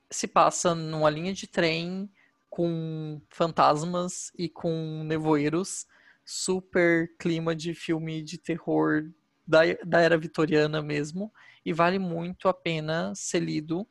se 0.10 0.28
passa 0.28 0.74
numa 0.74 1.10
linha 1.10 1.34
de 1.34 1.48
trem 1.48 2.10
com 2.50 3.22
fantasmas 3.30 4.32
e 4.38 4.50
com 4.50 5.04
nevoeiros, 5.04 5.88
super 6.26 7.16
clima 7.18 7.56
de 7.56 7.74
filme 7.74 8.22
de 8.22 8.38
terror 8.38 9.10
da, 9.46 9.62
da 9.86 10.02
era 10.02 10.18
vitoriana 10.18 10.82
mesmo, 10.82 11.32
e 11.66 11.74
vale 11.74 12.00
muito 12.00 12.48
a 12.48 12.54
pena 12.54 13.14
ser 13.16 13.40
lido. 13.40 13.88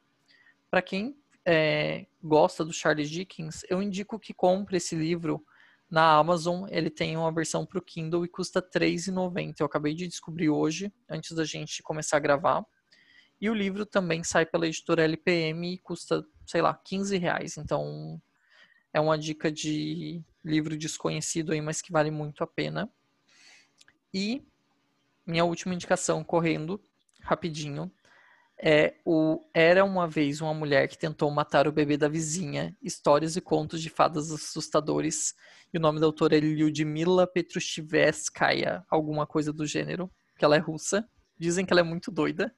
Para 0.71 0.83
quem 0.83 1.17
é, 1.51 2.05
gosta 2.23 2.63
do 2.63 2.75
Charles 2.75 3.09
Dickens, 3.09 3.65
eu 3.71 3.83
indico 3.83 4.19
que 4.19 4.35
compre 4.35 4.77
esse 4.77 4.95
livro 4.95 5.43
na 5.91 6.19
Amazon. 6.19 6.69
Ele 6.69 6.91
tem 6.91 7.17
uma 7.17 7.33
versão 7.33 7.65
para 7.65 7.79
o 7.79 7.83
Kindle 7.83 8.23
e 8.23 8.29
custa 8.29 8.61
R$3,90. 8.61 9.55
Eu 9.59 9.65
acabei 9.65 9.95
de 9.95 10.07
descobrir 10.07 10.51
hoje, 10.51 10.93
antes 11.09 11.35
da 11.35 11.47
gente 11.47 11.83
começar 11.83 12.19
a 12.19 12.21
gravar. 12.21 12.63
E 13.41 13.49
o 13.49 13.55
livro 13.55 13.87
também 13.87 14.23
sai 14.23 14.45
pela 14.45 14.67
editora 14.67 15.05
LPM 15.05 15.73
e 15.73 15.79
custa, 15.79 16.23
sei 16.47 16.61
lá, 16.61 16.75
15 16.75 17.17
reais. 17.17 17.57
Então 17.57 18.21
é 18.93 19.01
uma 19.01 19.17
dica 19.17 19.51
de 19.51 20.23
livro 20.45 20.77
desconhecido 20.77 21.53
aí, 21.53 21.63
mas 21.63 21.81
que 21.81 21.91
vale 21.91 22.11
muito 22.11 22.45
a 22.45 22.47
pena. 22.47 22.91
E 24.13 24.45
minha 25.27 25.47
última 25.47 25.73
indicação, 25.73 26.23
correndo, 26.23 26.79
rapidinho, 27.23 27.91
é 28.61 28.95
o 29.05 29.41
Era 29.55 29.85
uma 29.85 30.09
vez 30.09 30.41
uma 30.41 30.53
mulher 30.53 30.89
que 30.89 30.99
tentou 30.99 31.31
matar 31.31 31.69
o 31.69 31.73
bebê 31.73 31.97
da 31.97 32.09
vizinha, 32.09 32.77
histórias 32.83 33.37
e 33.37 33.41
contos 33.41 33.81
de 33.81 33.89
fadas 33.89 34.33
assustadores. 34.33 35.35
E 35.73 35.79
o 35.79 35.81
nome 35.81 36.01
da 36.01 36.07
autora 36.07 36.37
é 36.37 36.41
Lyudmila 36.41 37.27
Petrushevskaya, 37.27 38.85
alguma 38.91 39.27
coisa 39.27 39.53
do 39.53 39.67
gênero, 39.67 40.11
que 40.37 40.45
ela 40.45 40.57
é 40.57 40.59
russa. 40.59 41.09
Dizem 41.39 41.65
que 41.65 41.73
ela 41.73 41.81
é 41.81 41.85
muito 41.85 42.11
doida. 42.11 42.55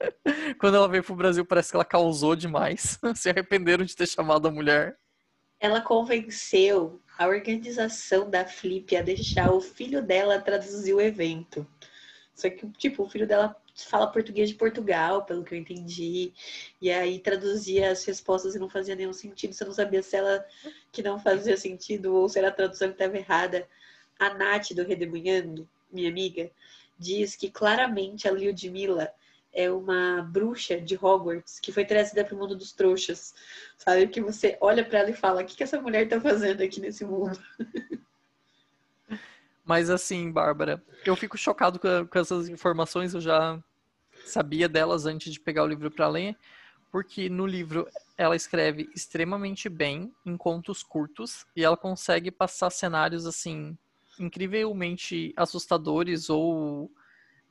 Quando 0.58 0.76
ela 0.76 0.88
veio 0.88 1.04
pro 1.04 1.14
Brasil, 1.14 1.44
parece 1.44 1.70
que 1.70 1.76
ela 1.76 1.84
causou 1.84 2.34
demais. 2.34 2.98
Se 3.14 3.28
arrependeram 3.28 3.84
de 3.84 3.94
ter 3.94 4.06
chamado 4.06 4.48
a 4.48 4.50
mulher. 4.50 4.96
Ela 5.58 5.82
convenceu 5.82 7.02
a 7.18 7.26
organização 7.26 8.30
da 8.30 8.46
Flip 8.46 8.96
a 8.96 9.02
deixar 9.02 9.52
o 9.52 9.60
filho 9.60 10.00
dela 10.00 10.40
traduzir 10.40 10.94
o 10.94 11.00
evento. 11.00 11.66
Só 12.34 12.48
que, 12.48 12.66
tipo, 12.78 13.02
o 13.02 13.10
filho 13.10 13.26
dela 13.26 13.54
fala 13.86 14.10
português 14.10 14.48
de 14.48 14.54
Portugal, 14.54 15.24
pelo 15.24 15.44
que 15.44 15.54
eu 15.54 15.58
entendi. 15.58 16.32
E 16.80 16.90
aí 16.90 17.18
traduzia 17.18 17.90
as 17.90 18.04
respostas 18.04 18.54
e 18.54 18.58
não 18.58 18.68
fazia 18.68 18.94
nenhum 18.94 19.12
sentido. 19.12 19.52
Você 19.54 19.64
não 19.64 19.72
sabia 19.72 20.02
se 20.02 20.16
ela 20.16 20.44
que 20.92 21.02
não 21.02 21.18
fazia 21.18 21.56
sentido 21.56 22.14
ou 22.14 22.28
se 22.28 22.38
era 22.38 22.48
a 22.48 22.52
tradução 22.52 22.88
que 22.88 22.94
estava 22.94 23.16
errada. 23.16 23.68
A 24.18 24.34
Nath 24.34 24.72
do 24.74 24.84
Redemunhando, 24.84 25.68
minha 25.90 26.10
amiga, 26.10 26.50
diz 26.98 27.34
que 27.34 27.50
claramente 27.50 28.28
a 28.28 28.32
Lyudmila 28.32 29.10
é 29.52 29.70
uma 29.70 30.22
bruxa 30.22 30.80
de 30.80 30.96
Hogwarts 30.96 31.58
que 31.58 31.72
foi 31.72 31.84
trazida 31.84 32.24
para 32.24 32.34
o 32.34 32.38
mundo 32.38 32.56
dos 32.56 32.72
trouxas. 32.72 33.34
Sabe? 33.76 34.06
Que 34.08 34.20
você 34.20 34.56
olha 34.60 34.84
para 34.84 35.00
ela 35.00 35.10
e 35.10 35.14
fala: 35.14 35.42
o 35.42 35.44
que, 35.44 35.56
que 35.56 35.62
essa 35.62 35.80
mulher 35.80 36.04
está 36.04 36.20
fazendo 36.20 36.62
aqui 36.62 36.80
nesse 36.80 37.04
mundo? 37.04 37.38
Mas 39.64 39.88
assim, 39.88 40.32
Bárbara, 40.32 40.82
eu 41.06 41.14
fico 41.14 41.38
chocado 41.38 41.78
com 41.78 42.18
essas 42.18 42.48
informações. 42.48 43.14
Eu 43.14 43.20
já 43.20 43.62
sabia 44.24 44.68
delas 44.68 45.06
antes 45.06 45.32
de 45.32 45.40
pegar 45.40 45.64
o 45.64 45.66
livro 45.66 45.90
para 45.90 46.08
ler, 46.08 46.36
porque 46.90 47.28
no 47.28 47.46
livro 47.46 47.88
ela 48.16 48.36
escreve 48.36 48.88
extremamente 48.94 49.68
bem 49.68 50.12
em 50.26 50.36
contos 50.36 50.82
curtos 50.82 51.46
e 51.54 51.64
ela 51.64 51.76
consegue 51.76 52.30
passar 52.30 52.70
cenários 52.70 53.26
assim 53.26 53.76
incrivelmente 54.18 55.32
assustadores 55.36 56.28
ou 56.28 56.90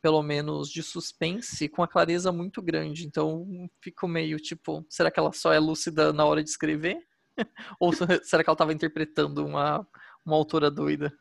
pelo 0.02 0.22
menos 0.22 0.70
de 0.70 0.82
suspense 0.82 1.68
com 1.68 1.84
a 1.84 1.88
clareza 1.88 2.32
muito 2.32 2.62
grande. 2.62 3.06
Então 3.06 3.70
fico 3.82 4.08
meio 4.08 4.38
tipo, 4.38 4.86
será 4.90 5.12
que 5.12 5.20
ela 5.20 5.34
só 5.34 5.52
é 5.52 5.60
lúcida 5.60 6.14
na 6.14 6.26
hora 6.26 6.44
de 6.44 6.50
escrever? 6.50 7.06
ou 7.80 7.92
será 8.24 8.44
que 8.44 8.50
ela 8.50 8.56
estava 8.56 8.74
interpretando 8.74 9.46
uma, 9.46 9.86
uma 10.26 10.36
autora 10.36 10.70
doida? 10.70 11.14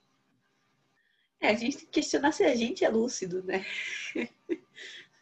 É, 1.41 1.49
a 1.51 1.55
gente 1.55 1.77
tem 1.79 1.87
que 1.87 1.93
questionar 1.93 2.33
se 2.33 2.45
a 2.45 2.55
gente 2.55 2.85
é 2.85 2.89
lúcido, 2.89 3.43
né? 3.45 3.65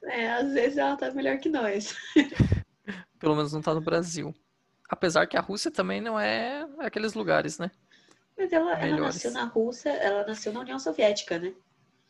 É, 0.05 0.31
às 0.33 0.53
vezes 0.53 0.79
ela 0.79 0.97
tá 0.97 1.11
melhor 1.11 1.39
que 1.39 1.49
nós. 1.49 1.95
Pelo 3.19 3.35
menos 3.35 3.53
não 3.53 3.63
tá 3.63 3.75
no 3.75 3.81
Brasil. 3.81 4.35
Apesar 4.89 5.27
que 5.27 5.37
a 5.37 5.41
Rússia 5.41 5.71
também 5.71 6.01
não 6.01 6.19
é 6.19 6.67
aqueles 6.79 7.15
lugares, 7.15 7.59
né? 7.59 7.71
Mas 8.37 8.53
ela, 8.53 8.79
ela 8.79 9.01
nasceu 9.01 9.31
na 9.33 9.45
Rússia, 9.45 9.91
ela 9.91 10.27
nasceu 10.27 10.53
na 10.53 10.61
União 10.61 10.79
Soviética, 10.79 11.39
né? 11.39 11.55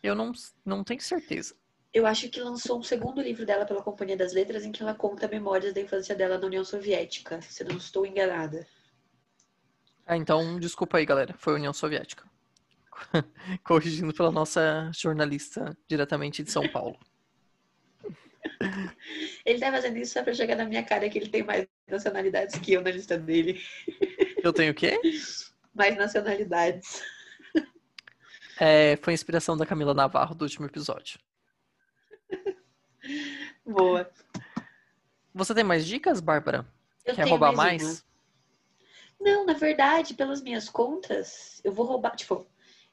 Eu 0.03 0.14
não, 0.14 0.32
não 0.64 0.84
tenho 0.84 1.01
certeza. 1.01 1.55
Eu 1.93 2.07
acho 2.07 2.28
que 2.28 2.41
lançou 2.41 2.78
um 2.78 2.82
segundo 2.82 3.22
livro 3.22 3.47
dela 3.47 3.64
pela 3.64 3.82
Companhia 3.82 4.16
das 4.16 4.32
Letras 4.32 4.64
em 4.64 4.72
que 4.72 4.82
ela 4.82 4.95
conta 4.95 5.28
memórias 5.28 5.72
da 5.72 5.80
infância 5.80 6.14
dela 6.14 6.37
na 6.37 6.47
União 6.47 6.64
Soviética, 6.64 7.41
se 7.41 7.64
não 7.64 7.76
estou 7.76 8.05
enganada. 8.05 8.66
Ah, 10.05 10.16
então, 10.16 10.59
desculpa 10.61 10.99
aí, 10.99 11.07
galera. 11.07 11.34
Foi 11.39 11.55
União 11.55 11.72
Soviética. 11.72 12.24
Corrigindo 13.64 14.12
pela 14.12 14.30
nossa 14.30 14.91
jornalista 14.93 15.76
diretamente 15.89 16.43
de 16.43 16.51
São 16.51 16.68
Paulo. 16.68 16.99
Ele 19.44 19.59
tá 19.59 19.70
fazendo 19.70 19.96
isso 19.98 20.12
só 20.12 20.22
pra 20.22 20.32
jogar 20.32 20.57
na 20.57 20.64
minha 20.64 20.82
cara 20.82 21.09
que 21.09 21.18
ele 21.18 21.28
tem 21.28 21.42
mais 21.42 21.66
nacionalidades 21.88 22.59
que 22.59 22.72
eu 22.72 22.82
na 22.82 22.90
lista 22.90 23.18
dele. 23.18 23.61
Eu 24.42 24.52
tenho 24.52 24.72
o 24.72 24.74
quê? 24.74 24.98
Mais 25.74 25.96
nacionalidades. 25.96 27.02
É, 28.59 28.96
foi 29.02 29.12
inspiração 29.12 29.57
da 29.57 29.66
Camila 29.66 29.92
Navarro 29.92 30.34
do 30.34 30.42
último 30.42 30.66
episódio. 30.66 31.18
Boa. 33.64 34.11
Você 35.34 35.54
tem 35.54 35.64
mais 35.64 35.86
dicas, 35.86 36.20
Bárbara? 36.20 36.66
Eu 37.04 37.14
Quer 37.14 37.28
roubar 37.28 37.54
mais? 37.54 37.82
mais? 37.82 38.07
Não, 39.20 39.44
na 39.44 39.52
verdade, 39.52 40.14
pelas 40.14 40.42
minhas 40.42 40.68
contas, 40.68 41.61
eu 41.62 41.72
vou 41.72 41.84
roubar. 41.84 42.16
Tipo, 42.16 42.46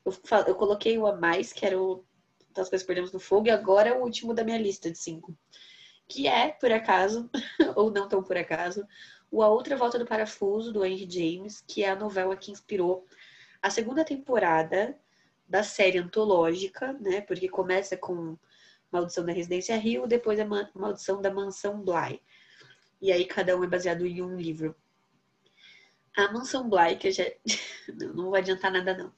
eu, 0.06 0.14
eu 0.48 0.56
coloquei 0.56 0.98
o 0.98 1.08
a 1.08 1.16
mais, 1.16 1.54
que 1.54 1.66
era 1.66 1.80
o 1.80 2.06
das 2.54 2.70
coisas 2.70 2.84
que 2.84 2.88
perdemos 2.88 3.12
no 3.12 3.20
fogo, 3.20 3.48
e 3.48 3.52
agora 3.52 3.90
é 3.90 3.94
o 3.94 4.02
último 4.02 4.34
da 4.34 4.44
minha 4.44 4.58
lista 4.58 4.92
de 4.92 4.98
cinco. 4.98 5.36
Que 6.08 6.28
é, 6.28 6.50
por 6.50 6.72
acaso, 6.72 7.30
ou 7.76 7.92
não 7.92 8.08
tão 8.08 8.24
por 8.24 8.38
acaso, 8.38 8.86
o 9.32 9.42
A 9.42 9.48
Outra 9.48 9.76
Volta 9.76 9.98
do 9.98 10.06
Parafuso, 10.06 10.72
do 10.72 10.86
Henry 10.86 11.10
James, 11.10 11.64
que 11.68 11.84
é 11.84 11.90
a 11.90 11.96
novela 11.96 12.36
que 12.36 12.52
inspirou 12.52 13.08
a 13.62 13.70
segunda 13.70 14.06
temporada 14.06 14.98
da 15.48 15.64
série 15.64 15.98
antológica, 15.98 16.94
né? 16.94 17.22
Porque 17.22 17.48
começa 17.50 17.98
com 17.98 18.38
Maldição 18.92 19.26
da 19.26 19.34
Residência 19.34 19.76
Rio, 19.78 20.06
depois 20.06 20.40
a 20.40 20.46
Maldição 20.46 21.22
da 21.22 21.34
Mansão 21.34 21.82
Bly. 21.82 22.22
E 23.02 23.12
aí 23.12 23.26
cada 23.26 23.58
um 23.58 23.64
é 23.64 23.68
baseado 23.68 24.06
em 24.06 24.22
um 24.22 24.38
livro. 24.38 24.76
A 26.16 26.32
Mansão 26.32 26.70
Bly, 26.70 26.98
que 26.98 27.08
eu 27.08 27.12
já. 27.12 27.24
não 28.14 28.26
vou 28.26 28.36
adiantar 28.36 28.72
nada, 28.72 28.96
não. 28.96 29.12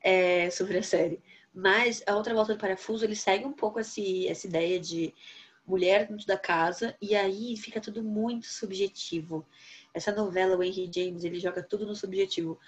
É 0.00 0.50
sobre 0.50 0.78
a 0.78 0.82
série. 0.82 1.22
Mas 1.54 2.02
a 2.06 2.16
outra 2.16 2.34
volta 2.34 2.54
do 2.54 2.60
parafuso, 2.60 3.04
ele 3.04 3.14
segue 3.14 3.44
um 3.44 3.52
pouco 3.52 3.78
esse, 3.78 4.26
essa 4.26 4.46
ideia 4.46 4.80
de 4.80 5.14
mulher 5.66 6.08
dentro 6.08 6.26
da 6.26 6.36
casa, 6.36 6.96
e 7.00 7.14
aí 7.14 7.56
fica 7.56 7.80
tudo 7.80 8.02
muito 8.02 8.46
subjetivo. 8.46 9.46
Essa 9.94 10.12
novela, 10.12 10.56
o 10.56 10.62
Henry 10.62 10.90
James, 10.92 11.24
ele 11.24 11.38
joga 11.38 11.62
tudo 11.62 11.86
no 11.86 11.94
subjetivo. 11.94 12.58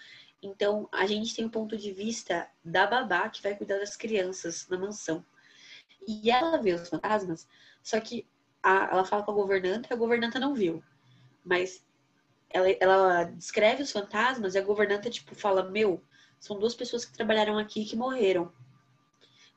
Então, 0.41 0.89
a 0.93 1.07
gente 1.07 1.35
tem 1.35 1.45
o 1.45 1.51
ponto 1.51 1.77
de 1.77 1.93
vista 1.93 2.49
da 2.65 2.87
babá 2.87 3.29
que 3.29 3.43
vai 3.43 3.57
cuidar 3.57 3.79
das 3.79 3.97
crianças 3.97 4.69
na 4.69 4.79
mansão. 4.79 5.25
E 6.07 6.31
ela 6.31 6.57
vê 6.59 6.73
os 6.73 6.89
fantasmas, 6.89 7.49
só 7.83 7.99
que 7.99 8.27
a, 8.63 8.89
ela 8.93 9.05
fala 9.05 9.25
com 9.25 9.33
a 9.33 9.35
governanta 9.35 9.89
e 9.91 9.93
a 9.93 9.97
governanta 9.97 10.39
não 10.39 10.55
viu. 10.55 10.83
Mas 11.45 11.85
ela, 12.49 12.71
ela 12.81 13.25
descreve 13.25 13.83
os 13.83 13.91
fantasmas 13.91 14.55
e 14.55 14.59
a 14.59 14.63
governanta, 14.63 15.11
tipo, 15.11 15.35
fala: 15.35 15.69
Meu, 15.69 16.03
são 16.39 16.59
duas 16.59 16.75
pessoas 16.75 17.05
que 17.05 17.13
trabalharam 17.13 17.59
aqui 17.59 17.85
que 17.85 17.97
morreram. 17.97 18.53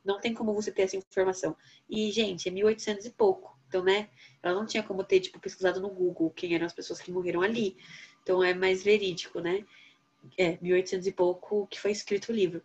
Não 0.04 0.20
tem 0.20 0.34
como 0.34 0.54
você 0.54 0.72
ter 0.72 0.84
essa 0.84 0.98
informação. 0.98 1.56
E, 1.90 2.12
gente, 2.12 2.48
é 2.48 2.52
1800 2.52 3.06
e 3.06 3.12
pouco. 3.12 3.58
Então, 3.68 3.84
né? 3.84 4.10
Ela 4.42 4.56
não 4.56 4.66
tinha 4.66 4.82
como 4.82 5.04
ter, 5.04 5.20
tipo, 5.20 5.40
pesquisado 5.40 5.80
no 5.80 5.90
Google 5.90 6.32
quem 6.32 6.56
eram 6.56 6.66
as 6.66 6.74
pessoas 6.74 7.00
que 7.00 7.12
morreram 7.12 7.42
ali. 7.42 7.78
Então, 8.24 8.44
é 8.44 8.54
mais 8.54 8.84
verídico, 8.84 9.40
né? 9.40 9.66
É, 10.38 10.58
1800 10.62 11.08
e 11.08 11.12
pouco 11.12 11.68
que 11.68 11.80
foi 11.80 11.92
escrito 11.92 12.30
o 12.30 12.36
livro. 12.36 12.62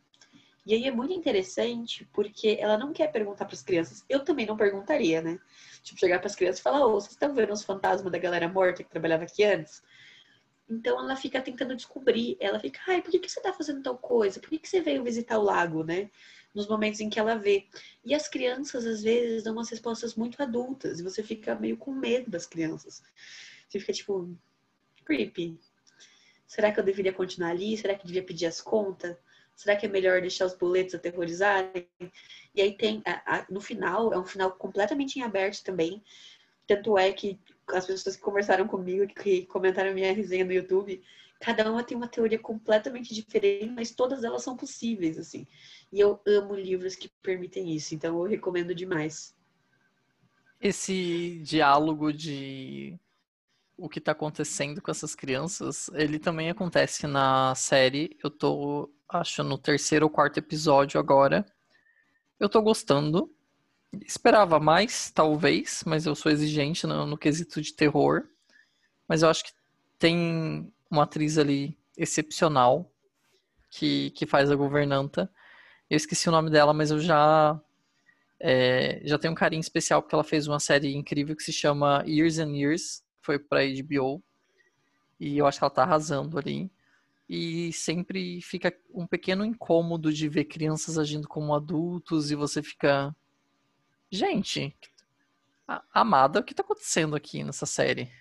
E 0.67 0.73
aí 0.73 0.87
é 0.87 0.91
muito 0.91 1.13
interessante 1.13 2.09
porque 2.13 2.57
ela 2.59 2.79
não 2.79 2.93
quer 2.93 3.13
perguntar 3.13 3.45
para 3.45 3.55
as 3.55 3.63
crianças. 3.63 4.03
Eu 4.09 4.25
também 4.25 4.47
não 4.47 4.57
perguntaria, 4.57 5.21
né? 5.21 5.39
Tipo, 5.83 6.01
chegar 6.01 6.19
para 6.19 6.27
as 6.27 6.35
crianças 6.35 6.61
e 6.61 6.63
falar: 6.63 6.87
Ô, 6.87 6.93
vocês 6.93 7.13
estão 7.13 7.35
vendo 7.35 7.53
os 7.53 7.63
fantasmas 7.63 8.11
da 8.11 8.19
galera 8.19 8.49
morta 8.49 8.83
que 8.83 8.89
trabalhava 8.91 9.25
aqui 9.25 9.45
antes? 9.45 9.83
Então 10.69 10.99
ela 10.99 11.17
fica 11.17 11.43
tentando 11.43 11.77
descobrir. 11.77 12.37
Ela 12.41 12.59
fica: 12.59 12.81
ai, 12.87 13.03
por 13.03 13.11
que, 13.11 13.19
que 13.19 13.31
você 13.31 13.41
está 13.41 13.53
fazendo 13.53 13.83
tal 13.83 13.99
coisa? 13.99 14.41
Por 14.41 14.49
que, 14.49 14.59
que 14.59 14.69
você 14.69 14.81
veio 14.81 15.05
visitar 15.05 15.39
o 15.39 15.43
lago, 15.43 15.85
né? 15.85 16.11
Nos 16.55 16.69
momentos 16.69 17.01
em 17.01 17.11
que 17.11 17.19
ela 17.19 17.35
vê. 17.35 17.67
E 18.05 18.15
as 18.15 18.29
crianças, 18.29 18.87
às 18.87 19.03
vezes, 19.03 19.43
dão 19.43 19.55
umas 19.55 19.69
respostas 19.69 20.15
muito 20.15 20.41
adultas, 20.43 21.01
e 21.01 21.03
você 21.03 21.23
fica 21.23 21.55
meio 21.55 21.77
com 21.77 21.93
medo 21.93 22.31
das 22.31 22.47
crianças. 22.47 23.03
Você 23.69 23.81
fica 23.81 23.93
tipo, 23.93 24.33
creepy. 25.05 25.59
Será 26.47 26.71
que 26.71 26.79
eu 26.79 26.85
deveria 26.85 27.13
continuar 27.13 27.51
ali? 27.51 27.77
Será 27.77 27.95
que 27.95 28.03
eu 28.03 28.07
devia 28.07 28.23
pedir 28.23 28.47
as 28.47 28.61
contas? 28.61 29.17
Será 29.57 29.77
que 29.77 29.87
é 29.87 29.89
melhor 29.89 30.21
deixar 30.21 30.47
os 30.47 30.55
boletos 30.55 30.95
aterrorizarem? 30.95 31.89
E 32.55 32.63
aí 32.63 32.77
tem, 32.77 33.03
a, 33.05 33.39
a, 33.39 33.47
no 33.51 33.61
final, 33.61 34.13
é 34.13 34.19
um 34.19 34.25
final 34.25 34.53
completamente 34.53 35.19
em 35.19 35.23
aberto 35.23 35.63
também. 35.65 36.03
Tanto 36.67 36.97
é 36.97 37.13
que 37.13 37.39
as 37.69 37.87
pessoas 37.87 38.17
que 38.17 38.23
conversaram 38.23 38.67
comigo, 38.67 39.07
que 39.07 39.47
comentaram 39.47 39.93
minha 39.93 40.13
resenha 40.13 40.45
no 40.45 40.53
YouTube, 40.53 41.03
cada 41.45 41.71
uma 41.71 41.85
tem 41.85 41.95
uma 41.95 42.09
teoria 42.09 42.39
completamente 42.39 43.15
diferente, 43.15 43.71
mas 43.71 43.91
todas 43.91 44.25
elas 44.25 44.43
são 44.43 44.57
possíveis, 44.57 45.19
assim. 45.19 45.47
E 45.93 46.01
eu 46.01 46.19
amo 46.27 46.55
livros 46.55 46.97
que 46.97 47.11
permitem 47.23 47.75
isso, 47.75 47.95
então 47.95 48.19
eu 48.19 48.25
recomendo 48.25 48.75
demais. 48.75 49.37
Esse 50.59 51.43
diálogo 51.45 52.11
de 52.15 52.99
o 53.77 53.91
que 53.91 53.99
está 53.99 54.13
acontecendo 54.13 54.81
com 54.81 54.91
essas 54.91 55.15
crianças, 55.15 55.91
ele 55.93 56.19
também 56.19 56.49
acontece 56.49 57.07
na 57.07 57.55
série. 57.55 58.17
Eu 58.25 58.31
tô, 58.31 58.91
acho, 59.07 59.45
no 59.45 59.59
terceiro 59.59 60.07
ou 60.07 60.11
quarto 60.11 60.39
episódio 60.39 60.99
agora. 60.99 61.45
Eu 62.41 62.49
tô 62.49 62.63
gostando. 62.63 63.31
Esperava 64.07 64.59
mais, 64.59 65.11
talvez, 65.11 65.85
mas 65.87 66.07
eu 66.07 66.15
sou 66.15 66.33
exigente 66.33 66.87
no, 66.87 67.05
no 67.05 67.19
quesito 67.19 67.61
de 67.61 67.75
terror. 67.75 68.25
Mas 69.07 69.23
eu 69.23 69.29
acho 69.29 69.45
que 69.45 69.53
tem 69.99 70.73
uma 70.95 71.05
atriz 71.05 71.39
ali 71.39 71.77
excepcional 71.97 72.91
que, 73.71 74.11
que 74.11 74.27
faz 74.27 74.51
a 74.51 74.57
governanta. 74.57 75.31
Eu 75.91 75.97
esqueci 75.97 76.29
o 76.29 76.33
nome 76.33 76.51
dela, 76.51 76.73
mas 76.73 76.91
eu 76.91 76.99
já 76.99 77.61
é, 78.41 79.01
já 79.05 79.19
tenho 79.19 79.33
um 79.33 79.37
carinho 79.37 79.61
especial 79.61 80.03
porque 80.03 80.15
ela 80.15 80.25
fez 80.25 80.47
uma 80.47 80.61
série 80.61 80.95
incrível 80.95 81.37
que 81.37 81.43
se 81.43 81.53
chama 81.53 82.05
Years 82.07 82.39
and 82.39 82.55
Years, 82.57 83.03
foi 83.21 83.39
para 83.39 83.61
HBO. 83.65 84.23
E 85.19 85.39
eu 85.39 85.47
acho 85.47 85.59
que 85.59 85.65
ela 85.65 85.71
tá 85.71 85.83
arrasando 85.83 86.39
ali. 86.39 86.71
E 87.29 87.73
sempre 87.73 88.41
fica 88.43 88.77
um 88.93 89.07
pequeno 89.07 89.45
incômodo 89.45 90.13
de 90.13 90.29
ver 90.29 90.45
crianças 90.45 90.99
agindo 90.99 91.27
como 91.27 91.55
adultos 91.55 92.31
e 92.31 92.35
você 92.35 92.63
fica. 92.63 93.15
Gente, 94.11 94.77
amada, 95.93 96.41
o 96.41 96.45
que 96.45 96.55
tá 96.55 96.63
acontecendo 96.63 97.17
aqui 97.17 97.43
nessa 97.43 97.67
série? 97.67 98.13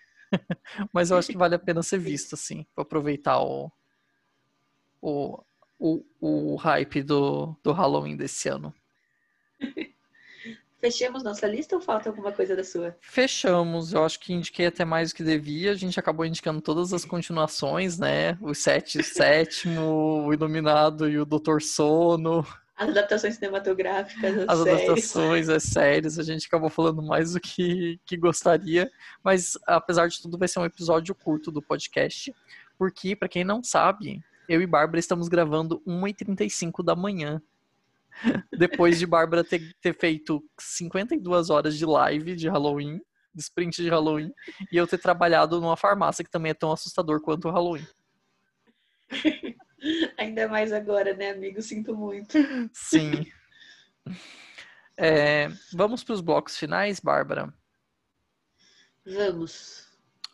Mas 0.93 1.11
eu 1.11 1.17
acho 1.17 1.29
que 1.29 1.37
vale 1.37 1.55
a 1.55 1.59
pena 1.59 1.83
ser 1.83 1.97
visto, 1.97 2.33
assim, 2.33 2.65
pra 2.73 2.83
aproveitar 2.83 3.41
o, 3.41 3.71
o, 5.01 5.43
o, 5.79 6.03
o 6.19 6.55
hype 6.55 7.03
do, 7.03 7.55
do 7.63 7.71
Halloween 7.71 8.15
desse 8.15 8.49
ano. 8.49 8.73
Fechamos 10.83 11.23
nossa 11.23 11.47
lista 11.47 11.77
ou 11.77 11.81
falta 11.81 12.09
alguma 12.09 12.33
coisa 12.33 12.57
da 12.57 12.63
sua? 12.63 12.93
Fechamos. 12.99 13.93
Eu 13.93 14.03
acho 14.03 14.19
que 14.19 14.33
indiquei 14.33 14.65
até 14.65 14.83
mais 14.83 15.11
do 15.11 15.15
que 15.15 15.23
devia. 15.23 15.71
A 15.71 15.75
gente 15.75 15.97
acabou 15.97 16.25
indicando 16.25 16.59
todas 16.59 16.91
as 16.91 17.05
continuações, 17.05 17.97
né? 17.97 18.37
O 18.41 18.53
sete, 18.53 18.99
o 18.99 19.03
sétimo, 19.03 20.25
o 20.25 20.33
Iluminado 20.33 21.09
e 21.09 21.17
o 21.17 21.23
Doutor 21.25 21.61
Sono. 21.61 22.45
As 22.75 22.89
adaptações 22.89 23.35
cinematográficas, 23.35 24.35
as, 24.35 24.49
as 24.49 24.61
adaptações, 24.61 25.49
as 25.49 25.63
séries, 25.63 26.17
a 26.17 26.23
gente 26.23 26.47
acabou 26.47 26.69
falando 26.69 27.03
mais 27.03 27.33
do 27.33 27.39
que, 27.39 27.99
que 28.03 28.17
gostaria, 28.17 28.91
mas 29.23 29.57
apesar 29.67 30.07
de 30.07 30.19
tudo 30.19 30.39
vai 30.39 30.47
ser 30.47 30.59
um 30.59 30.65
episódio 30.65 31.13
curto 31.13 31.51
do 31.51 31.61
podcast, 31.61 32.33
porque 32.77 33.15
para 33.15 33.27
quem 33.29 33.43
não 33.43 33.63
sabe, 33.63 34.23
eu 34.49 34.59
e 34.59 34.65
Bárbara 34.65 34.99
estamos 34.99 35.27
gravando 35.27 35.81
1h35 35.87 36.83
da 36.83 36.95
manhã. 36.95 37.41
Depois 38.51 38.97
de 38.97 39.05
Bárbara 39.05 39.43
ter, 39.43 39.73
ter 39.79 39.93
feito 39.93 40.43
52 40.59 41.49
horas 41.49 41.77
de 41.77 41.85
live 41.85 42.35
de 42.35 42.49
Halloween. 42.49 42.99
de 43.33 43.41
sprint 43.41 43.81
de 43.81 43.89
Halloween 43.89 44.31
e 44.71 44.77
eu 44.77 44.87
ter 44.87 44.97
trabalhado 44.97 45.61
numa 45.61 45.77
farmácia 45.77 46.23
que 46.23 46.29
também 46.29 46.51
é 46.51 46.55
tão 46.55 46.71
assustador 46.71 47.21
quanto 47.21 47.47
o 47.47 47.51
Halloween. 47.51 47.87
Ainda 50.17 50.47
mais 50.47 50.71
agora, 50.71 51.13
né, 51.13 51.31
amigo? 51.31 51.61
Sinto 51.61 51.95
muito. 51.95 52.37
Sim. 52.73 53.25
É, 54.95 55.47
vamos 55.73 56.03
para 56.03 56.13
os 56.13 56.21
blocos 56.21 56.55
finais, 56.55 56.99
Bárbara? 56.99 57.51
Vamos. 59.03 59.87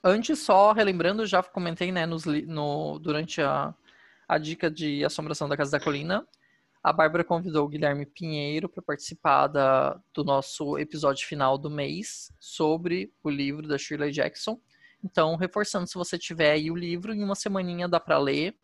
Antes, 0.04 0.40
só 0.40 0.74
relembrando, 0.74 1.26
já 1.26 1.42
comentei 1.42 1.94
né, 1.94 2.06
nos, 2.06 2.26
no, 2.26 3.00
durante 3.00 3.42
a, 3.42 3.74
a 4.28 4.38
dica 4.38 4.70
de 4.70 5.06
Assombração 5.06 5.48
da 5.48 5.56
Casa 5.56 5.72
da 5.72 5.80
Colina. 5.80 6.28
A 6.84 6.92
Bárbara 6.92 7.24
convidou 7.24 7.66
o 7.66 7.70
Guilherme 7.70 8.06
Pinheiro 8.06 8.68
para 8.68 8.84
participar 8.84 9.48
da, 9.48 9.98
do 10.14 10.26
nosso 10.26 10.78
episódio 10.78 11.26
final 11.26 11.58
do 11.58 11.70
mês 11.70 12.30
sobre 12.40 13.14
o 13.24 13.30
livro 13.30 13.66
da 13.66 13.78
Shirley 13.78 14.12
Jackson. 14.12 14.60
Então, 15.04 15.36
reforçando, 15.36 15.88
se 15.88 15.96
você 15.96 16.18
tiver 16.18 16.52
aí 16.52 16.72
o 16.72 16.76
livro, 16.76 17.14
em 17.14 17.24
uma 17.24 17.36
semaninha 17.36 17.88
dá 17.88 18.00
para 18.00 18.18
ler. 18.18 18.58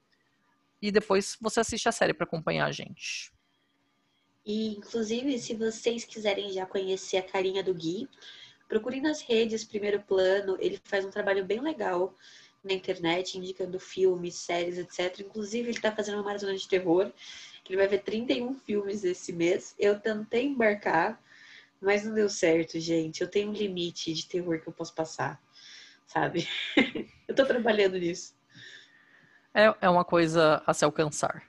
E 0.85 0.91
depois 0.91 1.35
você 1.41 1.59
assiste 1.59 1.89
a 1.89 1.91
série 1.91 2.13
para 2.13 2.25
acompanhar 2.25 2.67
a 2.67 2.71
gente. 2.71 3.33
E, 4.45 4.67
inclusive, 4.75 5.39
se 5.39 5.55
vocês 5.55 6.05
quiserem 6.05 6.53
já 6.53 6.63
conhecer 6.63 7.17
a 7.17 7.23
carinha 7.23 7.63
do 7.63 7.73
Gui, 7.73 8.07
procurem 8.69 9.01
nas 9.01 9.19
redes 9.19 9.63
Primeiro 9.63 9.99
Plano. 10.03 10.55
Ele 10.59 10.79
faz 10.83 11.03
um 11.03 11.09
trabalho 11.09 11.43
bem 11.43 11.59
legal 11.59 12.13
na 12.63 12.71
internet, 12.71 13.35
indicando 13.35 13.79
filmes, 13.79 14.35
séries, 14.35 14.77
etc. 14.77 15.21
Inclusive, 15.21 15.69
ele 15.69 15.77
está 15.77 15.91
fazendo 15.91 16.19
uma 16.19 16.23
maratona 16.23 16.55
de 16.55 16.67
terror, 16.67 17.11
que 17.63 17.73
ele 17.73 17.77
vai 17.77 17.87
ver 17.87 18.03
31 18.03 18.53
filmes 18.59 19.03
esse 19.03 19.33
mês. 19.33 19.73
Eu 19.79 19.99
tentei 19.99 20.45
embarcar, 20.45 21.19
mas 21.81 22.05
não 22.05 22.13
deu 22.13 22.29
certo, 22.29 22.79
gente. 22.79 23.21
Eu 23.21 23.27
tenho 23.27 23.49
um 23.49 23.53
limite 23.53 24.13
de 24.13 24.27
terror 24.27 24.61
que 24.61 24.67
eu 24.67 24.73
posso 24.73 24.93
passar, 24.93 25.41
sabe? 26.05 26.47
eu 27.27 27.33
tô 27.33 27.43
trabalhando 27.43 27.97
nisso. 27.97 28.34
É, 29.57 29.73
é 29.79 29.89
uma 29.89 30.03
coisa 30.03 30.61
a 30.67 30.73
se 30.73 30.83
alcançar. 30.83 31.43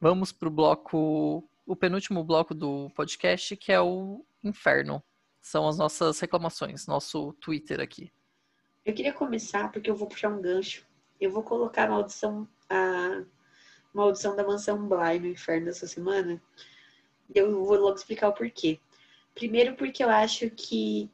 Vamos 0.00 0.32
pro 0.32 0.50
bloco, 0.50 1.46
o 1.66 1.76
penúltimo 1.76 2.24
bloco 2.24 2.54
do 2.54 2.90
podcast, 2.96 3.54
que 3.54 3.70
é 3.70 3.78
o 3.78 4.24
inferno 4.42 5.04
são 5.42 5.68
as 5.68 5.76
nossas 5.76 6.18
reclamações, 6.20 6.86
nosso 6.86 7.34
Twitter 7.34 7.80
aqui. 7.80 8.10
Eu 8.82 8.94
queria 8.94 9.12
começar 9.12 9.70
porque 9.70 9.90
eu 9.90 9.94
vou 9.94 10.08
puxar 10.08 10.30
um 10.30 10.40
gancho. 10.40 10.86
Eu 11.20 11.30
vou 11.30 11.42
colocar 11.42 11.84
a 11.84 11.90
maldição, 11.90 12.48
a 12.70 13.22
maldição 13.92 14.34
da 14.34 14.46
mansão 14.46 14.88
Bly 14.88 15.18
no 15.18 15.26
inferno 15.26 15.66
dessa 15.66 15.86
semana. 15.86 16.42
Eu 17.34 17.62
vou 17.64 17.76
logo 17.76 17.96
explicar 17.96 18.28
o 18.28 18.32
porquê. 18.32 18.80
Primeiro 19.34 19.76
porque 19.76 20.02
eu 20.02 20.08
acho 20.08 20.48
que 20.50 21.10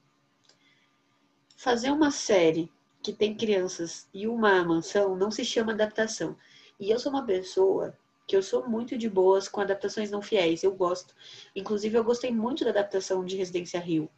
fazer 1.59 1.91
uma 1.91 2.13
série 2.13 2.73
que 3.03 3.13
tem 3.13 3.37
crianças 3.37 4.09
e 4.15 4.29
uma 4.29 4.65
mansão 4.65 5.17
não 5.17 5.29
se 5.29 5.45
chama 5.45 5.73
adaptação. 5.73 6.37
E 6.79 6.89
eu 6.89 7.01
sou 7.01 7.11
uma 7.11 7.27
pessoa 7.27 7.99
que 8.29 8.37
eu 8.37 8.43
sou 8.43 8.69
muito 8.69 8.97
de 8.97 9.11
boas 9.11 9.49
com 9.49 9.61
adaptações 9.61 10.09
não 10.09 10.23
fiéis, 10.23 10.63
eu 10.63 10.73
gosto. 10.73 11.13
Inclusive, 11.57 11.99
eu 11.99 12.05
gostei 12.05 12.31
muito 12.31 12.63
da 12.63 12.71
adaptação 12.71 13.25
de 13.25 13.37
Residência 13.37 13.81
Rio. 13.81 14.09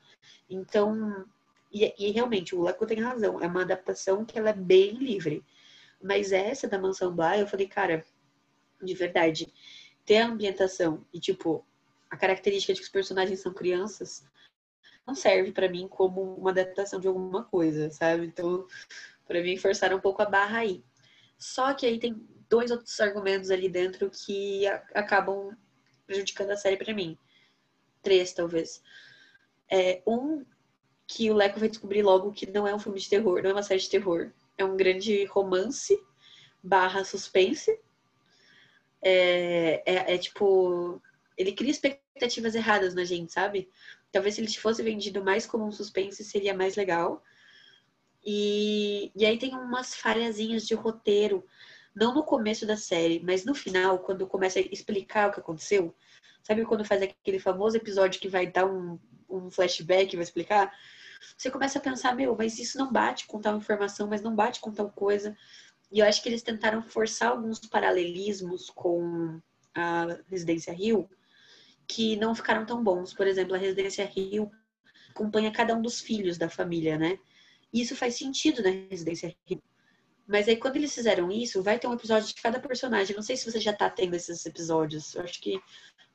Então, 0.50 1.24
e, 1.72 1.94
e 1.98 2.10
realmente, 2.10 2.54
o 2.54 2.62
Leco 2.62 2.84
tem 2.84 3.00
razão, 3.00 3.40
é 3.40 3.46
uma 3.46 3.62
adaptação 3.62 4.22
que 4.22 4.38
ela 4.38 4.50
é 4.50 4.54
bem 4.54 4.96
livre. 4.96 5.42
Mas 6.02 6.32
essa 6.32 6.68
da 6.68 6.78
Mansão 6.78 7.14
Bly, 7.14 7.40
eu 7.40 7.46
falei, 7.46 7.66
cara, 7.66 8.04
de 8.82 8.92
verdade, 8.92 9.50
ter 10.04 10.18
a 10.18 10.26
ambientação 10.26 11.06
e, 11.10 11.18
tipo, 11.18 11.64
a 12.10 12.18
característica 12.18 12.74
de 12.74 12.80
que 12.80 12.86
os 12.86 12.92
personagens 12.92 13.40
são 13.40 13.54
crianças 13.54 14.28
não 15.06 15.14
serve 15.14 15.52
para 15.52 15.68
mim 15.68 15.88
como 15.88 16.34
uma 16.34 16.50
adaptação 16.50 17.00
de 17.00 17.08
alguma 17.08 17.44
coisa, 17.44 17.90
sabe? 17.90 18.26
Então, 18.26 18.66
para 19.26 19.42
mim, 19.42 19.56
forçaram 19.56 19.96
um 19.96 20.00
pouco 20.00 20.22
a 20.22 20.26
barra 20.26 20.58
aí. 20.58 20.84
Só 21.38 21.72
que 21.74 21.86
aí 21.86 21.98
tem 21.98 22.26
dois 22.48 22.70
outros 22.70 22.98
argumentos 23.00 23.50
ali 23.50 23.68
dentro 23.68 24.10
que 24.10 24.66
acabam 24.94 25.56
prejudicando 26.06 26.50
a 26.50 26.56
série 26.56 26.76
para 26.76 26.92
mim. 26.92 27.16
Três, 28.02 28.32
talvez. 28.32 28.82
É, 29.70 30.02
um, 30.06 30.44
que 31.06 31.30
o 31.30 31.34
Leco 31.34 31.60
vai 31.60 31.68
descobrir 31.68 32.02
logo 32.02 32.32
que 32.32 32.50
não 32.50 32.66
é 32.66 32.74
um 32.74 32.78
filme 32.78 32.98
de 32.98 33.08
terror, 33.08 33.42
não 33.42 33.50
é 33.50 33.52
uma 33.52 33.62
série 33.62 33.80
de 33.80 33.90
terror. 33.90 34.32
É 34.58 34.64
um 34.64 34.76
grande 34.76 35.24
romance 35.26 35.98
barra 36.62 37.04
suspense. 37.04 37.78
É, 39.02 39.82
é, 39.86 40.14
é 40.14 40.18
tipo. 40.18 41.00
Ele 41.36 41.52
cria 41.52 41.70
expectativas 41.70 42.54
erradas 42.54 42.94
na 42.94 43.04
gente, 43.04 43.32
sabe? 43.32 43.70
Talvez 44.12 44.34
se 44.34 44.40
ele 44.40 44.52
fosse 44.56 44.82
vendido 44.82 45.24
mais 45.24 45.46
como 45.46 45.66
um 45.66 45.72
suspense, 45.72 46.24
seria 46.24 46.54
mais 46.54 46.76
legal. 46.76 47.22
E, 48.24 49.12
e 49.14 49.24
aí 49.24 49.38
tem 49.38 49.54
umas 49.54 49.94
falhazinhas 49.94 50.66
de 50.66 50.74
roteiro 50.74 51.44
não 51.94 52.14
no 52.14 52.22
começo 52.22 52.66
da 52.66 52.76
série, 52.76 53.20
mas 53.20 53.44
no 53.44 53.54
final, 53.54 53.98
quando 54.00 54.26
começa 54.26 54.58
a 54.58 54.62
explicar 54.62 55.28
o 55.28 55.32
que 55.32 55.40
aconteceu. 55.40 55.94
Sabe 56.42 56.64
quando 56.64 56.84
faz 56.84 57.02
aquele 57.02 57.38
famoso 57.38 57.76
episódio 57.76 58.20
que 58.20 58.28
vai 58.28 58.46
dar 58.46 58.66
um, 58.66 58.98
um 59.28 59.50
flashback, 59.50 60.14
vai 60.16 60.22
explicar? 60.22 60.72
Você 61.36 61.50
começa 61.50 61.78
a 61.78 61.82
pensar, 61.82 62.14
meu, 62.14 62.34
mas 62.36 62.58
isso 62.58 62.78
não 62.78 62.90
bate 62.92 63.26
com 63.26 63.40
tal 63.40 63.56
informação, 63.56 64.06
mas 64.08 64.22
não 64.22 64.34
bate 64.34 64.60
com 64.60 64.72
tal 64.72 64.90
coisa. 64.90 65.36
E 65.92 65.98
eu 65.98 66.06
acho 66.06 66.22
que 66.22 66.28
eles 66.28 66.42
tentaram 66.42 66.82
forçar 66.82 67.30
alguns 67.30 67.58
paralelismos 67.58 68.70
com 68.70 69.40
a 69.74 70.18
Residência 70.28 70.72
Rio 70.72 71.08
que 71.90 72.14
não 72.14 72.36
ficaram 72.36 72.64
tão 72.64 72.82
bons. 72.84 73.12
Por 73.12 73.26
exemplo, 73.26 73.54
a 73.54 73.58
Residência 73.58 74.04
Rio 74.04 74.48
acompanha 75.10 75.50
cada 75.50 75.74
um 75.74 75.82
dos 75.82 76.00
filhos 76.00 76.38
da 76.38 76.48
família, 76.48 76.96
né? 76.96 77.18
E 77.72 77.82
isso 77.82 77.96
faz 77.96 78.14
sentido 78.14 78.62
na 78.62 78.70
Residência 78.88 79.34
Rio. 79.44 79.60
Mas 80.26 80.46
aí, 80.46 80.56
quando 80.56 80.76
eles 80.76 80.94
fizeram 80.94 81.28
isso, 81.32 81.64
vai 81.64 81.80
ter 81.80 81.88
um 81.88 81.94
episódio 81.94 82.28
de 82.28 82.40
cada 82.40 82.60
personagem. 82.60 83.16
Não 83.16 83.22
sei 83.22 83.36
se 83.36 83.50
você 83.50 83.58
já 83.58 83.72
tá 83.72 83.90
tendo 83.90 84.14
esses 84.14 84.46
episódios. 84.46 85.16
Eu 85.16 85.22
acho 85.22 85.40
que 85.40 85.60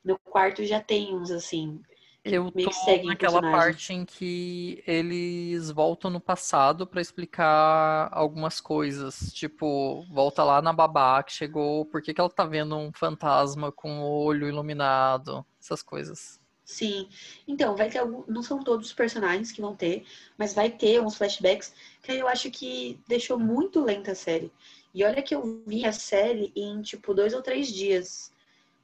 no 0.02 0.18
quarto 0.18 0.64
já 0.64 0.80
tem 0.80 1.14
uns 1.14 1.30
assim. 1.30 1.82
Eu 2.28 2.50
tô 2.50 3.04
naquela 3.04 3.40
parte 3.40 3.92
em 3.92 4.04
que 4.04 4.82
eles 4.86 5.70
voltam 5.70 6.10
no 6.10 6.20
passado 6.20 6.86
para 6.86 7.00
explicar 7.00 8.08
algumas 8.12 8.60
coisas. 8.60 9.32
Tipo, 9.32 10.04
volta 10.10 10.42
lá 10.42 10.60
na 10.60 10.72
babá 10.72 11.22
que 11.22 11.32
chegou, 11.32 11.86
por 11.86 12.02
que, 12.02 12.12
que 12.12 12.20
ela 12.20 12.28
tá 12.28 12.44
vendo 12.44 12.76
um 12.76 12.92
fantasma 12.92 13.70
com 13.70 14.00
o 14.00 14.24
olho 14.24 14.48
iluminado, 14.48 15.46
essas 15.60 15.82
coisas. 15.82 16.40
Sim. 16.64 17.08
Então, 17.46 17.76
vai 17.76 17.88
ter 17.88 17.98
algum. 17.98 18.24
Não 18.26 18.42
são 18.42 18.58
todos 18.62 18.88
os 18.88 18.92
personagens 18.92 19.52
que 19.52 19.60
vão 19.60 19.76
ter, 19.76 20.04
mas 20.36 20.52
vai 20.52 20.68
ter 20.68 21.00
uns 21.00 21.16
flashbacks 21.16 21.72
que 22.02 22.10
aí 22.10 22.18
eu 22.18 22.26
acho 22.26 22.50
que 22.50 23.00
deixou 23.06 23.38
muito 23.38 23.84
lenta 23.84 24.12
a 24.12 24.16
série. 24.16 24.52
E 24.92 25.04
olha 25.04 25.22
que 25.22 25.34
eu 25.34 25.62
vi 25.66 25.84
a 25.84 25.92
série 25.92 26.52
em, 26.56 26.82
tipo, 26.82 27.14
dois 27.14 27.34
ou 27.34 27.42
três 27.42 27.68
dias. 27.68 28.32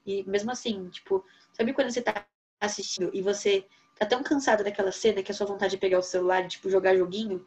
E 0.07 0.23
mesmo 0.25 0.51
assim, 0.53 0.89
tipo, 0.91 1.25
sabe 1.53 1.73
quando 1.73 1.91
você 1.91 2.01
tá 2.01 2.25
assistindo 2.67 3.11
e 3.13 3.21
você 3.21 3.67
tá 3.99 4.07
tão 4.07 4.23
cansado 4.23 4.65
daquela 4.65 4.93
cena 4.93 5.23
que 5.23 5.31
a 5.31 5.35
sua 5.35 5.47
vontade 5.47 5.73
de 5.73 5.79
pegar 5.79 5.99
o 5.99 6.03
celular 6.03 6.45
e, 6.45 6.49
tipo, 6.49 6.71
jogar 6.71 6.97
joguinho? 6.97 7.47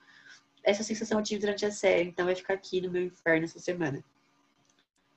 Essa 0.63 0.83
sensação 0.83 1.19
eu 1.19 1.23
tive 1.23 1.41
durante 1.41 1.65
a 1.65 1.71
série. 1.71 2.09
Então 2.09 2.25
vai 2.25 2.35
ficar 2.35 2.53
aqui 2.53 2.81
no 2.81 2.91
meu 2.91 3.03
inferno 3.03 3.45
essa 3.45 3.59
semana. 3.59 4.03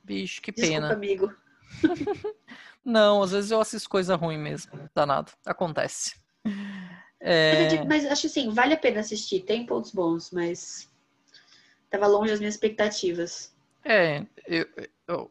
Bicho, 0.05 0.41
que 0.41 0.53
Desculpa, 0.53 0.81
pena. 0.81 0.93
amigo. 0.93 1.35
Não, 2.85 3.23
às 3.23 3.33
vezes 3.33 3.51
eu 3.51 3.61
assisto 3.61 3.89
coisa 3.89 4.17
ruim 4.17 4.39
mesmo. 4.39 4.89
Danado. 4.95 5.33
Acontece. 5.45 6.17
É... 7.21 7.85
Mas 7.85 8.07
acho 8.07 8.27
assim, 8.27 8.51
vale 8.51 8.75
a 8.75 8.79
pena 8.79 9.01
assistir. 9.01 9.41
Tem 9.41 9.67
pontos 9.67 9.91
bons, 9.91 10.31
mas 10.31 10.89
tava 11.91 12.07
longe 12.07 12.31
das 12.31 12.39
minhas 12.39 12.55
expectativas. 12.55 13.55
É, 13.85 14.25
eu, 14.47 14.67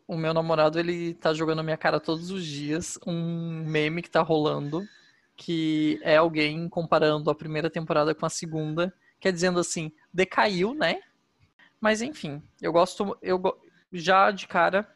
o 0.07 0.17
meu 0.17 0.34
namorado, 0.34 0.80
ele 0.80 1.13
tá 1.13 1.34
jogando 1.34 1.57
na 1.57 1.63
minha 1.63 1.78
cara 1.78 1.99
todos 1.99 2.32
os 2.32 2.45
dias 2.45 2.97
um 3.05 3.63
meme 3.65 4.01
que 4.01 4.09
tá 4.09 4.21
rolando, 4.21 4.88
que 5.36 5.99
é 6.03 6.17
alguém 6.17 6.67
comparando 6.67 7.30
a 7.30 7.36
primeira 7.36 7.69
temporada 7.69 8.15
com 8.15 8.25
a 8.25 8.30
segunda, 8.30 8.93
que 9.19 9.28
é 9.28 9.32
dizendo 9.32 9.59
assim, 9.59 9.91
decaiu, 10.13 10.73
né? 10.73 11.01
Mas 11.80 12.01
enfim, 12.01 12.41
eu 12.61 12.71
gosto, 12.71 13.17
eu 13.21 13.41
já 13.91 14.32
de 14.32 14.47
cara 14.47 14.88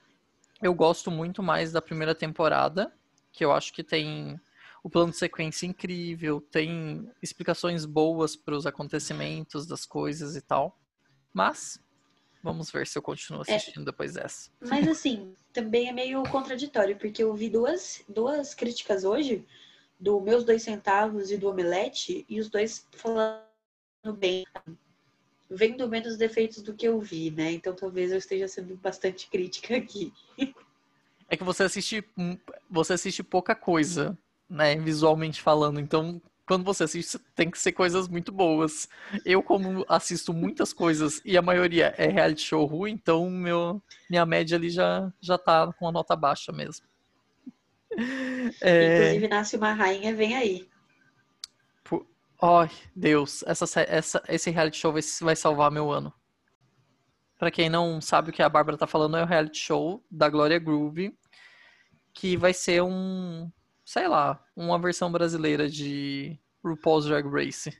eu 0.62 0.74
gosto 0.76 1.10
muito 1.10 1.42
mais 1.42 1.72
da 1.72 1.82
primeira 1.82 2.14
temporada, 2.14 2.94
que 3.32 3.44
eu 3.44 3.52
acho 3.52 3.74
que 3.74 3.84
tem 3.84 4.40
o 4.84 4.90
plano 4.90 5.12
de 5.12 5.18
sequência 5.18 5.66
incrível, 5.66 6.40
tem 6.40 7.12
explicações 7.22 7.86
boas 7.86 8.36
para 8.36 8.56
os 8.56 8.68
acontecimentos 8.68 9.66
das 9.66 9.86
coisas 9.86 10.36
e 10.36 10.42
tal. 10.42 10.78
Mas 11.34 11.80
vamos 12.42 12.72
ver 12.72 12.88
se 12.88 12.98
eu 12.98 13.02
continuo 13.02 13.44
é. 13.48 13.56
assistindo 13.56 13.84
é, 13.84 13.86
depois 13.86 14.14
dessa. 14.14 14.50
Mas 14.62 14.88
assim, 14.90 15.34
também 15.54 15.90
é 15.90 15.92
meio 15.92 16.24
contraditório, 16.24 16.98
porque 16.98 17.24
eu 17.24 17.34
vi 17.34 17.50
duas, 17.50 18.04
duas 18.08 18.54
críticas 18.54 19.04
hoje 19.04 19.46
do 20.00 20.20
Meus 20.20 20.44
Dois 20.44 20.64
Centavos 20.64 21.32
e 21.32 21.38
do 21.38 21.50
Omelete, 21.50 22.26
e 22.28 22.40
os 22.40 22.50
dois 22.50 22.88
falando 22.92 23.44
bem, 24.18 24.46
vendo 25.50 25.88
menos 25.88 26.18
defeitos 26.18 26.64
do 26.64 26.74
que 26.74 26.88
eu 26.88 27.00
vi, 27.00 27.30
né? 27.30 27.52
Então 27.52 27.76
talvez 27.76 28.12
eu 28.12 28.18
esteja 28.18 28.48
sendo 28.48 28.76
bastante 28.78 29.30
crítica 29.30 29.78
aqui. 29.78 30.12
É 31.30 31.38
que 31.38 31.44
você 31.44 31.64
assiste, 31.64 32.04
você 32.70 32.94
assiste 32.94 33.24
pouca 33.24 33.54
coisa, 33.54 34.18
né, 34.50 34.76
visualmente 34.76 35.42
falando. 35.42 35.80
Então, 35.80 36.22
quando 36.46 36.64
você 36.64 36.84
assiste, 36.84 37.20
tem 37.36 37.50
que 37.50 37.60
ser 37.60 37.72
coisas 37.72 38.08
muito 38.08 38.32
boas. 38.32 38.88
Eu, 39.26 39.42
como 39.42 39.86
assisto 39.88 40.34
muitas 40.34 40.74
coisas 40.74 41.22
e 41.24 41.38
a 41.38 41.42
maioria 41.42 41.94
é 41.98 42.08
reality 42.08 42.42
show 42.42 42.66
ruim, 42.66 42.92
então 42.92 43.30
meu, 43.30 43.82
minha 44.10 44.26
média 44.26 44.58
ali 44.58 44.70
já, 44.70 45.12
já 45.22 45.38
tá 45.38 45.72
com 45.74 45.88
a 45.88 45.92
nota 45.92 46.16
baixa 46.16 46.52
mesmo. 46.52 46.86
É... 48.62 49.10
Inclusive, 49.10 49.28
Nasce 49.28 49.58
uma 49.58 49.74
Rainha, 49.74 50.16
vem 50.16 50.36
aí. 50.36 50.70
Ai, 52.44 52.70
oh, 52.72 52.90
Deus, 52.96 53.44
essa, 53.46 53.82
essa, 53.82 54.24
esse 54.28 54.50
reality 54.50 54.78
show 54.78 54.92
vai, 54.92 55.02
vai 55.22 55.36
salvar 55.36 55.70
meu 55.70 55.92
ano. 55.92 56.12
Para 57.38 57.52
quem 57.52 57.70
não 57.70 58.02
sabe 58.02 58.30
o 58.30 58.34
que 58.34 58.42
a 58.42 58.50
Bárbara 58.50 58.78
tá 58.78 58.88
falando, 58.88 59.18
é 59.18 59.24
o 59.24 59.28
reality 59.28 59.60
show 59.60 60.04
da 60.10 60.28
Glória 60.28 60.58
Groove, 60.58 61.16
que 62.14 62.36
vai 62.36 62.52
ser 62.54 62.82
um, 62.82 63.52
sei 63.92 64.08
lá, 64.08 64.42
uma 64.56 64.80
versão 64.80 65.12
brasileira 65.12 65.68
de 65.70 66.40
RuPaul's 66.64 67.08
Drag 67.08 67.28
Race. 67.28 67.78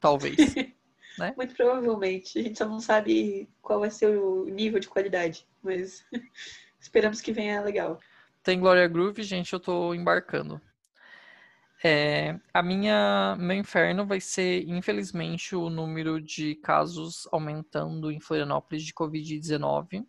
Talvez. 0.00 0.36
né? 1.16 1.32
Muito 1.36 1.54
provavelmente. 1.54 2.36
A 2.36 2.42
gente 2.42 2.58
só 2.58 2.66
não 2.66 2.80
sabe 2.80 3.48
qual 3.62 3.78
vai 3.78 3.90
ser 3.90 4.18
o 4.18 4.46
nível 4.46 4.80
de 4.80 4.88
qualidade, 4.88 5.46
mas 5.62 6.04
esperamos 6.80 7.20
que 7.20 7.30
venha 7.30 7.60
legal. 7.60 8.00
Tem 8.42 8.58
Glória 8.58 8.88
Groove, 8.88 9.22
gente, 9.22 9.52
eu 9.52 9.60
tô 9.60 9.94
embarcando. 9.94 10.60
É, 11.84 12.36
a 12.52 12.60
minha 12.60 13.36
meu 13.38 13.56
inferno 13.56 14.04
vai 14.04 14.20
ser, 14.20 14.68
infelizmente, 14.68 15.54
o 15.54 15.70
número 15.70 16.20
de 16.20 16.56
casos 16.56 17.28
aumentando 17.30 18.10
em 18.10 18.18
Florianópolis 18.18 18.82
de 18.82 18.92
Covid-19. 18.92 20.04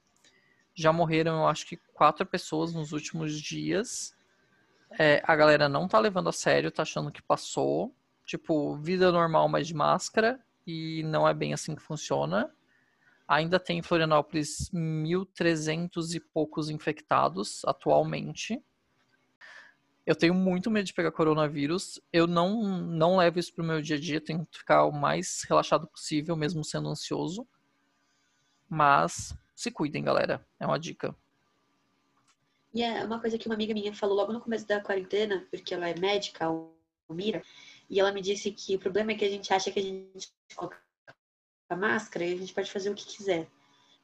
Já 0.73 0.91
morreram, 0.91 1.41
eu 1.41 1.47
acho 1.47 1.67
que 1.67 1.77
quatro 1.93 2.25
pessoas 2.25 2.73
nos 2.73 2.91
últimos 2.91 3.39
dias. 3.39 4.19
É, 4.99 5.21
a 5.25 5.35
galera 5.35 5.69
não 5.69 5.87
tá 5.87 5.99
levando 5.99 6.29
a 6.29 6.33
sério, 6.33 6.71
tá 6.71 6.83
achando 6.83 7.11
que 7.11 7.21
passou. 7.21 7.93
Tipo, 8.25 8.75
vida 8.77 9.11
normal, 9.11 9.47
mas 9.49 9.67
de 9.67 9.73
máscara. 9.73 10.39
E 10.65 11.03
não 11.03 11.27
é 11.27 11.33
bem 11.33 11.53
assim 11.53 11.75
que 11.75 11.81
funciona. 11.81 12.53
Ainda 13.27 13.59
tem 13.59 13.79
em 13.79 13.81
Florianópolis 13.81 14.69
1.300 14.73 16.15
e 16.15 16.19
poucos 16.19 16.69
infectados 16.69 17.63
atualmente. 17.65 18.61
Eu 20.05 20.15
tenho 20.15 20.33
muito 20.33 20.69
medo 20.69 20.85
de 20.85 20.93
pegar 20.93 21.11
coronavírus. 21.11 22.01
Eu 22.11 22.27
não, 22.27 22.63
não 22.63 23.17
levo 23.17 23.39
isso 23.39 23.53
pro 23.53 23.63
meu 23.63 23.81
dia 23.81 23.95
a 23.95 23.99
dia. 23.99 24.19
Tento 24.19 24.57
ficar 24.57 24.85
o 24.85 24.91
mais 24.91 25.43
relaxado 25.47 25.87
possível, 25.87 26.35
mesmo 26.35 26.63
sendo 26.63 26.89
ansioso. 26.89 27.47
Mas 28.67 29.35
se 29.55 29.71
cuidem, 29.71 30.03
galera. 30.03 30.45
É 30.59 30.65
uma 30.65 30.79
dica. 30.79 31.15
E 32.73 32.81
é 32.81 33.03
uma 33.03 33.19
coisa 33.19 33.37
que 33.37 33.47
uma 33.47 33.55
amiga 33.55 33.73
minha 33.73 33.93
falou 33.93 34.15
logo 34.15 34.31
no 34.31 34.39
começo 34.39 34.65
da 34.65 34.79
quarentena, 34.79 35.45
porque 35.51 35.73
ela 35.73 35.89
é 35.89 35.99
médica, 35.99 36.47
a 36.47 37.13
Mira, 37.13 37.43
e 37.89 37.99
ela 37.99 38.13
me 38.13 38.21
disse 38.21 38.51
que 38.51 38.75
o 38.75 38.79
problema 38.79 39.11
é 39.11 39.15
que 39.15 39.25
a 39.25 39.29
gente 39.29 39.53
acha 39.53 39.69
que 39.69 39.79
a 39.79 39.83
gente 39.83 40.31
coloca 40.55 40.81
a 41.69 41.75
máscara 41.75 42.25
e 42.25 42.33
a 42.33 42.37
gente 42.37 42.53
pode 42.53 42.71
fazer 42.71 42.89
o 42.89 42.95
que 42.95 43.05
quiser. 43.05 43.47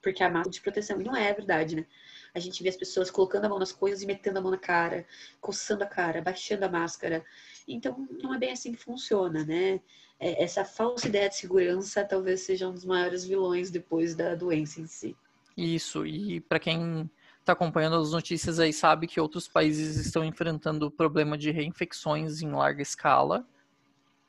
Porque 0.01 0.21
a 0.21 0.29
máscara 0.29 0.49
é 0.49 0.51
de 0.51 0.61
proteção. 0.61 0.99
E 0.99 1.03
não 1.03 1.15
é 1.15 1.33
verdade, 1.33 1.75
né? 1.77 1.85
A 2.33 2.39
gente 2.39 2.61
vê 2.61 2.69
as 2.69 2.75
pessoas 2.75 3.09
colocando 3.09 3.45
a 3.45 3.49
mão 3.49 3.57
nas 3.57 3.71
coisas 3.71 4.03
e 4.03 4.05
metendo 4.05 4.39
a 4.39 4.41
mão 4.41 4.51
na 4.51 4.57
cara, 4.57 5.07
coçando 5.39 5.83
a 5.83 5.87
cara, 5.87 6.21
baixando 6.21 6.65
a 6.65 6.69
máscara. 6.69 7.25
Então, 7.67 8.07
não 8.21 8.33
é 8.33 8.37
bem 8.37 8.51
assim 8.51 8.73
que 8.73 8.83
funciona, 8.83 9.45
né? 9.45 9.79
É, 10.19 10.43
essa 10.43 10.65
falsa 10.65 11.07
ideia 11.07 11.29
de 11.29 11.35
segurança 11.35 12.03
talvez 12.03 12.41
seja 12.41 12.67
um 12.67 12.73
dos 12.73 12.85
maiores 12.85 13.23
vilões 13.23 13.71
depois 13.71 14.15
da 14.15 14.35
doença 14.35 14.81
em 14.81 14.87
si. 14.87 15.15
Isso, 15.55 16.05
e 16.05 16.39
para 16.41 16.59
quem 16.59 17.09
está 17.47 17.53
acompanhando 17.53 17.95
as 17.95 18.11
notícias 18.11 18.59
aí 18.59 18.73
sabe 18.73 19.07
que 19.07 19.21
outros 19.21 19.47
países 19.47 19.95
estão 19.95 20.21
enfrentando 20.21 20.87
o 20.87 20.91
problema 20.91 21.37
de 21.37 21.49
reinfecções 21.49 22.41
em 22.41 22.51
larga 22.51 22.81
escala. 22.81 23.47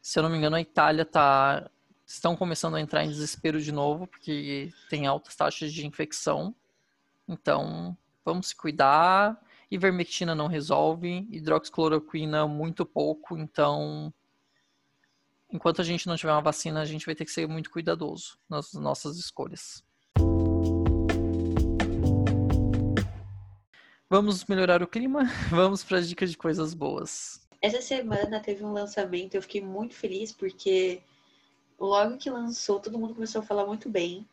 Se 0.00 0.20
eu 0.20 0.22
não 0.22 0.30
me 0.30 0.38
engano, 0.38 0.54
a 0.54 0.60
Itália 0.60 1.02
está 1.02 1.68
estão 2.06 2.36
começando 2.36 2.76
a 2.76 2.80
entrar 2.80 3.04
em 3.04 3.08
desespero 3.08 3.60
de 3.60 3.72
novo 3.72 4.06
porque 4.06 4.72
tem 4.88 5.06
altas 5.06 5.34
taxas 5.34 5.72
de 5.72 5.84
infecção. 5.84 6.54
Então, 7.26 7.96
vamos 8.24 8.48
se 8.48 8.56
cuidar. 8.56 9.38
Ivermectina 9.68 10.34
não 10.34 10.46
resolve, 10.46 11.26
hidroxicloroquina 11.28 12.46
muito 12.46 12.86
pouco, 12.86 13.36
então 13.36 14.14
enquanto 15.50 15.80
a 15.80 15.84
gente 15.84 16.06
não 16.06 16.16
tiver 16.16 16.32
uma 16.32 16.40
vacina, 16.40 16.80
a 16.80 16.86
gente 16.86 17.04
vai 17.04 17.16
ter 17.16 17.24
que 17.24 17.32
ser 17.32 17.48
muito 17.48 17.68
cuidadoso 17.68 18.38
nas 18.48 18.72
nossas 18.74 19.18
escolhas. 19.18 19.84
Vamos 24.10 24.44
melhorar 24.46 24.82
o 24.82 24.86
clima? 24.86 25.24
Vamos 25.50 25.84
para 25.84 25.98
as 25.98 26.08
dicas 26.08 26.30
de 26.30 26.38
coisas 26.38 26.74
boas. 26.74 27.46
Essa 27.60 27.82
semana 27.82 28.40
teve 28.40 28.64
um 28.64 28.72
lançamento, 28.72 29.34
eu 29.34 29.42
fiquei 29.42 29.60
muito 29.60 29.94
feliz 29.94 30.32
porque 30.32 31.02
logo 31.78 32.16
que 32.16 32.30
lançou, 32.30 32.80
todo 32.80 32.98
mundo 32.98 33.14
começou 33.14 33.40
a 33.40 33.44
falar 33.44 33.66
muito 33.66 33.88
bem 33.90 34.26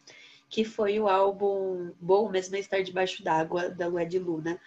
que 0.50 0.64
foi 0.64 1.00
o 1.00 1.08
álbum 1.08 1.92
Bom 2.00 2.30
Mesmo 2.30 2.56
Estar 2.56 2.82
Debaixo 2.82 3.24
d'Água, 3.24 3.70
da 3.70 3.88
Lued 3.88 4.18
Luna. 4.20 4.60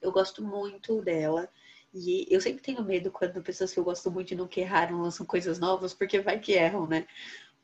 Eu 0.00 0.12
gosto 0.12 0.42
muito 0.42 1.02
dela. 1.02 1.48
E 1.92 2.26
eu 2.30 2.40
sempre 2.40 2.62
tenho 2.62 2.82
medo 2.84 3.10
quando 3.10 3.42
pessoas 3.42 3.72
que 3.72 3.78
eu 3.78 3.84
gosto 3.84 4.10
muito 4.10 4.32
e 4.32 4.36
nunca 4.36 4.60
erraram 4.60 5.02
lançam 5.02 5.26
coisas 5.26 5.58
novas, 5.58 5.92
porque 5.92 6.20
vai 6.20 6.38
que 6.38 6.52
erram, 6.52 6.86
né? 6.86 7.06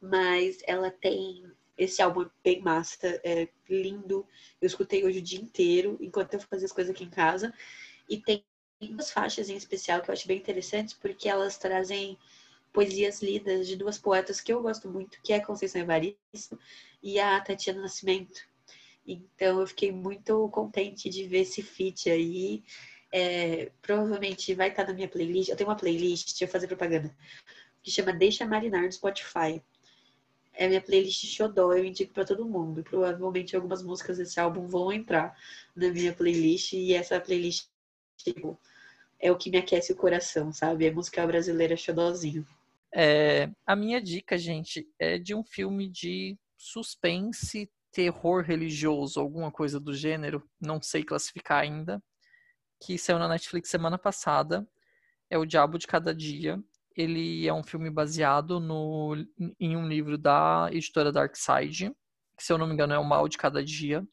Mas 0.00 0.58
ela 0.66 0.90
tem 0.90 1.44
esse 1.78 2.02
álbum 2.02 2.28
bem 2.42 2.60
massa, 2.60 3.20
é 3.24 3.48
lindo. 3.70 4.26
Eu 4.60 4.66
escutei 4.66 5.04
hoje 5.04 5.20
o 5.20 5.22
dia 5.22 5.40
inteiro, 5.40 5.96
enquanto 6.00 6.34
eu 6.34 6.40
fazia 6.40 6.66
as 6.66 6.72
coisas 6.72 6.92
aqui 6.92 7.04
em 7.04 7.10
casa. 7.10 7.54
E 8.08 8.20
tem 8.20 8.44
duas 8.80 9.10
faixas 9.10 9.48
em 9.48 9.56
especial 9.56 10.02
que 10.02 10.10
eu 10.10 10.12
acho 10.12 10.26
bem 10.26 10.38
interessantes, 10.38 10.92
porque 10.92 11.28
elas 11.28 11.56
trazem 11.56 12.18
poesias 12.72 13.22
lidas 13.22 13.66
de 13.66 13.76
duas 13.76 13.96
poetas 13.98 14.40
que 14.40 14.52
eu 14.52 14.60
gosto 14.60 14.88
muito, 14.88 15.20
que 15.22 15.32
é 15.32 15.36
a 15.36 15.44
Conceição 15.44 15.80
Evaristo 15.80 16.58
e 17.02 17.18
a 17.20 17.40
Tatiana 17.40 17.82
Nascimento. 17.82 18.40
Então 19.06 19.60
eu 19.60 19.66
fiquei 19.66 19.92
muito 19.92 20.48
contente 20.50 21.08
de 21.08 21.24
ver 21.26 21.40
esse 21.40 21.62
feat 21.62 22.10
aí. 22.10 22.62
É, 23.10 23.70
provavelmente 23.80 24.54
vai 24.54 24.68
estar 24.68 24.86
na 24.86 24.92
minha 24.92 25.08
playlist. 25.08 25.48
Eu 25.48 25.56
tenho 25.56 25.70
uma 25.70 25.76
playlist, 25.76 26.28
deixa 26.28 26.44
eu 26.44 26.48
fazer 26.48 26.66
propaganda, 26.66 27.16
que 27.82 27.90
chama 27.90 28.12
Deixa 28.12 28.44
Marinar 28.44 28.82
no 28.82 28.92
Spotify. 28.92 29.62
É 30.58 30.66
minha 30.66 30.80
playlist 30.80 31.24
Xodó, 31.24 31.72
eu 31.72 31.84
indico 31.84 32.12
para 32.12 32.24
todo 32.24 32.44
mundo. 32.44 32.82
Provavelmente 32.82 33.54
algumas 33.54 33.80
músicas 33.80 34.18
desse 34.18 34.40
álbum 34.40 34.66
vão 34.66 34.92
entrar 34.92 35.38
na 35.74 35.88
minha 35.88 36.12
playlist 36.12 36.72
e 36.72 36.92
essa 36.92 37.20
playlist 37.20 37.68
tipo, 38.16 38.58
é 39.20 39.30
o 39.30 39.36
que 39.36 39.50
me 39.50 39.58
aquece 39.58 39.92
o 39.92 39.96
coração, 39.96 40.52
sabe? 40.52 40.84
É 40.84 40.90
música 40.90 41.24
brasileira 41.24 41.76
xodózinho. 41.76 42.44
É, 42.92 43.48
a 43.64 43.76
minha 43.76 44.02
dica, 44.02 44.36
gente, 44.36 44.84
é 44.98 45.16
de 45.16 45.32
um 45.32 45.44
filme 45.44 45.88
de 45.88 46.36
suspense, 46.56 47.70
terror 47.92 48.42
religioso, 48.42 49.20
alguma 49.20 49.52
coisa 49.52 49.78
do 49.78 49.94
gênero, 49.94 50.42
não 50.60 50.82
sei 50.82 51.04
classificar 51.04 51.62
ainda, 51.62 52.02
que 52.80 52.98
saiu 52.98 53.20
na 53.20 53.28
Netflix 53.28 53.68
semana 53.70 53.96
passada. 53.96 54.68
É 55.30 55.38
O 55.38 55.46
Diabo 55.46 55.78
de 55.78 55.86
Cada 55.86 56.12
Dia. 56.12 56.60
Ele 56.98 57.46
é 57.46 57.54
um 57.54 57.62
filme 57.62 57.88
baseado 57.88 58.58
no, 58.58 59.14
em 59.60 59.76
um 59.76 59.86
livro 59.86 60.18
da 60.18 60.68
editora 60.72 61.12
Darkside, 61.12 61.94
que, 62.36 62.42
se 62.44 62.52
eu 62.52 62.58
não 62.58 62.66
me 62.66 62.74
engano, 62.74 62.92
é 62.92 62.98
O 62.98 63.04
Mal 63.04 63.28
de 63.28 63.38
Cada 63.38 63.64
Dia. 63.64 64.04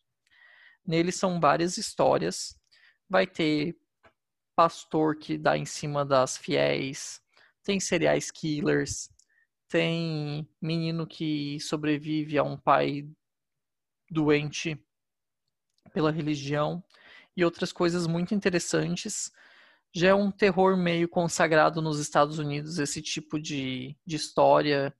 Nele 0.85 1.11
são 1.11 1.39
várias 1.39 1.77
histórias. 1.77 2.55
Vai 3.09 3.25
ter 3.25 3.75
pastor 4.55 5.17
que 5.17 5.35
dá 5.35 5.57
em 5.57 5.65
cima 5.65 6.05
das 6.05 6.37
fiéis, 6.37 7.19
tem 7.63 7.79
serial 7.79 8.19
killers, 8.31 9.09
tem 9.67 10.47
menino 10.61 11.07
que 11.07 11.59
sobrevive 11.59 12.37
a 12.37 12.43
um 12.43 12.55
pai 12.55 13.09
doente 14.11 14.79
pela 15.91 16.11
religião 16.11 16.83
e 17.35 17.43
outras 17.43 17.73
coisas 17.73 18.05
muito 18.05 18.35
interessantes. 18.35 19.31
Já 19.95 20.09
é 20.09 20.13
um 20.13 20.29
terror 20.29 20.75
meio 20.75 21.07
consagrado 21.07 21.81
nos 21.81 21.99
Estados 21.99 22.37
Unidos, 22.37 22.79
esse 22.79 23.01
tipo 23.01 23.39
de, 23.39 23.95
de 24.05 24.17
história 24.17 24.93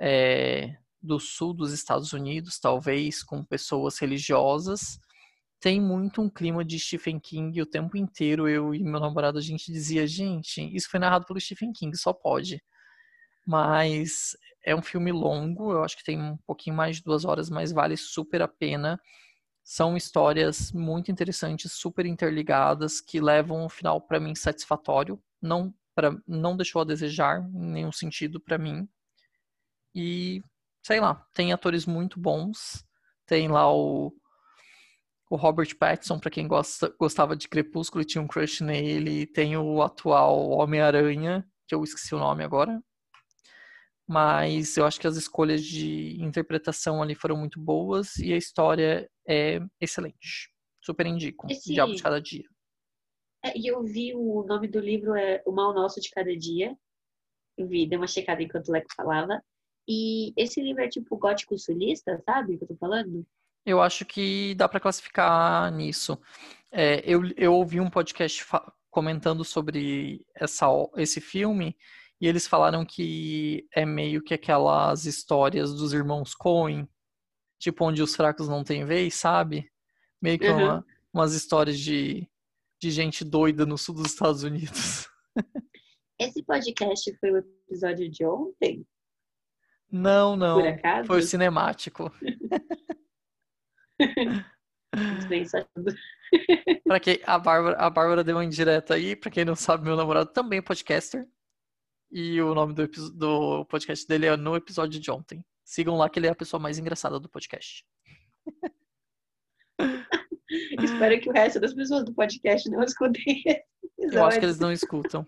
é, 0.00 0.78
do 1.02 1.20
sul 1.20 1.52
dos 1.52 1.74
Estados 1.74 2.14
Unidos, 2.14 2.58
talvez, 2.58 3.22
com 3.22 3.44
pessoas 3.44 3.98
religiosas. 3.98 4.98
Tem 5.60 5.78
muito 5.78 6.22
um 6.22 6.30
clima 6.30 6.64
de 6.64 6.78
Stephen 6.78 7.20
King 7.20 7.60
o 7.60 7.66
tempo 7.66 7.98
inteiro. 7.98 8.48
Eu 8.48 8.74
e 8.74 8.82
meu 8.82 8.98
namorado, 8.98 9.36
a 9.36 9.42
gente 9.42 9.70
dizia, 9.70 10.06
gente, 10.06 10.74
isso 10.74 10.88
foi 10.88 10.98
narrado 10.98 11.26
pelo 11.26 11.38
Stephen 11.38 11.70
King, 11.70 11.94
só 11.94 12.14
pode. 12.14 12.62
Mas 13.46 14.34
é 14.64 14.74
um 14.74 14.82
filme 14.82 15.12
longo, 15.12 15.70
eu 15.70 15.84
acho 15.84 15.98
que 15.98 16.04
tem 16.04 16.18
um 16.18 16.38
pouquinho 16.46 16.74
mais 16.74 16.96
de 16.96 17.02
duas 17.02 17.26
horas, 17.26 17.50
mas 17.50 17.72
vale 17.72 17.94
super 17.94 18.40
a 18.40 18.48
pena. 18.48 18.98
São 19.64 19.96
histórias 19.96 20.70
muito 20.72 21.10
interessantes, 21.10 21.72
super 21.72 22.04
interligadas, 22.04 23.00
que 23.00 23.18
levam 23.18 23.64
um 23.64 23.68
final 23.68 23.98
para 23.98 24.20
mim 24.20 24.34
satisfatório. 24.34 25.18
Não, 25.40 25.74
pra, 25.94 26.14
não 26.28 26.54
deixou 26.54 26.82
a 26.82 26.84
desejar 26.84 27.40
em 27.40 27.72
nenhum 27.72 27.90
sentido 27.90 28.38
para 28.38 28.58
mim. 28.58 28.86
E, 29.94 30.42
sei 30.82 31.00
lá, 31.00 31.26
tem 31.32 31.50
atores 31.50 31.86
muito 31.86 32.20
bons. 32.20 32.84
Tem 33.24 33.48
lá 33.48 33.72
o, 33.72 34.12
o 35.30 35.36
Robert 35.36 35.74
Pattinson, 35.78 36.18
para 36.18 36.30
quem 36.30 36.46
gosta, 36.46 36.94
gostava 36.98 37.34
de 37.34 37.48
Crepúsculo 37.48 38.02
e 38.02 38.06
tinha 38.06 38.20
um 38.20 38.28
crush 38.28 38.62
nele. 38.62 39.26
Tem 39.26 39.56
o 39.56 39.80
atual 39.80 40.50
Homem-Aranha, 40.50 41.42
que 41.66 41.74
eu 41.74 41.82
esqueci 41.82 42.14
o 42.14 42.18
nome 42.18 42.44
agora. 42.44 42.82
Mas 44.06 44.76
eu 44.76 44.84
acho 44.84 45.00
que 45.00 45.06
as 45.06 45.16
escolhas 45.16 45.64
de 45.64 46.22
interpretação 46.22 47.02
ali 47.02 47.14
foram 47.14 47.38
muito 47.38 47.58
boas 47.58 48.16
e 48.18 48.30
a 48.34 48.36
história 48.36 49.10
é 49.26 49.60
excelente. 49.80 50.50
Super 50.82 51.06
indico. 51.06 51.46
Esse... 51.50 51.72
Diabo 51.72 51.94
de 51.94 52.02
Cada 52.02 52.20
Dia. 52.20 52.44
É, 53.44 53.56
e 53.58 53.66
eu 53.66 53.82
vi 53.82 54.14
o 54.14 54.42
nome 54.44 54.68
do 54.68 54.80
livro 54.80 55.14
é 55.14 55.42
O 55.46 55.52
Mal 55.52 55.74
Nosso 55.74 56.00
de 56.00 56.10
Cada 56.10 56.34
Dia. 56.36 56.76
Eu 57.56 57.68
vi, 57.68 57.86
dei 57.86 57.98
uma 57.98 58.06
checada 58.06 58.42
enquanto 58.42 58.68
o 58.68 58.72
Leco 58.72 58.88
falava. 58.96 59.42
E 59.88 60.32
esse 60.36 60.62
livro 60.62 60.82
é 60.82 60.88
tipo 60.88 61.16
gótico 61.16 61.58
sulista, 61.58 62.20
sabe 62.24 62.54
o 62.54 62.58
que 62.58 62.64
eu 62.64 62.68
tô 62.68 62.76
falando? 62.76 63.26
Eu 63.66 63.80
acho 63.80 64.04
que 64.04 64.54
dá 64.54 64.68
para 64.68 64.80
classificar 64.80 65.70
nisso. 65.72 66.18
É, 66.72 67.02
eu, 67.04 67.22
eu 67.36 67.54
ouvi 67.54 67.80
um 67.80 67.90
podcast 67.90 68.44
comentando 68.90 69.44
sobre 69.44 70.24
essa, 70.34 70.66
esse 70.96 71.20
filme 71.20 71.76
e 72.20 72.26
eles 72.26 72.46
falaram 72.46 72.84
que 72.84 73.66
é 73.74 73.84
meio 73.84 74.22
que 74.22 74.34
aquelas 74.34 75.04
histórias 75.04 75.74
dos 75.74 75.92
irmãos 75.92 76.34
Coen, 76.34 76.88
tipo 77.58 77.84
onde 77.84 78.02
os 78.02 78.14
fracos 78.14 78.48
não 78.48 78.64
têm 78.64 78.84
vez, 78.84 79.14
sabe? 79.14 79.70
Meio 80.20 80.38
que 80.38 80.48
uhum. 80.48 80.56
uma, 80.56 80.86
umas 81.12 81.34
histórias 81.34 81.78
de, 81.78 82.28
de 82.80 82.90
gente 82.90 83.24
doida 83.24 83.64
no 83.66 83.78
sul 83.78 83.94
dos 83.94 84.06
Estados 84.06 84.42
Unidos. 84.42 85.08
Esse 86.18 86.42
podcast 86.44 87.16
foi 87.18 87.32
o 87.32 87.38
episódio 87.38 88.08
de 88.08 88.24
ontem? 88.24 88.86
Não, 89.90 90.36
não. 90.36 90.60
Por 90.60 90.68
acaso? 90.68 91.06
Foi 91.06 91.18
o 91.18 91.22
cinemático. 91.22 92.10
bem 95.28 95.44
pra 96.84 97.00
quem, 97.00 97.20
a 97.24 97.38
Bárbara, 97.38 97.76
a 97.78 97.90
Bárbara 97.90 98.24
deu 98.24 98.36
uma 98.36 98.44
indireta 98.44 98.94
aí, 98.94 99.16
pra 99.16 99.30
quem 99.30 99.44
não 99.44 99.54
sabe, 99.54 99.84
meu 99.84 99.96
namorado 99.96 100.30
também 100.32 100.58
é 100.58 100.62
podcaster. 100.62 101.28
E 102.10 102.40
o 102.40 102.54
nome 102.54 102.74
do, 102.74 102.86
do 103.12 103.64
podcast 103.66 104.06
dele 104.06 104.26
é 104.26 104.36
No 104.36 104.54
Episódio 104.54 105.00
de 105.00 105.10
Ontem. 105.10 105.44
Sigam 105.64 105.96
lá 105.96 106.10
que 106.10 106.18
ele 106.18 106.26
é 106.26 106.30
a 106.30 106.34
pessoa 106.34 106.60
mais 106.60 106.78
engraçada 106.78 107.18
do 107.18 107.28
podcast. 107.28 107.86
Espero 110.80 111.20
que 111.20 111.30
o 111.30 111.32
resto 111.32 111.58
das 111.58 111.74
pessoas 111.74 112.04
do 112.04 112.14
podcast 112.14 112.68
não 112.68 112.82
escutem. 112.82 113.42
Eu 113.98 114.24
acho 114.24 114.38
que 114.38 114.44
eles 114.44 114.58
não 114.58 114.70
escutam. 114.70 115.26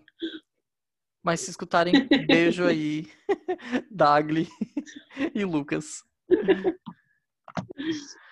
Mas 1.22 1.40
se 1.40 1.50
escutarem, 1.50 2.06
beijo 2.28 2.64
aí, 2.64 3.10
Dagli 3.90 4.46
e 5.34 5.44
Lucas. 5.44 6.04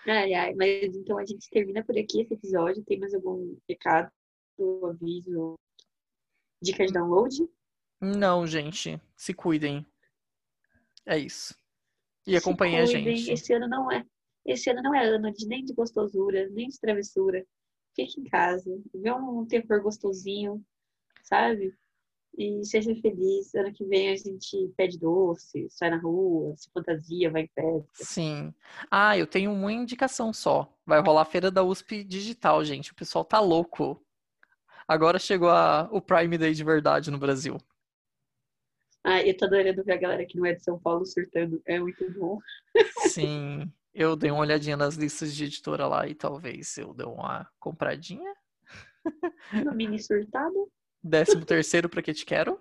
Ai, 0.07 0.35
ai, 0.35 0.55
mas 0.55 0.95
então 0.95 1.19
a 1.19 1.25
gente 1.25 1.49
termina 1.51 1.83
por 1.83 1.99
aqui 1.99 2.21
esse 2.21 2.35
episódio. 2.35 2.85
Tem 2.85 2.99
mais 2.99 3.15
algum 3.15 3.57
recado, 3.69 4.13
aviso, 4.89 5.59
dica 6.63 6.87
de 6.87 6.93
download? 6.93 7.37
Não, 8.01 8.47
gente. 8.47 9.01
Se 9.17 9.33
cuidem. 9.35 9.85
É 11.07 11.19
isso. 11.19 11.55
E 12.27 12.37
acompanhem 12.37 12.81
a 12.81 12.87
gente. 12.87 13.31
Esse 13.31 13.53
ano 13.53 13.69
não 13.69 13.91
é. 13.91 14.05
Esse 14.47 14.71
ano 14.71 14.83
não 14.83 14.95
é 14.95 15.05
ano 15.07 15.33
de 15.33 15.47
nem 15.47 15.65
de 15.65 15.73
gostosura, 15.73 16.49
nem 16.51 16.69
de 16.69 16.79
travessura. 16.79 17.45
Fique 17.95 18.21
em 18.21 18.25
casa. 18.25 18.71
Vê 18.95 19.13
um 19.13 19.47
terror 19.47 19.83
gostosinho, 19.83 20.63
sabe? 21.23 21.75
E 22.37 22.65
seja 22.65 22.95
feliz. 22.97 23.55
Ano 23.55 23.73
que 23.73 23.85
vem 23.85 24.11
a 24.11 24.17
gente 24.17 24.73
pede 24.77 24.99
doce, 24.99 25.67
sai 25.71 25.91
na 25.91 25.99
rua, 25.99 26.55
se 26.57 26.69
fantasia, 26.71 27.31
vai 27.31 27.43
em 27.43 27.49
festa. 27.49 28.05
Sim. 28.05 28.53
Ah, 28.91 29.17
eu 29.17 29.27
tenho 29.27 29.53
uma 29.53 29.73
indicação 29.73 30.33
só. 30.33 30.71
Vai 30.85 31.01
rolar 31.01 31.23
a 31.23 31.27
feira 31.27 31.51
da 31.51 31.63
USP 31.63 32.05
digital, 32.05 32.65
gente. 32.65 32.93
O 32.93 32.97
pessoal 32.97 33.25
tá 33.25 33.41
louco. 33.41 34.03
Agora 34.87 35.19
chegou 35.19 35.49
a, 35.49 35.89
o 35.91 36.01
Prime 36.01 36.37
Day 36.37 36.53
de 36.53 36.65
verdade 36.65 37.11
no 37.11 37.19
Brasil. 37.19 37.59
Ah, 39.05 39.23
eu 39.23 39.37
tô 39.37 39.45
adorando 39.45 39.85
ver 39.85 39.93
a 39.93 39.99
galera 39.99 40.25
que 40.25 40.39
não 40.39 40.47
é 40.47 40.55
de 40.55 40.65
São 40.65 40.79
Paulo 40.79 41.05
surtando. 41.05 41.61
É 41.67 41.79
muito 41.79 42.11
bom. 42.19 42.39
Sim. 43.09 43.71
Eu 43.93 44.17
dei 44.17 44.31
uma 44.31 44.41
olhadinha 44.41 44.77
nas 44.77 44.97
listas 44.97 45.35
de 45.35 45.45
editora 45.45 45.87
lá 45.87 46.09
e 46.09 46.15
talvez 46.15 46.77
eu 46.79 46.93
dê 46.95 47.05
uma 47.05 47.49
compradinha. 47.61 48.35
No 49.65 49.75
mini 49.75 50.03
surtado. 50.03 50.69
Décimo 51.03 51.45
terceiro 51.45 51.89
pra 51.89 52.03
que 52.03 52.15
te 52.15 52.25
quero. 52.25 52.59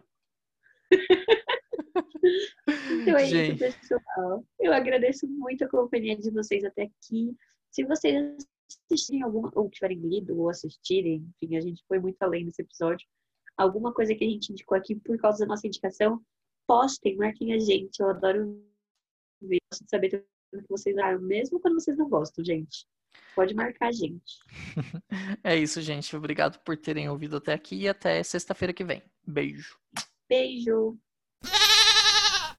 Então 3.01 3.17
é 3.17 3.25
Gente. 3.25 3.65
isso, 3.65 3.79
pessoal. 3.79 4.45
Eu 4.59 4.73
agradeço 4.73 5.27
muito 5.27 5.63
a 5.63 5.69
companhia 5.69 6.17
de 6.17 6.29
vocês 6.29 6.63
até 6.63 6.83
aqui. 6.83 7.35
Se 7.71 7.83
vocês 7.83 8.37
assistirem 8.91 9.23
alguma, 9.23 9.51
ou 9.55 9.69
tiverem 9.69 9.99
lido 9.99 10.39
ou 10.39 10.49
assistirem, 10.49 11.27
enfim, 11.41 11.57
a 11.57 11.61
gente 11.61 11.83
foi 11.87 11.99
muito 11.99 12.21
além 12.21 12.45
desse 12.45 12.61
episódio. 12.61 13.07
Alguma 13.57 13.93
coisa 13.93 14.15
que 14.15 14.23
a 14.23 14.29
gente 14.29 14.51
indicou 14.51 14.77
aqui 14.77 14.95
por 14.95 15.17
causa 15.17 15.39
da 15.39 15.45
nossa 15.45 15.67
indicação, 15.67 16.21
postem, 16.68 17.16
marquem 17.18 17.53
a 17.53 17.59
gente. 17.59 17.99
Eu 17.99 18.09
adoro 18.09 18.64
ver, 19.41 19.59
saber 19.89 20.26
o 20.53 20.57
que 20.57 20.70
vocês 20.70 20.97
acharam, 20.97 21.22
mesmo 21.22 21.59
quando 21.59 21.76
vocês 21.76 21.97
não 21.97 22.09
gostam, 22.09 22.43
gente. 22.43 22.86
Pode 23.36 23.53
marcar 23.53 23.88
a 23.88 23.91
gente. 23.91 24.39
é 25.43 25.55
isso, 25.55 25.82
gente. 25.82 26.16
Obrigado 26.16 26.59
por 26.64 26.78
terem 26.78 27.09
ouvido 27.09 27.38
até 27.38 27.53
aqui 27.53 27.82
e 27.82 27.88
até 27.88 28.22
sexta-feira 28.24 28.74
que 28.74 28.84
vem. 28.84 29.01
Beijo. 29.26 29.78
Beijo. 30.30 30.97